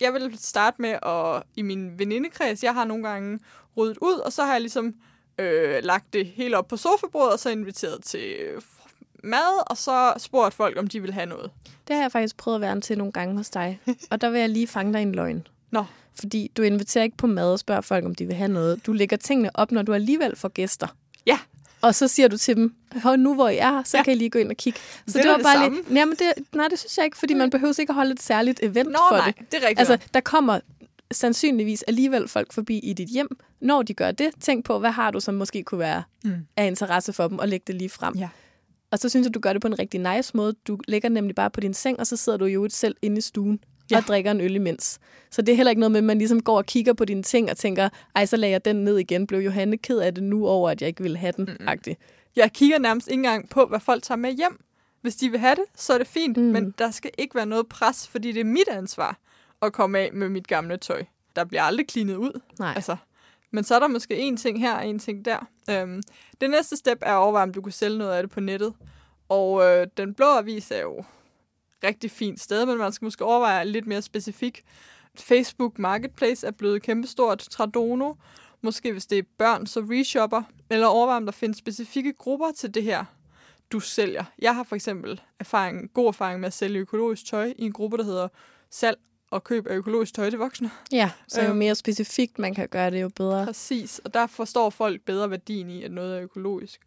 Jeg 0.00 0.14
vil 0.14 0.38
starte 0.38 0.82
med 0.82 0.98
at, 1.02 1.42
i 1.56 1.62
min 1.62 1.98
venindekreds, 1.98 2.64
jeg 2.64 2.74
har 2.74 2.84
nogle 2.84 3.08
gange 3.08 3.38
ryddet 3.76 3.98
ud, 4.00 4.14
og 4.14 4.32
så 4.32 4.42
har 4.44 4.52
jeg 4.52 4.60
ligesom 4.60 4.94
øh, 5.38 5.84
lagt 5.84 6.12
det 6.12 6.26
hele 6.26 6.58
op 6.58 6.68
på 6.68 6.76
sofabordet, 6.76 7.32
og 7.32 7.38
så 7.38 7.50
inviteret 7.50 8.04
til 8.04 8.32
øh, 8.40 8.62
mad, 9.24 9.70
og 9.70 9.76
så 9.76 10.12
spurgt 10.18 10.54
folk, 10.54 10.78
om 10.78 10.86
de 10.86 11.00
vil 11.02 11.12
have 11.12 11.26
noget. 11.26 11.50
Det 11.88 11.96
har 11.96 12.02
jeg 12.02 12.12
faktisk 12.12 12.36
prøvet 12.36 12.54
at 12.54 12.60
være 12.60 12.80
til 12.80 12.98
nogle 12.98 13.12
gange 13.12 13.36
hos 13.36 13.50
dig. 13.50 13.80
Og 14.10 14.20
der 14.20 14.30
vil 14.30 14.40
jeg 14.40 14.48
lige 14.48 14.66
fange 14.66 14.92
dig 14.92 15.02
en 15.02 15.12
løgn. 15.12 15.46
Nå, 15.70 15.84
Fordi 16.14 16.50
du 16.56 16.62
inviterer 16.62 17.04
ikke 17.04 17.16
på 17.16 17.26
mad 17.26 17.52
og 17.52 17.58
spørger 17.58 17.80
folk, 17.80 18.04
om 18.04 18.14
de 18.14 18.26
vil 18.26 18.36
have 18.36 18.48
noget. 18.48 18.86
Du 18.86 18.92
lægger 18.92 19.16
tingene 19.16 19.50
op, 19.54 19.72
når 19.72 19.82
du 19.82 19.92
alligevel 19.94 20.36
får 20.36 20.48
gæster. 20.48 20.86
ja, 21.26 21.38
Og 21.82 21.94
så 21.94 22.08
siger 22.08 22.28
du 22.28 22.36
til 22.36 22.56
dem, 22.56 22.74
Hør, 23.02 23.16
nu 23.16 23.34
hvor 23.34 23.48
I 23.48 23.56
er 23.56 23.82
så 23.84 23.96
Ja. 23.96 24.02
kan 24.02 24.12
I 24.12 24.16
lige 24.16 24.30
gå 24.30 24.38
ind 24.38 24.50
og 24.50 24.56
kigge. 24.56 24.78
Så 25.06 25.18
Det 25.18 25.26
er 25.26 25.30
da 25.30 25.36
det 25.38 25.46
samme. 25.46 25.76
lidt... 25.76 25.90
Jamen 25.96 26.16
det, 26.16 26.32
nej, 26.54 26.68
det 26.68 26.78
synes 26.78 26.96
jeg 26.96 27.04
ikke, 27.04 27.18
fordi 27.18 27.34
man 27.34 27.50
behøver 27.50 27.80
ikke 27.80 27.90
at 27.90 27.94
holde 27.94 28.12
et 28.12 28.22
særligt 28.22 28.60
event 28.62 28.88
Nå, 28.90 28.98
for 29.08 29.16
nej, 29.16 29.32
det. 29.38 29.52
det 29.52 29.62
er 29.64 29.68
rigtigt. 29.68 29.90
Altså, 29.90 30.08
der 30.14 30.20
kommer 30.20 30.60
sandsynligvis 31.12 31.82
alligevel 31.82 32.28
folk 32.28 32.52
forbi 32.52 32.78
i 32.78 32.92
dit 32.92 33.08
hjem. 33.08 33.28
Når 33.60 33.82
de 33.82 33.94
gør 33.94 34.10
det, 34.10 34.30
tænk 34.40 34.64
på, 34.64 34.78
hvad 34.78 34.90
har 34.90 35.10
du, 35.10 35.20
som 35.20 35.34
måske 35.34 35.62
kunne 35.62 35.78
være 35.78 36.02
Mm. 36.24 36.32
af 36.56 36.66
interesse 36.66 37.12
for 37.12 37.28
dem, 37.28 37.38
og 37.38 37.48
læg 37.48 37.66
det 37.66 37.74
lige 37.74 37.88
frem. 37.90 38.14
Ja. 38.14 38.28
Og 38.90 38.98
så 38.98 39.08
synes 39.08 39.24
jeg, 39.24 39.34
du 39.34 39.40
gør 39.40 39.52
det 39.52 39.62
på 39.62 39.68
en 39.68 39.78
rigtig 39.78 40.16
nice 40.16 40.36
måde. 40.36 40.52
Du 40.66 40.78
ligger 40.88 41.08
nemlig 41.08 41.34
bare 41.34 41.50
på 41.50 41.60
din 41.60 41.74
seng, 41.74 42.00
og 42.00 42.06
så 42.06 42.16
sidder 42.16 42.38
du 42.38 42.44
jo 42.44 42.68
selv 42.70 42.96
inde 43.02 43.18
i 43.18 43.20
stuen 43.20 43.60
Ja. 43.90 43.96
og 43.96 44.02
drikker 44.02 44.30
en 44.30 44.40
øl 44.40 44.54
imens. 44.54 44.98
Så 45.30 45.42
det 45.42 45.52
er 45.52 45.56
heller 45.56 45.70
ikke 45.70 45.80
noget 45.80 45.92
med, 45.92 45.98
at 46.00 46.04
man 46.04 46.18
ligesom 46.18 46.42
går 46.42 46.56
og 46.56 46.66
kigger 46.66 46.92
på 46.92 47.04
dine 47.04 47.22
ting 47.22 47.50
og 47.50 47.56
tænker, 47.56 47.88
ej, 48.14 48.26
så 48.26 48.36
lagde 48.36 48.52
jeg 48.52 48.64
den 48.64 48.76
ned 48.76 48.98
igen. 48.98 49.26
Blev 49.26 49.40
Johanne 49.40 49.76
ked 49.78 49.98
af 49.98 50.14
det 50.14 50.22
nu 50.24 50.46
over, 50.46 50.70
at 50.70 50.80
jeg 50.80 50.88
ikke 50.88 51.02
ville 51.02 51.18
have 51.18 51.32
den? 51.36 51.48
Mm. 51.60 51.66
jeg 52.36 52.52
kigger 52.52 52.78
nærmest 52.78 53.08
ikke 53.08 53.18
engang 53.18 53.48
på, 53.48 53.66
hvad 53.66 53.80
folk 53.80 54.02
tager 54.02 54.16
med 54.16 54.32
hjem. 54.32 54.60
Hvis 55.02 55.16
de 55.16 55.30
vil 55.30 55.40
have 55.40 55.54
det, 55.54 55.64
så 55.76 55.92
er 55.92 55.98
det 55.98 56.06
fint. 56.06 56.36
Mm. 56.36 56.42
men 56.42 56.74
der 56.78 56.90
skal 56.90 57.10
ikke 57.18 57.34
være 57.34 57.46
noget 57.46 57.66
pres, 57.68 58.08
fordi 58.08 58.32
det 58.32 58.40
er 58.40 58.44
mit 58.44 58.68
ansvar 58.70 59.18
at 59.62 59.72
komme 59.72 59.98
af 59.98 60.10
med 60.12 60.28
mit 60.28 60.46
gamle 60.46 60.76
tøj. 60.76 61.04
Der 61.36 61.44
bliver 61.44 61.62
aldrig 61.62 61.86
klinet 61.86 62.16
ud. 62.16 62.40
Nej. 62.58 62.72
Altså, 62.76 62.96
men 63.50 63.64
så 63.64 63.74
er 63.74 63.78
der 63.78 63.88
måske 63.88 64.16
en 64.16 64.36
ting 64.36 64.60
her 64.60 64.74
og 64.74 64.86
en 64.86 64.98
ting 64.98 65.24
der. 65.24 65.46
Øhm, 65.70 66.02
det 66.40 66.50
næste 66.50 66.76
step 66.76 66.98
er 67.02 67.12
at 67.12 67.18
overveje, 67.18 67.42
om 67.42 67.52
du 67.52 67.62
kan 67.62 67.72
sælge 67.72 67.98
noget 67.98 68.12
af 68.12 68.22
det 68.22 68.30
på 68.30 68.40
nettet. 68.40 68.74
Og 69.28 69.62
øh, 69.64 69.86
den 69.96 70.14
blå 70.14 70.26
avis 70.26 70.70
er 70.70 70.80
jo 70.80 71.04
rigtig 71.84 72.10
fint 72.10 72.40
sted, 72.40 72.66
men 72.66 72.78
man 72.78 72.92
skal 72.92 73.06
måske 73.06 73.24
overveje 73.24 73.64
lidt 73.64 73.86
mere 73.86 74.02
specifik. 74.02 74.64
Facebook 75.18 75.78
Marketplace 75.78 76.46
er 76.46 76.50
blevet 76.50 76.82
kæmpestort. 76.82 77.38
Tradono, 77.38 78.14
måske 78.62 78.92
hvis 78.92 79.06
det 79.06 79.18
er 79.18 79.22
børn, 79.38 79.66
så 79.66 79.80
reshopper. 79.80 80.42
Eller 80.70 80.86
overveje, 80.86 81.16
om 81.16 81.24
der 81.24 81.32
findes 81.32 81.58
specifikke 81.58 82.12
grupper 82.12 82.52
til 82.56 82.74
det 82.74 82.82
her, 82.82 83.04
du 83.72 83.80
sælger. 83.80 84.24
Jeg 84.38 84.54
har 84.54 84.62
for 84.62 84.76
eksempel 84.76 85.20
erfaring, 85.38 85.92
god 85.92 86.08
erfaring 86.08 86.40
med 86.40 86.46
at 86.46 86.52
sælge 86.52 86.78
økologisk 86.78 87.26
tøj 87.26 87.52
i 87.58 87.64
en 87.64 87.72
gruppe, 87.72 87.96
der 87.96 88.04
hedder 88.04 88.28
salg 88.70 88.98
og 89.30 89.44
køb 89.44 89.66
af 89.66 89.74
økologisk 89.76 90.14
tøj 90.14 90.30
til 90.30 90.38
voksne. 90.38 90.70
Ja, 90.92 91.10
så 91.28 91.42
jo 91.42 91.48
Øhm. 91.48 91.56
mere 91.58 91.74
specifikt 91.74 92.38
man 92.38 92.54
kan 92.54 92.68
gøre 92.68 92.90
det, 92.90 93.02
jo 93.02 93.08
bedre. 93.08 93.46
Præcis, 93.46 93.98
og 94.04 94.14
der 94.14 94.26
forstår 94.26 94.70
folk 94.70 95.00
bedre 95.04 95.30
værdien 95.30 95.70
i, 95.70 95.82
at 95.84 95.90
noget 95.92 96.16
er 96.16 96.22
økologisk. 96.22 96.80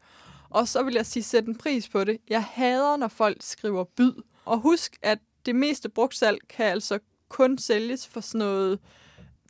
Og 0.49 0.67
så 0.67 0.83
vil 0.83 0.93
jeg 0.93 1.05
sige, 1.05 1.23
sæt 1.23 1.45
en 1.45 1.55
pris 1.57 1.89
på 1.89 2.03
det. 2.03 2.17
Jeg 2.29 2.43
hader, 2.43 2.97
når 2.97 3.07
folk 3.07 3.37
skriver 3.39 3.83
byd. 3.83 4.13
Og 4.45 4.59
husk, 4.59 4.97
at 5.01 5.19
det 5.45 5.55
meste 5.55 5.89
brugtsalg 5.89 6.39
kan 6.49 6.65
altså 6.65 6.99
kun 7.29 7.57
sælges 7.57 8.07
for 8.07 8.19
sådan 8.21 8.39
noget 8.39 8.79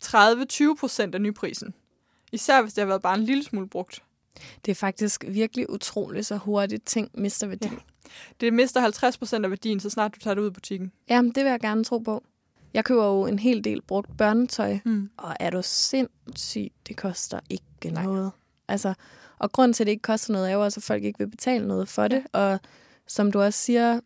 30-20 0.05 0.75
procent 0.79 1.15
af 1.15 1.21
nyprisen. 1.21 1.73
Især 2.31 2.61
hvis 2.61 2.73
det 2.73 2.81
har 2.81 2.87
været 2.87 3.01
bare 3.01 3.15
en 3.17 3.23
lille 3.23 3.43
smule 3.43 3.69
brugt. 3.69 4.03
Det 4.65 4.71
er 4.71 4.75
faktisk 4.75 5.23
virkelig 5.27 5.69
utroligt, 5.69 6.25
så 6.25 6.37
hurtigt 6.37 6.85
ting 6.85 7.09
mister 7.13 7.47
værdi. 7.47 7.67
Ja. 7.67 7.77
Det 8.39 8.53
mister 8.53 8.79
50 8.81 9.17
procent 9.17 9.45
af 9.45 9.51
værdien, 9.51 9.79
så 9.79 9.89
snart 9.89 10.15
du 10.15 10.19
tager 10.19 10.33
det 10.33 10.41
ud 10.41 10.45
af 10.47 10.53
butikken. 10.53 10.91
Jamen, 11.09 11.31
det 11.31 11.43
vil 11.43 11.49
jeg 11.49 11.59
gerne 11.59 11.83
tro 11.83 11.97
på. 11.97 12.23
Jeg 12.73 12.85
køber 12.85 13.05
jo 13.05 13.25
en 13.25 13.39
hel 13.39 13.63
del 13.63 13.81
brugt 13.81 14.17
børnetøj, 14.17 14.77
Mm. 14.85 15.09
og 15.17 15.35
er 15.39 15.49
du 15.49 15.61
sindssyg, 15.63 16.71
det 16.87 16.97
koster 16.97 17.39
ikke 17.49 17.65
Nej. 17.91 18.03
noget. 18.03 18.31
Altså, 18.67 18.93
og 19.39 19.51
grunden 19.51 19.73
til, 19.73 19.83
at 19.83 19.85
det 19.87 19.91
ikke 19.91 20.01
koster 20.01 20.33
noget, 20.33 20.49
er 20.49 20.53
jo 20.53 20.63
også, 20.63 20.79
at 20.79 20.83
folk 20.83 21.03
ikke 21.03 21.19
vil 21.19 21.29
betale 21.29 21.67
noget 21.67 21.87
for 21.87 22.07
det. 22.07 22.23
Og 22.33 22.59
som 23.07 23.31
du 23.31 23.41
også 23.41 23.59
siger, 23.59 23.99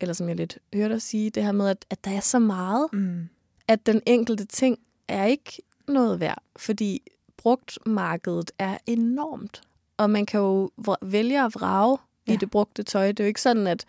eller 0.00 0.12
som 0.12 0.28
jeg 0.28 0.36
lidt 0.36 0.58
hørte 0.74 0.94
dig 0.94 1.02
sige, 1.02 1.30
det 1.30 1.44
her 1.44 1.52
med, 1.52 1.68
at, 1.68 1.84
at 1.90 2.04
der 2.04 2.10
er 2.10 2.20
så 2.20 2.38
meget, 2.38 2.88
Mm. 2.92 3.28
at 3.68 3.86
den 3.86 4.00
enkelte 4.06 4.44
ting 4.44 4.78
er 5.08 5.24
ikke 5.24 5.62
noget 5.88 6.20
værd, 6.20 6.42
fordi 6.56 7.02
brugtmarkedet 7.36 8.50
er 8.58 8.78
enormt. 8.86 9.62
Og 9.96 10.10
man 10.10 10.26
kan 10.26 10.40
jo 10.40 10.70
vælge 11.02 11.44
at 11.44 11.54
vrage. 11.54 11.98
Ja. 12.28 12.32
i 12.32 12.36
det 12.36 12.50
brugte 12.50 12.82
tøj. 12.82 13.06
Det 13.08 13.20
er 13.20 13.24
jo 13.24 13.28
ikke 13.28 13.40
sådan, 13.42 13.66
at, 13.66 13.84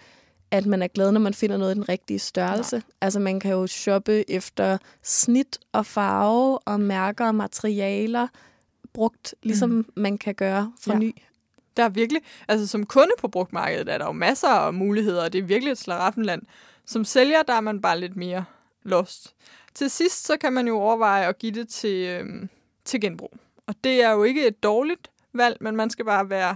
at 0.54 0.66
man 0.66 0.82
er 0.82 0.88
glad, 0.88 1.12
når 1.12 1.20
man 1.20 1.34
finder 1.34 1.58
noget 1.58 1.72
i 1.72 1.76
den 1.76 1.90
rigtige 1.90 2.20
størrelse. 2.20 2.76
Nej. 2.76 2.84
Altså 3.02 3.20
man 3.20 3.40
kan 3.40 3.52
jo 3.52 3.68
shoppe 3.68 4.32
efter 4.32 4.78
snit 5.04 5.60
og 5.72 5.86
farve 5.86 6.60
og 6.60 6.80
mærker 6.80 7.28
og 7.28 7.36
materialer 7.36 8.28
brugt, 8.94 9.36
ligesom 9.44 9.70
mm. 9.70 9.86
man 9.96 10.18
kan 10.18 10.36
gøre 10.36 10.74
for 10.82 10.94
Ja. 10.94 11.00
ny. 11.00 11.16
Der 11.78 11.84
er 11.84 11.90
virkelig, 11.90 12.22
altså 12.48 12.68
som 12.68 12.86
kunde 12.86 13.12
på 13.20 13.28
brugtmarkedet, 13.28 13.90
er 13.90 13.98
der 13.98 14.06
jo 14.06 14.12
masser 14.12 14.48
af 14.48 14.74
muligheder, 14.74 15.24
og 15.24 15.34
det 15.34 15.40
er 15.40 15.44
virkelig 15.44 15.72
et 15.72 15.78
slaraffenland. 15.78 16.42
Som 16.86 17.06
sælger, 17.06 17.44
der 17.44 17.54
er 17.54 17.62
man 17.62 17.82
bare 17.82 18.00
lidt 18.00 18.16
mere 18.16 18.46
lost. 18.84 19.36
Til 19.74 19.90
sidst, 19.90 20.26
så 20.26 20.38
kan 20.38 20.54
man 20.54 20.68
jo 20.68 20.80
overveje 20.80 21.28
at 21.28 21.40
give 21.40 21.52
det 21.52 21.68
til, 21.68 22.08
øhm, 22.08 22.50
til 22.86 23.02
genbrug. 23.02 23.34
Og 23.68 23.76
det 23.84 24.04
er 24.04 24.12
jo 24.12 24.24
ikke 24.24 24.48
et 24.48 24.64
dårligt 24.64 25.12
valg, 25.34 25.58
men 25.62 25.76
man 25.76 25.90
skal 25.90 26.06
bare 26.06 26.30
være... 26.30 26.56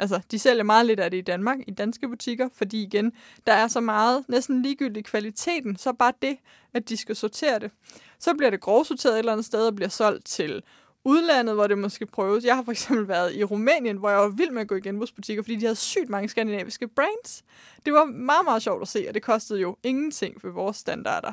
Altså, 0.00 0.20
de 0.30 0.38
sælger 0.38 0.62
meget 0.62 0.86
lidt 0.86 1.00
af 1.00 1.10
det 1.10 1.18
i 1.18 1.20
Danmark, 1.20 1.58
i 1.66 1.70
danske 1.70 2.08
butikker, 2.08 2.48
fordi 2.54 2.82
igen, 2.82 3.12
der 3.46 3.52
er 3.52 3.68
så 3.68 3.80
meget, 3.80 4.24
næsten 4.28 4.62
ligegyldigt 4.62 5.06
kvaliteten, 5.06 5.76
så 5.76 5.92
bare 5.92 6.12
det, 6.22 6.36
at 6.74 6.88
de 6.88 6.96
skal 6.96 7.16
sortere 7.16 7.58
det. 7.58 7.70
Så 8.18 8.34
bliver 8.34 8.50
det 8.50 8.60
grovsorteret 8.60 9.14
et 9.14 9.18
eller 9.18 9.32
andet 9.32 9.46
sted 9.46 9.66
og 9.66 9.76
bliver 9.76 9.88
solgt 9.88 10.26
til 10.26 10.62
udlandet, 11.04 11.54
hvor 11.54 11.66
det 11.66 11.78
måske 11.78 12.06
prøves. 12.06 12.44
Jeg 12.44 12.56
har 12.56 12.62
for 12.62 12.72
eksempel 12.72 13.08
været 13.08 13.34
i 13.34 13.44
Rumænien, 13.44 13.96
hvor 13.96 14.10
jeg 14.10 14.18
var 14.18 14.28
vild 14.28 14.50
med 14.50 14.60
at 14.60 14.68
gå 14.68 14.74
i 14.74 14.80
genbrugsbutikker, 14.80 15.42
fordi 15.42 15.56
de 15.56 15.64
havde 15.64 15.76
sygt 15.76 16.08
mange 16.08 16.28
skandinaviske 16.28 16.88
brands. 16.88 17.44
Det 17.86 17.92
var 17.92 18.04
meget, 18.04 18.44
meget 18.44 18.62
sjovt 18.62 18.82
at 18.82 18.88
se, 18.88 19.04
og 19.08 19.14
det 19.14 19.22
kostede 19.22 19.60
jo 19.60 19.76
ingenting 19.82 20.40
for 20.40 20.48
vores 20.48 20.76
standarder. 20.76 21.32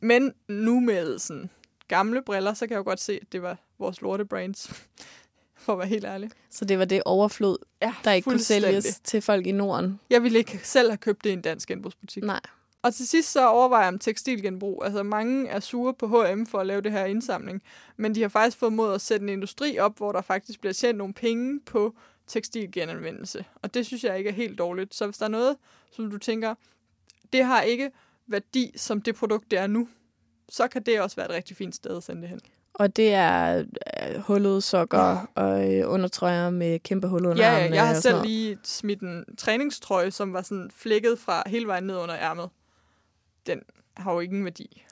Men 0.00 0.32
nu 0.48 0.80
med 0.80 1.18
sådan 1.18 1.50
gamle 1.88 2.22
briller, 2.22 2.54
så 2.54 2.66
kan 2.66 2.72
jeg 2.72 2.78
jo 2.78 2.84
godt 2.84 3.00
se, 3.00 3.18
at 3.22 3.32
det 3.32 3.42
var 3.42 3.56
vores 3.78 4.00
lorte 4.00 4.24
brands. 4.24 4.86
For 5.68 5.72
at 5.72 5.78
være 5.78 5.88
helt 5.88 6.04
ærlig. 6.04 6.30
Så 6.50 6.64
det 6.64 6.78
var 6.78 6.84
det 6.84 7.02
overflod, 7.04 7.56
Ja, 7.82 7.94
der 8.04 8.12
ikke 8.12 8.24
kunne 8.24 8.38
sælges 8.38 9.00
til 9.04 9.22
folk 9.22 9.46
i 9.46 9.52
Norden. 9.52 10.00
Jeg 10.10 10.22
ville 10.22 10.38
ikke 10.38 10.60
selv 10.62 10.90
have 10.90 10.96
købt 10.96 11.24
det 11.24 11.30
i 11.30 11.32
en 11.32 11.40
dansk 11.40 11.68
genbrugsbutik. 11.68 12.22
Nej. 12.22 12.40
Og 12.82 12.94
til 12.94 13.08
sidst 13.08 13.32
så 13.32 13.48
overvejer 13.48 13.82
jeg 13.82 13.88
om 13.88 13.98
tekstilgenbrug. 13.98 14.84
Altså 14.84 15.02
mange 15.02 15.48
er 15.48 15.60
sure 15.60 15.94
på 15.94 16.06
H&M 16.06 16.44
for 16.46 16.58
at 16.58 16.66
lave 16.66 16.80
det 16.80 16.92
her 16.92 17.04
indsamling, 17.04 17.62
men 17.96 18.14
de 18.14 18.22
har 18.22 18.28
faktisk 18.28 18.56
fået 18.58 18.72
mod 18.72 18.94
at 18.94 19.00
sætte 19.00 19.22
en 19.22 19.28
industri 19.28 19.78
op, 19.78 19.96
hvor 19.96 20.12
der 20.12 20.22
faktisk 20.22 20.60
bliver 20.60 20.72
tjent 20.72 20.98
nogle 20.98 21.14
penge 21.14 21.60
på 21.60 21.94
tekstilgenanvendelse. 22.26 23.44
Og 23.62 23.74
det 23.74 23.86
synes 23.86 24.04
jeg 24.04 24.18
ikke 24.18 24.30
er 24.30 24.34
helt 24.34 24.58
dårligt. 24.58 24.94
Så 24.94 25.04
hvis 25.04 25.18
der 25.18 25.24
er 25.24 25.30
noget, 25.30 25.56
som 25.90 26.10
du 26.10 26.18
tænker, 26.18 26.54
det 27.32 27.44
har 27.44 27.62
ikke 27.62 27.90
værdi 28.26 28.72
som 28.76 29.00
det 29.02 29.14
produkt, 29.14 29.50
det 29.50 29.58
er 29.58 29.66
nu, 29.66 29.88
så 30.48 30.68
kan 30.68 30.82
det 30.82 31.00
også 31.00 31.16
være 31.16 31.26
et 31.26 31.34
rigtig 31.34 31.56
fint 31.56 31.74
sted 31.74 31.96
at 31.96 32.02
sende 32.02 32.22
det 32.22 32.28
hen. 32.28 32.40
Og 32.78 32.96
det 32.96 33.14
er 33.14 33.58
øh, 33.58 34.20
hullede 34.20 34.60
sokker 34.60 34.98
Ja. 34.98 35.42
og 35.42 35.74
øh, 35.74 35.92
undertrøjer 35.92 36.50
med 36.50 36.78
kæmpe 36.78 37.08
hul 37.08 37.26
under 37.26 37.44
Ja, 37.44 37.50
ja, 37.52 37.58
armene 37.60 37.76
jeg 37.76 37.86
har 37.86 37.94
selv 37.94 38.14
noget. 38.14 38.28
lige 38.28 38.58
smidt 38.64 39.00
en 39.00 39.24
træningstrøje, 39.38 40.10
som 40.10 40.32
var 40.32 40.42
sådan 40.42 40.70
flækket 40.76 41.18
fra 41.18 41.42
hele 41.46 41.66
vejen 41.66 41.84
ned 41.84 41.96
under 41.96 42.16
ærmet. 42.16 42.48
Den 43.46 43.60
har 43.96 44.12
jo 44.12 44.20
ingen 44.20 44.44
værdi. 44.44 44.82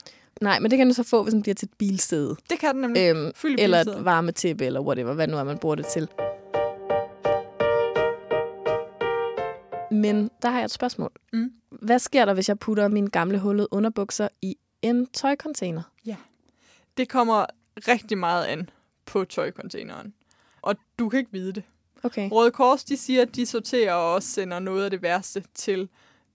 Nej, 0.40 0.58
men 0.58 0.70
det 0.70 0.78
kan 0.78 0.88
du 0.88 0.94
så 0.94 1.02
få, 1.02 1.22
hvis 1.22 1.32
den 1.34 1.42
bliver 1.42 1.54
til 1.54 1.66
et 1.66 1.72
bilsæde. 1.78 2.36
Det 2.50 2.58
kan 2.58 2.74
den 2.74 2.80
nemlig. 2.80 3.10
Øhm, 3.10 3.32
Fylde 3.34 3.62
eller 3.62 3.78
et 3.80 4.04
varmetæppe, 4.04 4.66
eller 4.66 4.80
whatever, 4.80 5.12
hvad 5.14 5.26
nu 5.28 5.36
er, 5.38 5.44
man 5.44 5.58
bruger 5.58 5.74
det 5.74 5.86
til. 5.86 6.08
Men 9.90 10.30
der 10.42 10.48
har 10.50 10.58
jeg 10.58 10.64
et 10.64 10.70
spørgsmål. 10.70 11.10
Mm. 11.32 11.52
Hvad 11.70 11.98
sker 11.98 12.24
der, 12.24 12.34
hvis 12.34 12.48
jeg 12.48 12.58
putter 12.58 12.88
mine 12.88 13.08
gamle 13.10 13.38
hullede 13.38 13.68
underbukser 13.70 14.28
i 14.42 14.56
en 14.82 15.06
tøjcontainer? 15.06 15.82
Det 16.96 17.08
kommer 17.08 17.46
rigtig 17.88 18.18
meget 18.18 18.44
an 18.44 18.70
på 19.06 19.24
tøjcontaineren. 19.24 20.14
Og 20.62 20.76
du 20.98 21.08
kan 21.08 21.18
ikke 21.18 21.32
vide 21.32 21.52
det. 21.52 21.62
Okay. 22.02 22.28
Røde 22.32 22.50
Kors, 22.50 22.84
de 22.84 22.96
siger, 22.96 23.22
at 23.22 23.34
de 23.34 23.46
sorterer 23.46 23.94
og 23.94 24.12
også 24.12 24.28
sender 24.28 24.58
noget 24.58 24.84
af 24.84 24.90
det 24.90 25.02
værste 25.02 25.44
til 25.54 25.88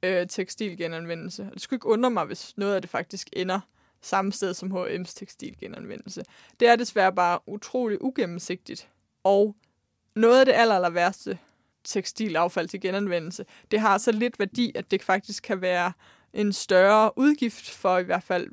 øh, 0.03 0.27
tekstilgenanvendelse. 0.27 1.43
Og 1.43 1.53
det 1.53 1.61
skulle 1.61 1.77
ikke 1.77 1.87
undre 1.87 2.11
mig, 2.11 2.25
hvis 2.25 2.53
noget 2.57 2.75
af 2.75 2.81
det 2.81 2.89
faktisk 2.89 3.29
ender 3.33 3.59
samme 4.01 4.33
sted 4.33 4.53
som 4.53 4.71
H&M's 4.71 5.13
tekstilgenanvendelse. 5.15 6.23
Det 6.59 6.67
er 6.67 6.75
desværre 6.75 7.13
bare 7.13 7.39
utrolig 7.47 8.01
ugennemsigtigt. 8.01 8.89
Og 9.23 9.55
noget 10.15 10.39
af 10.39 10.45
det 10.45 10.53
aller, 10.53 10.75
aller 10.75 10.89
værste 10.89 11.37
tekstilaffald 11.83 12.67
til 12.67 12.81
genanvendelse, 12.81 13.45
det 13.71 13.79
har 13.79 13.97
så 13.97 14.11
lidt 14.11 14.39
værdi, 14.39 14.71
at 14.75 14.91
det 14.91 15.03
faktisk 15.03 15.43
kan 15.43 15.61
være 15.61 15.93
en 16.33 16.53
større 16.53 17.11
udgift 17.17 17.69
for 17.69 17.97
i 17.97 18.03
hvert 18.03 18.23
fald 18.23 18.49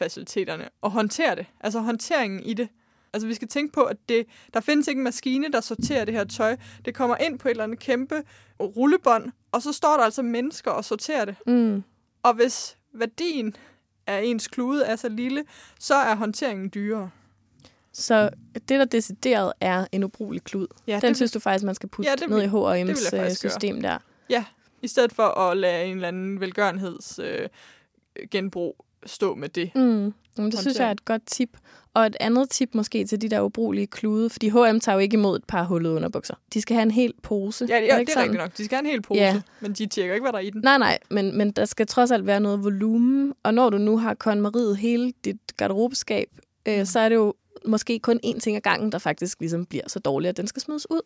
velgørenhedsgenbrugsfaciliteterne 0.00 0.68
at 0.82 0.90
håndtere 0.90 1.36
det. 1.36 1.46
Altså 1.60 1.80
håndteringen 1.80 2.40
i 2.42 2.54
det. 2.54 2.68
Altså 3.12 3.26
vi 3.26 3.34
skal 3.34 3.48
tænke 3.48 3.72
på, 3.72 3.82
at 3.82 3.96
det, 4.08 4.26
der 4.54 4.60
findes 4.60 4.88
ikke 4.88 4.98
en 4.98 5.04
maskine, 5.04 5.52
der 5.52 5.60
sorterer 5.60 6.04
det 6.04 6.14
her 6.14 6.24
tøj. 6.24 6.56
Det 6.84 6.94
kommer 6.94 7.16
ind 7.16 7.38
på 7.38 7.48
et 7.48 7.50
eller 7.50 7.64
andet 7.64 7.78
kæmpe 7.78 8.22
rullebånd, 8.60 9.32
og 9.52 9.62
så 9.62 9.72
står 9.72 9.96
der 9.96 10.04
altså 10.04 10.22
mennesker 10.22 10.70
og 10.70 10.84
sorterer 10.84 11.24
det. 11.24 11.36
Mm. 11.46 11.82
Og 12.22 12.34
hvis 12.34 12.76
værdien 12.92 13.56
af 14.06 14.20
ens 14.24 14.48
klude 14.48 14.84
er 14.84 14.96
så 14.96 15.08
lille, 15.08 15.44
så 15.80 15.94
er 15.94 16.14
håndteringen 16.14 16.70
dyrere. 16.74 17.10
Så 17.92 18.30
det, 18.54 18.68
der 18.68 18.84
decideret 18.84 19.52
er 19.60 19.86
en 19.92 20.04
ubrugelig 20.04 20.44
klud, 20.44 20.66
Ja, 20.86 20.94
den 21.00 21.08
det, 21.08 21.16
synes 21.16 21.32
du 21.32 21.38
faktisk, 21.38 21.64
man 21.64 21.74
skal 21.74 21.88
putte 21.88 22.10
Ja, 22.10 22.16
det 22.16 22.30
ned 22.30 22.42
i 22.42 22.46
H&M's 22.46 22.90
øh, 22.90 23.20
faktisk 23.20 23.42
gøre. 23.42 23.50
system 23.50 23.82
der. 23.82 23.98
I 24.82 24.88
stedet 24.88 25.12
for 25.12 25.22
at 25.22 25.56
lade 25.56 25.84
en 25.84 25.94
eller 25.94 26.08
anden 26.08 26.40
velgørenheds 26.40 27.18
øh, 27.18 27.48
genbrug 28.30 28.83
stå 29.06 29.34
med 29.34 29.48
det. 29.48 29.70
Mm. 29.74 30.14
Jamen, 30.38 30.50
det 30.52 30.58
synes 30.60 30.78
jeg 30.78 30.86
er 30.86 30.90
et 30.90 31.04
godt 31.04 31.22
tip. 31.26 31.50
Og 31.94 32.06
et 32.06 32.16
andet 32.20 32.50
tip 32.50 32.74
måske 32.74 33.04
til 33.04 33.20
de 33.20 33.28
der 33.28 33.40
ubrugelige 33.40 33.86
klude, 33.86 34.30
fordi 34.30 34.48
H&M 34.48 34.80
tager 34.80 34.92
jo 34.92 34.98
ikke 34.98 35.14
imod 35.14 35.36
et 35.36 35.44
par 35.44 35.64
hullede 35.64 35.94
underbukser. 35.94 36.34
De 36.54 36.60
skal 36.60 36.74
have 36.74 36.82
en 36.82 36.90
hel 36.90 37.12
pose. 37.22 37.66
Ja, 37.68 37.76
Er 37.76 37.80
det, 37.80 37.86
ja, 37.86 37.96
ikke 37.98 38.10
det 38.10 38.16
er 38.18 38.22
rigtigt 38.22 38.40
nok. 38.42 38.56
De 38.58 38.64
skal 38.64 38.76
have 38.76 38.84
en 38.84 38.90
hel 38.90 39.02
pose, 39.02 39.20
Ja. 39.20 39.40
men 39.60 39.72
de 39.72 39.86
tjekker 39.86 40.14
ikke, 40.14 40.24
hvad 40.24 40.32
der 40.32 40.38
er 40.38 40.42
i 40.42 40.50
den. 40.50 40.60
Nej, 40.64 40.78
nej, 40.78 40.98
men, 41.10 41.38
men 41.38 41.50
der 41.50 41.64
skal 41.64 41.86
trods 41.86 42.10
alt 42.10 42.26
være 42.26 42.40
noget 42.40 42.64
volumen. 42.64 43.32
Og 43.42 43.54
når 43.54 43.70
du 43.70 43.78
nu 43.78 43.98
har 43.98 44.14
konmeriet 44.14 44.76
hele 44.76 45.12
dit 45.24 45.56
garderobeskab, 45.56 46.28
øh, 46.68 46.78
Mm. 46.78 46.84
så 46.84 46.98
er 47.00 47.08
det 47.08 47.16
jo 47.16 47.34
måske 47.66 47.98
kun 47.98 48.20
én 48.26 48.38
ting 48.40 48.56
ad 48.56 48.60
gangen, 48.60 48.92
der 48.92 48.98
faktisk 48.98 49.40
ligesom 49.40 49.66
bliver 49.66 49.84
så 49.86 49.98
dårlig, 49.98 50.28
at 50.28 50.36
den 50.36 50.46
skal 50.46 50.62
smides 50.62 50.90
ud. 50.90 51.00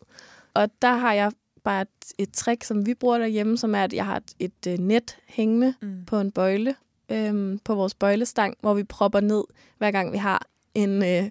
Og 0.54 0.68
der 0.82 0.92
har 0.94 1.12
jeg 1.12 1.32
bare 1.64 1.82
et, 1.82 1.88
et 2.18 2.32
trick, 2.32 2.64
som 2.64 2.86
vi 2.86 2.94
bruger 2.94 3.18
derhjemme, 3.18 3.58
som 3.58 3.74
er, 3.74 3.84
at 3.84 3.92
jeg 3.92 4.04
har 4.04 4.16
et, 4.16 4.32
et 4.66 4.72
øh, 4.72 4.78
net 4.78 5.16
hængende 5.26 5.74
Mm. 5.82 6.04
på 6.06 6.20
en 6.20 6.30
bøjle, 6.30 6.74
øhm, 7.10 7.58
på 7.64 7.74
vores 7.74 7.94
bøjlestang, 7.94 8.56
hvor 8.60 8.74
vi 8.74 8.84
propper 8.84 9.20
ned, 9.20 9.44
hver 9.78 9.90
gang 9.90 10.12
vi 10.12 10.18
har 10.18 10.46
en 10.74 11.02
øh, 11.04 11.30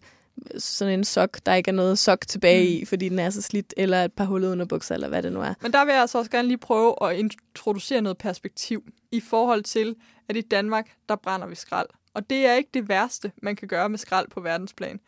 sådan 0.58 0.94
en 0.94 1.04
sok, 1.04 1.38
der 1.46 1.54
ikke 1.54 1.70
er 1.70 1.76
noget 1.76 2.00
sok 2.00 2.28
tilbage 2.28 2.62
Mm. 2.76 2.82
i, 2.82 2.86
fordi 2.86 3.10
den 3.10 3.20
er 3.20 3.30
så 3.30 3.42
slidt, 3.42 3.74
eller 3.78 4.04
et 4.04 4.14
par 4.14 4.26
hullede 4.26 4.52
underbukser, 4.52 4.96
eller 4.96 5.08
hvad 5.08 5.24
det 5.24 5.34
nu 5.34 5.42
er. 5.42 5.54
Men 5.62 5.74
der 5.74 5.86
vil 5.86 5.92
jeg 5.92 6.02
altså 6.02 6.18
også 6.18 6.32
gerne 6.32 6.48
lige 6.48 6.58
prøve 6.58 6.96
at 7.10 7.16
introducere 7.18 8.02
noget 8.02 8.18
perspektiv 8.18 8.84
i 9.12 9.20
forhold 9.20 9.64
til, 9.64 9.96
at 10.30 10.38
i 10.38 10.42
Danmark, 10.42 10.90
der 11.10 11.16
brænder 11.16 11.48
vi 11.48 11.56
skrald. 11.56 11.88
Og 12.14 12.30
det 12.30 12.46
er 12.46 12.54
ikke 12.54 12.70
det 12.74 12.90
værste, 12.90 13.32
man 13.42 13.56
kan 13.56 13.68
gøre 13.68 13.90
med 13.90 13.98
skrald 13.98 14.28
på 14.30 14.42
verdensplan. 14.42 15.00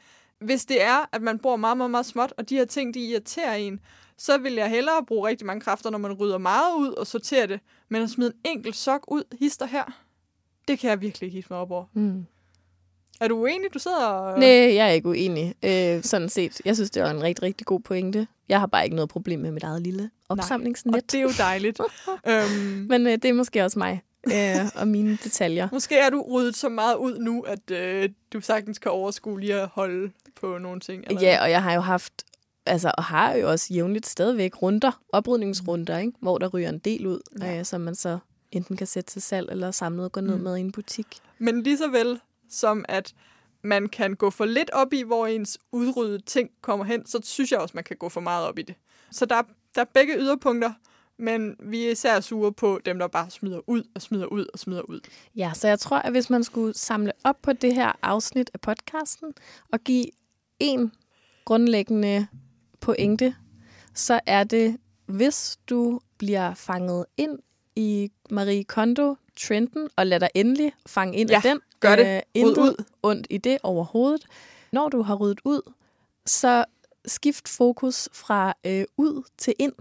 Hvis 0.42 0.66
det 0.66 0.84
er, 0.84 1.10
at 1.12 1.22
man 1.22 1.40
bor 1.40 1.56
meget, 1.56 1.78
meget, 1.78 1.92
meget 1.92 2.06
småt, 2.06 2.34
og 2.38 2.50
de 2.50 2.56
her 2.56 2.66
ting, 2.66 2.94
de 2.94 3.00
irriterer 3.00 3.56
en, 3.56 3.80
så 4.18 4.38
vil 4.38 4.54
jeg 4.54 4.70
hellere 4.70 5.06
bruge 5.06 5.28
rigtig 5.30 5.48
mange 5.48 5.62
kræfter, 5.62 5.90
når 5.90 5.98
man 5.98 6.14
rydder 6.14 6.38
meget 6.38 6.76
ud 6.78 6.90
og 6.94 7.08
sorterer 7.08 7.46
det, 7.46 7.60
men 7.90 8.02
at 8.02 8.10
smide 8.10 8.32
en 8.46 8.52
enkelt 8.52 8.76
sok 8.76 9.04
ud, 9.12 9.24
hister 9.40 9.66
her, 9.66 9.84
det 10.70 10.80
kan 10.80 10.90
jeg 10.90 11.02
virkelig 11.02 11.28
ikke 11.28 11.36
hisse 11.36 11.54
mig 11.54 11.60
op 11.60 11.72
over. 11.72 11.86
Mm. 11.94 12.26
Er 13.22 13.28
du 13.28 13.38
uenig? 13.38 13.74
Du 13.74 13.80
sidder 13.80 14.06
og... 14.06 14.40
Nej, 14.40 14.50
jeg 14.50 14.88
er 14.88 14.92
ikke 14.92 15.10
uenig, 15.10 15.56
øh, 15.66 16.04
sådan 16.04 16.30
set. 16.30 16.62
Jeg 16.66 16.76
synes, 16.76 16.92
det 16.92 17.04
var 17.04 17.10
en 17.10 17.24
rigtig, 17.24 17.44
rigtig 17.44 17.68
god 17.68 17.80
pointe. 17.80 18.28
Jeg 18.50 18.60
har 18.60 18.68
bare 18.68 18.84
ikke 18.84 18.96
noget 18.96 19.10
problem 19.10 19.40
med 19.40 19.52
mit 19.52 19.64
eget 19.64 19.82
lille 19.82 20.10
opsamlingsnet. 20.30 20.96
Og 20.96 21.02
det 21.12 21.18
er 21.18 21.22
jo 21.22 21.32
dejligt. 21.38 21.80
øhm, 22.30 22.86
Men 22.90 23.08
øh, 23.08 23.14
det 23.14 23.26
er 23.26 23.34
måske 23.34 23.64
også 23.64 23.80
mig 23.80 24.02
øh, 24.28 24.66
og 24.76 24.88
mine 24.88 25.18
detaljer. 25.24 25.70
Måske 25.74 25.98
er 25.98 26.10
du 26.10 26.26
ryddet 26.32 26.56
så 26.56 26.70
meget 26.70 26.96
ud 26.96 27.20
nu, 27.20 27.42
at 27.42 27.72
øh, 27.72 28.10
du 28.34 28.42
sagtens 28.42 28.80
kan 28.80 28.92
overskue 28.92 29.40
lige 29.40 29.62
at 29.62 29.68
holde 29.68 30.12
på 30.42 30.58
nogle 30.58 30.80
ting. 30.80 31.04
Eller? 31.08 31.22
Ja, 31.22 31.42
og 31.42 31.52
jeg 31.52 31.64
har 31.64 31.74
jo 31.74 31.82
haft, 31.82 32.24
altså, 32.66 32.92
og 32.98 33.04
har 33.04 33.34
jo 33.34 33.50
også 33.50 33.74
jævnligt 33.74 34.06
stadigvæk 34.06 34.62
runder, 34.62 35.02
oprydningsrunder, 35.10 35.98
ikke? 35.98 36.14
hvor 36.22 36.38
der 36.38 36.48
ryger 36.48 36.70
en 36.70 36.80
del 36.80 37.08
ud, 37.08 37.20
ja. 37.42 37.60
øh, 37.60 37.66
som 37.66 37.82
man 37.82 37.96
så 37.96 38.20
enten 38.52 38.78
kan 38.78 38.88
sætte 38.88 39.12
til 39.12 39.22
salg 39.22 39.50
eller 39.52 39.72
samlet 39.72 40.06
og 40.06 40.12
gå 40.12 40.22
ned 40.22 40.36
Mm. 40.38 40.44
med 40.44 40.58
i 40.58 40.60
en 40.60 40.72
butik. 40.72 41.08
Men 41.40 41.64
lige 41.64 41.78
så 41.78 41.88
vel 41.88 42.20
som 42.50 42.86
at 42.88 43.14
man 43.62 43.90
kan 43.90 44.16
gå 44.16 44.30
for 44.30 44.46
lidt 44.46 44.70
op 44.70 44.94
i, 44.94 45.02
hvor 45.04 45.28
ens 45.28 45.58
udryddede 45.72 46.22
ting 46.26 46.50
kommer 46.62 46.86
hen, 46.86 47.06
så 47.06 47.20
synes 47.24 47.52
jeg 47.52 47.60
også, 47.60 47.72
man 47.76 47.84
kan 47.84 47.98
gå 47.98 48.10
for 48.10 48.22
meget 48.22 48.48
op 48.48 48.60
i 48.60 48.62
det. 48.62 48.76
Så 49.12 49.26
der, 49.26 49.42
der 49.76 49.82
er 49.82 49.86
begge 49.94 50.14
yderpunkter, 50.18 50.74
men 51.18 51.56
vi 51.60 51.86
er 51.86 51.92
især 51.92 52.20
sure 52.20 52.54
på 52.54 52.80
dem, 52.86 53.00
der 53.00 53.08
bare 53.08 53.30
smider 53.30 53.60
ud 53.70 53.84
og 53.96 54.02
smider 54.02 54.26
ud 54.26 54.46
og 54.54 54.60
smider 54.60 54.82
ud. 54.82 55.00
Ja, 55.36 55.52
så 55.56 55.68
jeg 55.68 55.80
tror, 55.80 55.98
at 55.98 56.12
hvis 56.12 56.30
man 56.30 56.44
skulle 56.44 56.74
samle 56.74 57.12
op 57.24 57.42
på 57.42 57.54
det 57.54 57.76
her 57.76 57.92
afsnit 58.02 58.50
af 58.54 58.62
podcasten 58.62 59.34
og 59.72 59.80
give 59.80 60.06
en 60.60 60.92
grundlæggende 61.46 62.28
pointe, 62.80 63.36
så 63.94 64.20
er 64.26 64.44
det, 64.44 64.78
hvis 65.06 65.58
du 65.70 66.00
bliver 66.18 66.54
fanget 66.54 67.06
ind 67.18 67.40
i 67.80 68.12
Marie 68.30 68.64
Kondo 68.64 69.16
trenden 69.40 69.90
og 69.96 70.08
lader 70.08 70.20
dig 70.20 70.30
endelig 70.36 70.74
fange 70.86 71.18
ind 71.18 71.30
Ja, 71.30 71.36
af 71.36 71.42
den. 71.42 71.60
gør 71.80 71.96
det. 71.96 72.16
Øh, 72.16 72.22
intet 72.34 72.58
ud. 72.58 72.84
ondt 73.04 73.28
i 73.30 73.38
det 73.38 73.58
overhovedet. 73.64 74.26
Når 74.72 74.90
du 74.90 75.02
har 75.02 75.16
ryddet 75.16 75.40
ud, 75.46 75.62
så 76.26 76.66
skift 77.06 77.48
fokus 77.48 78.10
fra 78.14 78.54
øh, 78.66 78.86
ud 78.98 79.24
til 79.38 79.54
ind 79.60 79.74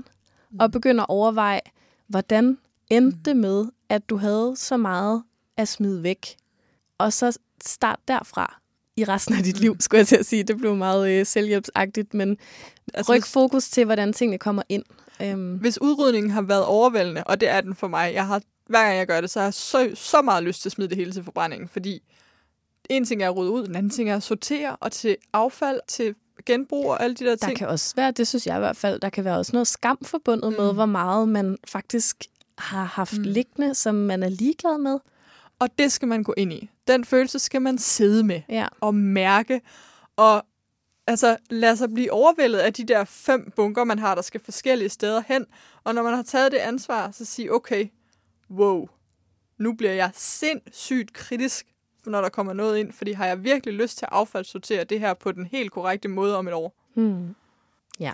og 0.60 0.70
begynd 0.72 1.00
at 1.00 1.06
overveje, 1.08 1.60
hvordan 2.06 2.58
endte 2.90 3.18
det 3.24 3.36
med, 3.36 3.66
at 3.88 4.08
du 4.10 4.16
havde 4.16 4.54
så 4.56 4.76
meget 4.76 5.22
at 5.56 5.68
smide 5.68 6.02
væk. 6.02 6.36
Og 6.98 7.12
så 7.12 7.38
start 7.64 7.98
derfra 8.08 8.60
i 8.96 9.04
resten 9.04 9.34
af 9.36 9.42
dit 9.42 9.60
liv, 9.60 9.76
skulle 9.80 9.98
jeg 9.98 10.06
til 10.06 10.16
at 10.16 10.26
sige. 10.26 10.42
Det 10.42 10.56
blev 10.58 10.76
meget 10.76 11.10
øh, 11.10 11.26
selvhjælpsagtigt, 11.26 12.14
men 12.14 12.38
Altså, 12.94 13.12
ryk 13.12 13.24
fokus 13.26 13.68
til, 13.68 13.84
hvordan 13.84 14.12
tingene 14.12 14.38
kommer 14.38 14.62
ind. 14.68 14.84
Øhm, 15.22 15.54
hvis 15.56 15.80
udrydningen 15.80 16.30
har 16.30 16.42
været 16.42 16.64
overvældende, 16.64 17.24
og 17.24 17.40
det 17.40 17.48
er 17.48 17.60
den 17.60 17.74
for 17.74 17.88
mig, 17.88 18.14
jeg 18.14 18.26
har, 18.26 18.42
hver 18.66 18.84
gang 18.84 18.96
jeg 18.98 19.06
gør 19.06 19.20
det, 19.20 19.30
så 19.30 19.38
har 19.40 19.46
jeg 19.46 19.54
så, 19.54 19.90
så 19.94 20.22
meget 20.22 20.42
lyst 20.42 20.62
til 20.62 20.68
at 20.68 20.72
smide 20.72 20.88
det 20.88 20.96
hele 20.96 21.12
til 21.12 21.24
forbrændingen, 21.24 21.68
fordi 21.68 22.02
en 22.90 23.04
ting 23.04 23.22
er 23.22 23.28
at 23.30 23.36
rydde 23.36 23.50
ud, 23.50 23.66
den 23.66 23.76
anden 23.76 23.90
ting 23.90 24.10
er 24.10 24.16
at 24.16 24.22
sortere, 24.22 24.76
og 24.76 24.92
til 24.92 25.16
affald, 25.32 25.80
til 25.88 26.14
genbrug 26.46 26.90
og 26.90 27.02
alle 27.02 27.16
de 27.16 27.24
der 27.24 27.30
der 27.36 27.46
ting. 27.46 27.58
kan 27.58 27.68
også 27.68 27.96
være, 27.96 28.10
det 28.10 28.28
synes 28.28 28.46
jeg 28.46 28.56
i 28.56 28.58
hvert 28.58 28.76
fald, 28.76 29.00
der 29.00 29.08
kan 29.08 29.24
være 29.24 29.36
også 29.38 29.52
noget 29.52 29.66
skam 29.68 29.98
forbundet 30.04 30.52
med, 30.58 30.68
Mm. 30.70 30.74
hvor 30.74 30.86
meget 30.86 31.28
man 31.28 31.56
faktisk 31.68 32.16
har 32.58 32.84
haft 32.84 33.16
mm. 33.18 33.22
liggende, 33.22 33.74
som 33.74 33.94
man 33.94 34.22
er 34.22 34.28
ligeglad 34.28 34.78
med. 34.78 34.98
Og 35.58 35.68
det 35.78 35.92
skal 35.92 36.08
man 36.08 36.22
gå 36.22 36.34
ind 36.36 36.52
i. 36.52 36.70
Den 36.88 37.04
følelse 37.04 37.38
skal 37.38 37.62
man 37.62 37.78
sidde 37.78 38.24
med 38.24 38.40
Ja. 38.48 38.66
og 38.80 38.94
mærke. 38.94 39.60
Og 40.16 40.42
altså, 41.08 41.36
lade 41.50 41.76
sig 41.76 41.94
blive 41.94 42.12
overvældet 42.12 42.58
af 42.58 42.72
de 42.72 42.84
der 42.84 43.04
fem 43.04 43.52
bunker, 43.56 43.84
man 43.84 43.98
har, 43.98 44.14
der 44.14 44.22
skal 44.22 44.40
forskellige 44.40 44.88
steder 44.88 45.22
hen. 45.26 45.46
Og 45.84 45.94
når 45.94 46.02
man 46.02 46.14
har 46.14 46.22
taget 46.22 46.52
det 46.52 46.58
ansvar, 46.58 47.10
så 47.10 47.24
sige, 47.24 47.52
okay, 47.52 47.88
wow, 48.50 48.88
nu 49.58 49.72
bliver 49.72 49.92
jeg 49.92 50.10
sindssygt 50.14 51.12
kritisk, 51.12 51.66
når 52.06 52.20
der 52.20 52.28
kommer 52.28 52.52
noget 52.52 52.78
ind, 52.78 52.92
fordi 52.92 53.12
har 53.12 53.26
jeg 53.26 53.44
virkelig 53.44 53.74
lyst 53.74 53.98
til 53.98 54.04
at 54.04 54.12
affaldssortere 54.12 54.84
det 54.84 55.00
her 55.00 55.14
på 55.14 55.32
den 55.32 55.46
helt 55.46 55.72
korrekte 55.72 56.08
måde 56.08 56.36
om 56.36 56.48
et 56.48 56.54
år? 56.54 56.74
Hmm. 56.94 57.34
Ja. 58.00 58.12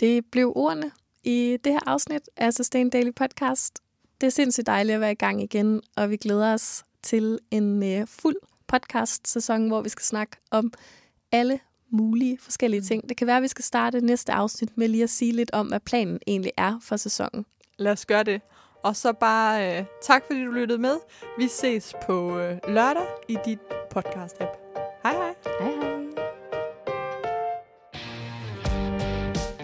Det 0.00 0.24
blev 0.30 0.52
ordene 0.56 0.90
i 1.24 1.58
det 1.64 1.72
her 1.72 1.80
afsnit 1.86 2.22
af 2.36 2.52
Sustain 2.52 2.90
Daily 2.90 3.12
Podcast. 3.16 3.80
Det 4.20 4.26
er 4.26 4.30
sindssygt 4.30 4.66
dejligt 4.66 4.94
at 4.94 5.00
være 5.00 5.12
i 5.12 5.14
gang 5.14 5.42
igen, 5.42 5.82
og 5.96 6.10
vi 6.10 6.16
glæder 6.16 6.52
os 6.52 6.84
til 7.02 7.38
en 7.50 7.82
øh, 7.82 8.06
fuld 8.06 8.36
podcast-sæson, 8.66 9.68
hvor 9.68 9.82
vi 9.82 9.88
skal 9.88 10.04
snakke 10.04 10.36
om 10.50 10.72
alle 11.36 11.58
mulige 11.90 12.38
forskellige 12.40 12.82
ting. 12.82 13.08
Det 13.08 13.16
kan 13.16 13.26
være, 13.26 13.36
at 13.36 13.42
vi 13.42 13.48
skal 13.48 13.64
starte 13.64 14.00
næste 14.00 14.32
afsnit 14.32 14.78
med 14.78 14.88
lige 14.88 15.02
at 15.02 15.10
sige 15.10 15.32
lidt 15.32 15.50
om, 15.52 15.66
hvad 15.66 15.80
planen 15.80 16.18
egentlig 16.26 16.52
er 16.56 16.78
for 16.82 16.96
sæsonen. 16.96 17.46
Lad 17.78 17.92
os 17.92 18.06
gøre 18.06 18.22
det. 18.22 18.40
Og 18.82 18.96
så 18.96 19.12
bare 19.12 19.78
øh, 19.78 19.84
tak, 20.02 20.22
fordi 20.26 20.44
du 20.44 20.50
lyttede 20.50 20.78
med. 20.78 20.96
Vi 21.38 21.48
ses 21.48 21.94
på 22.06 22.38
øh, 22.38 22.58
lørdag 22.68 23.06
i 23.28 23.36
dit 23.44 23.58
podcast-app. 23.96 24.58
Hej 25.02 25.12
hej. 25.12 25.34
Hej 25.60 25.70
hej! 25.70 25.96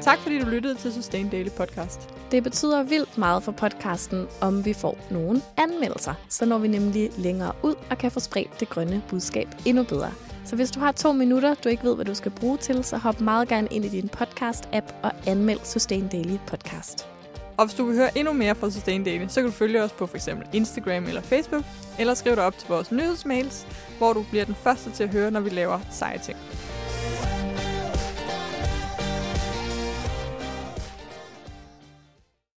Tak 0.02 0.18
fordi 0.18 0.38
du 0.38 0.46
lyttede 0.46 0.74
til 0.74 0.92
Sustain 0.92 1.28
Daily 1.28 1.50
Podcast. 1.56 2.00
Det 2.30 2.42
betyder 2.42 2.82
vildt 2.82 3.18
meget 3.18 3.42
for 3.42 3.52
podcasten, 3.52 4.26
om 4.40 4.64
vi 4.64 4.72
får 4.72 4.98
nogle 5.10 5.42
anmeldelser. 5.56 6.14
Så 6.28 6.46
når 6.46 6.58
vi 6.58 6.68
nemlig 6.68 7.10
længere 7.18 7.52
ud 7.62 7.74
og 7.90 7.98
kan 7.98 8.10
få 8.10 8.20
spredt 8.20 8.60
det 8.60 8.68
grønne 8.68 9.02
budskab 9.08 9.48
endnu 9.66 9.82
bedre. 9.82 10.12
Så 10.44 10.56
hvis 10.56 10.70
du 10.70 10.80
har 10.80 10.92
to 10.92 11.12
minutter, 11.12 11.54
du 11.54 11.68
ikke 11.68 11.84
ved, 11.84 11.94
hvad 11.94 12.04
du 12.04 12.14
skal 12.14 12.30
bruge 12.30 12.56
til, 12.58 12.84
så 12.84 12.96
hop 12.96 13.20
meget 13.20 13.48
gerne 13.48 13.68
ind 13.70 13.84
i 13.84 13.88
din 13.88 14.10
podcast-app 14.16 14.94
og 15.02 15.12
anmeld 15.26 15.60
Sustain 15.64 16.08
Daily 16.08 16.36
Podcast. 16.46 17.08
Og 17.56 17.66
hvis 17.66 17.74
du 17.74 17.84
vil 17.84 17.96
høre 17.96 18.18
endnu 18.18 18.32
mere 18.32 18.54
fra 18.54 18.70
Sustain 18.70 19.04
Daily, 19.04 19.26
så 19.28 19.40
kan 19.40 19.50
du 19.50 19.56
følge 19.56 19.82
os 19.82 19.92
på 19.92 20.06
f.eks. 20.06 20.28
Instagram 20.52 21.04
eller 21.04 21.20
Facebook, 21.20 21.64
eller 21.98 22.14
skriv 22.14 22.36
dig 22.36 22.44
op 22.44 22.58
til 22.58 22.68
vores 22.68 22.92
nyhedsmails, 22.92 23.66
hvor 23.98 24.12
du 24.12 24.24
bliver 24.30 24.44
den 24.44 24.54
første 24.54 24.90
til 24.90 25.04
at 25.04 25.10
høre, 25.10 25.30
når 25.30 25.40
vi 25.40 25.50
laver 25.50 25.80
seje 25.90 26.18
ting. 26.18 26.38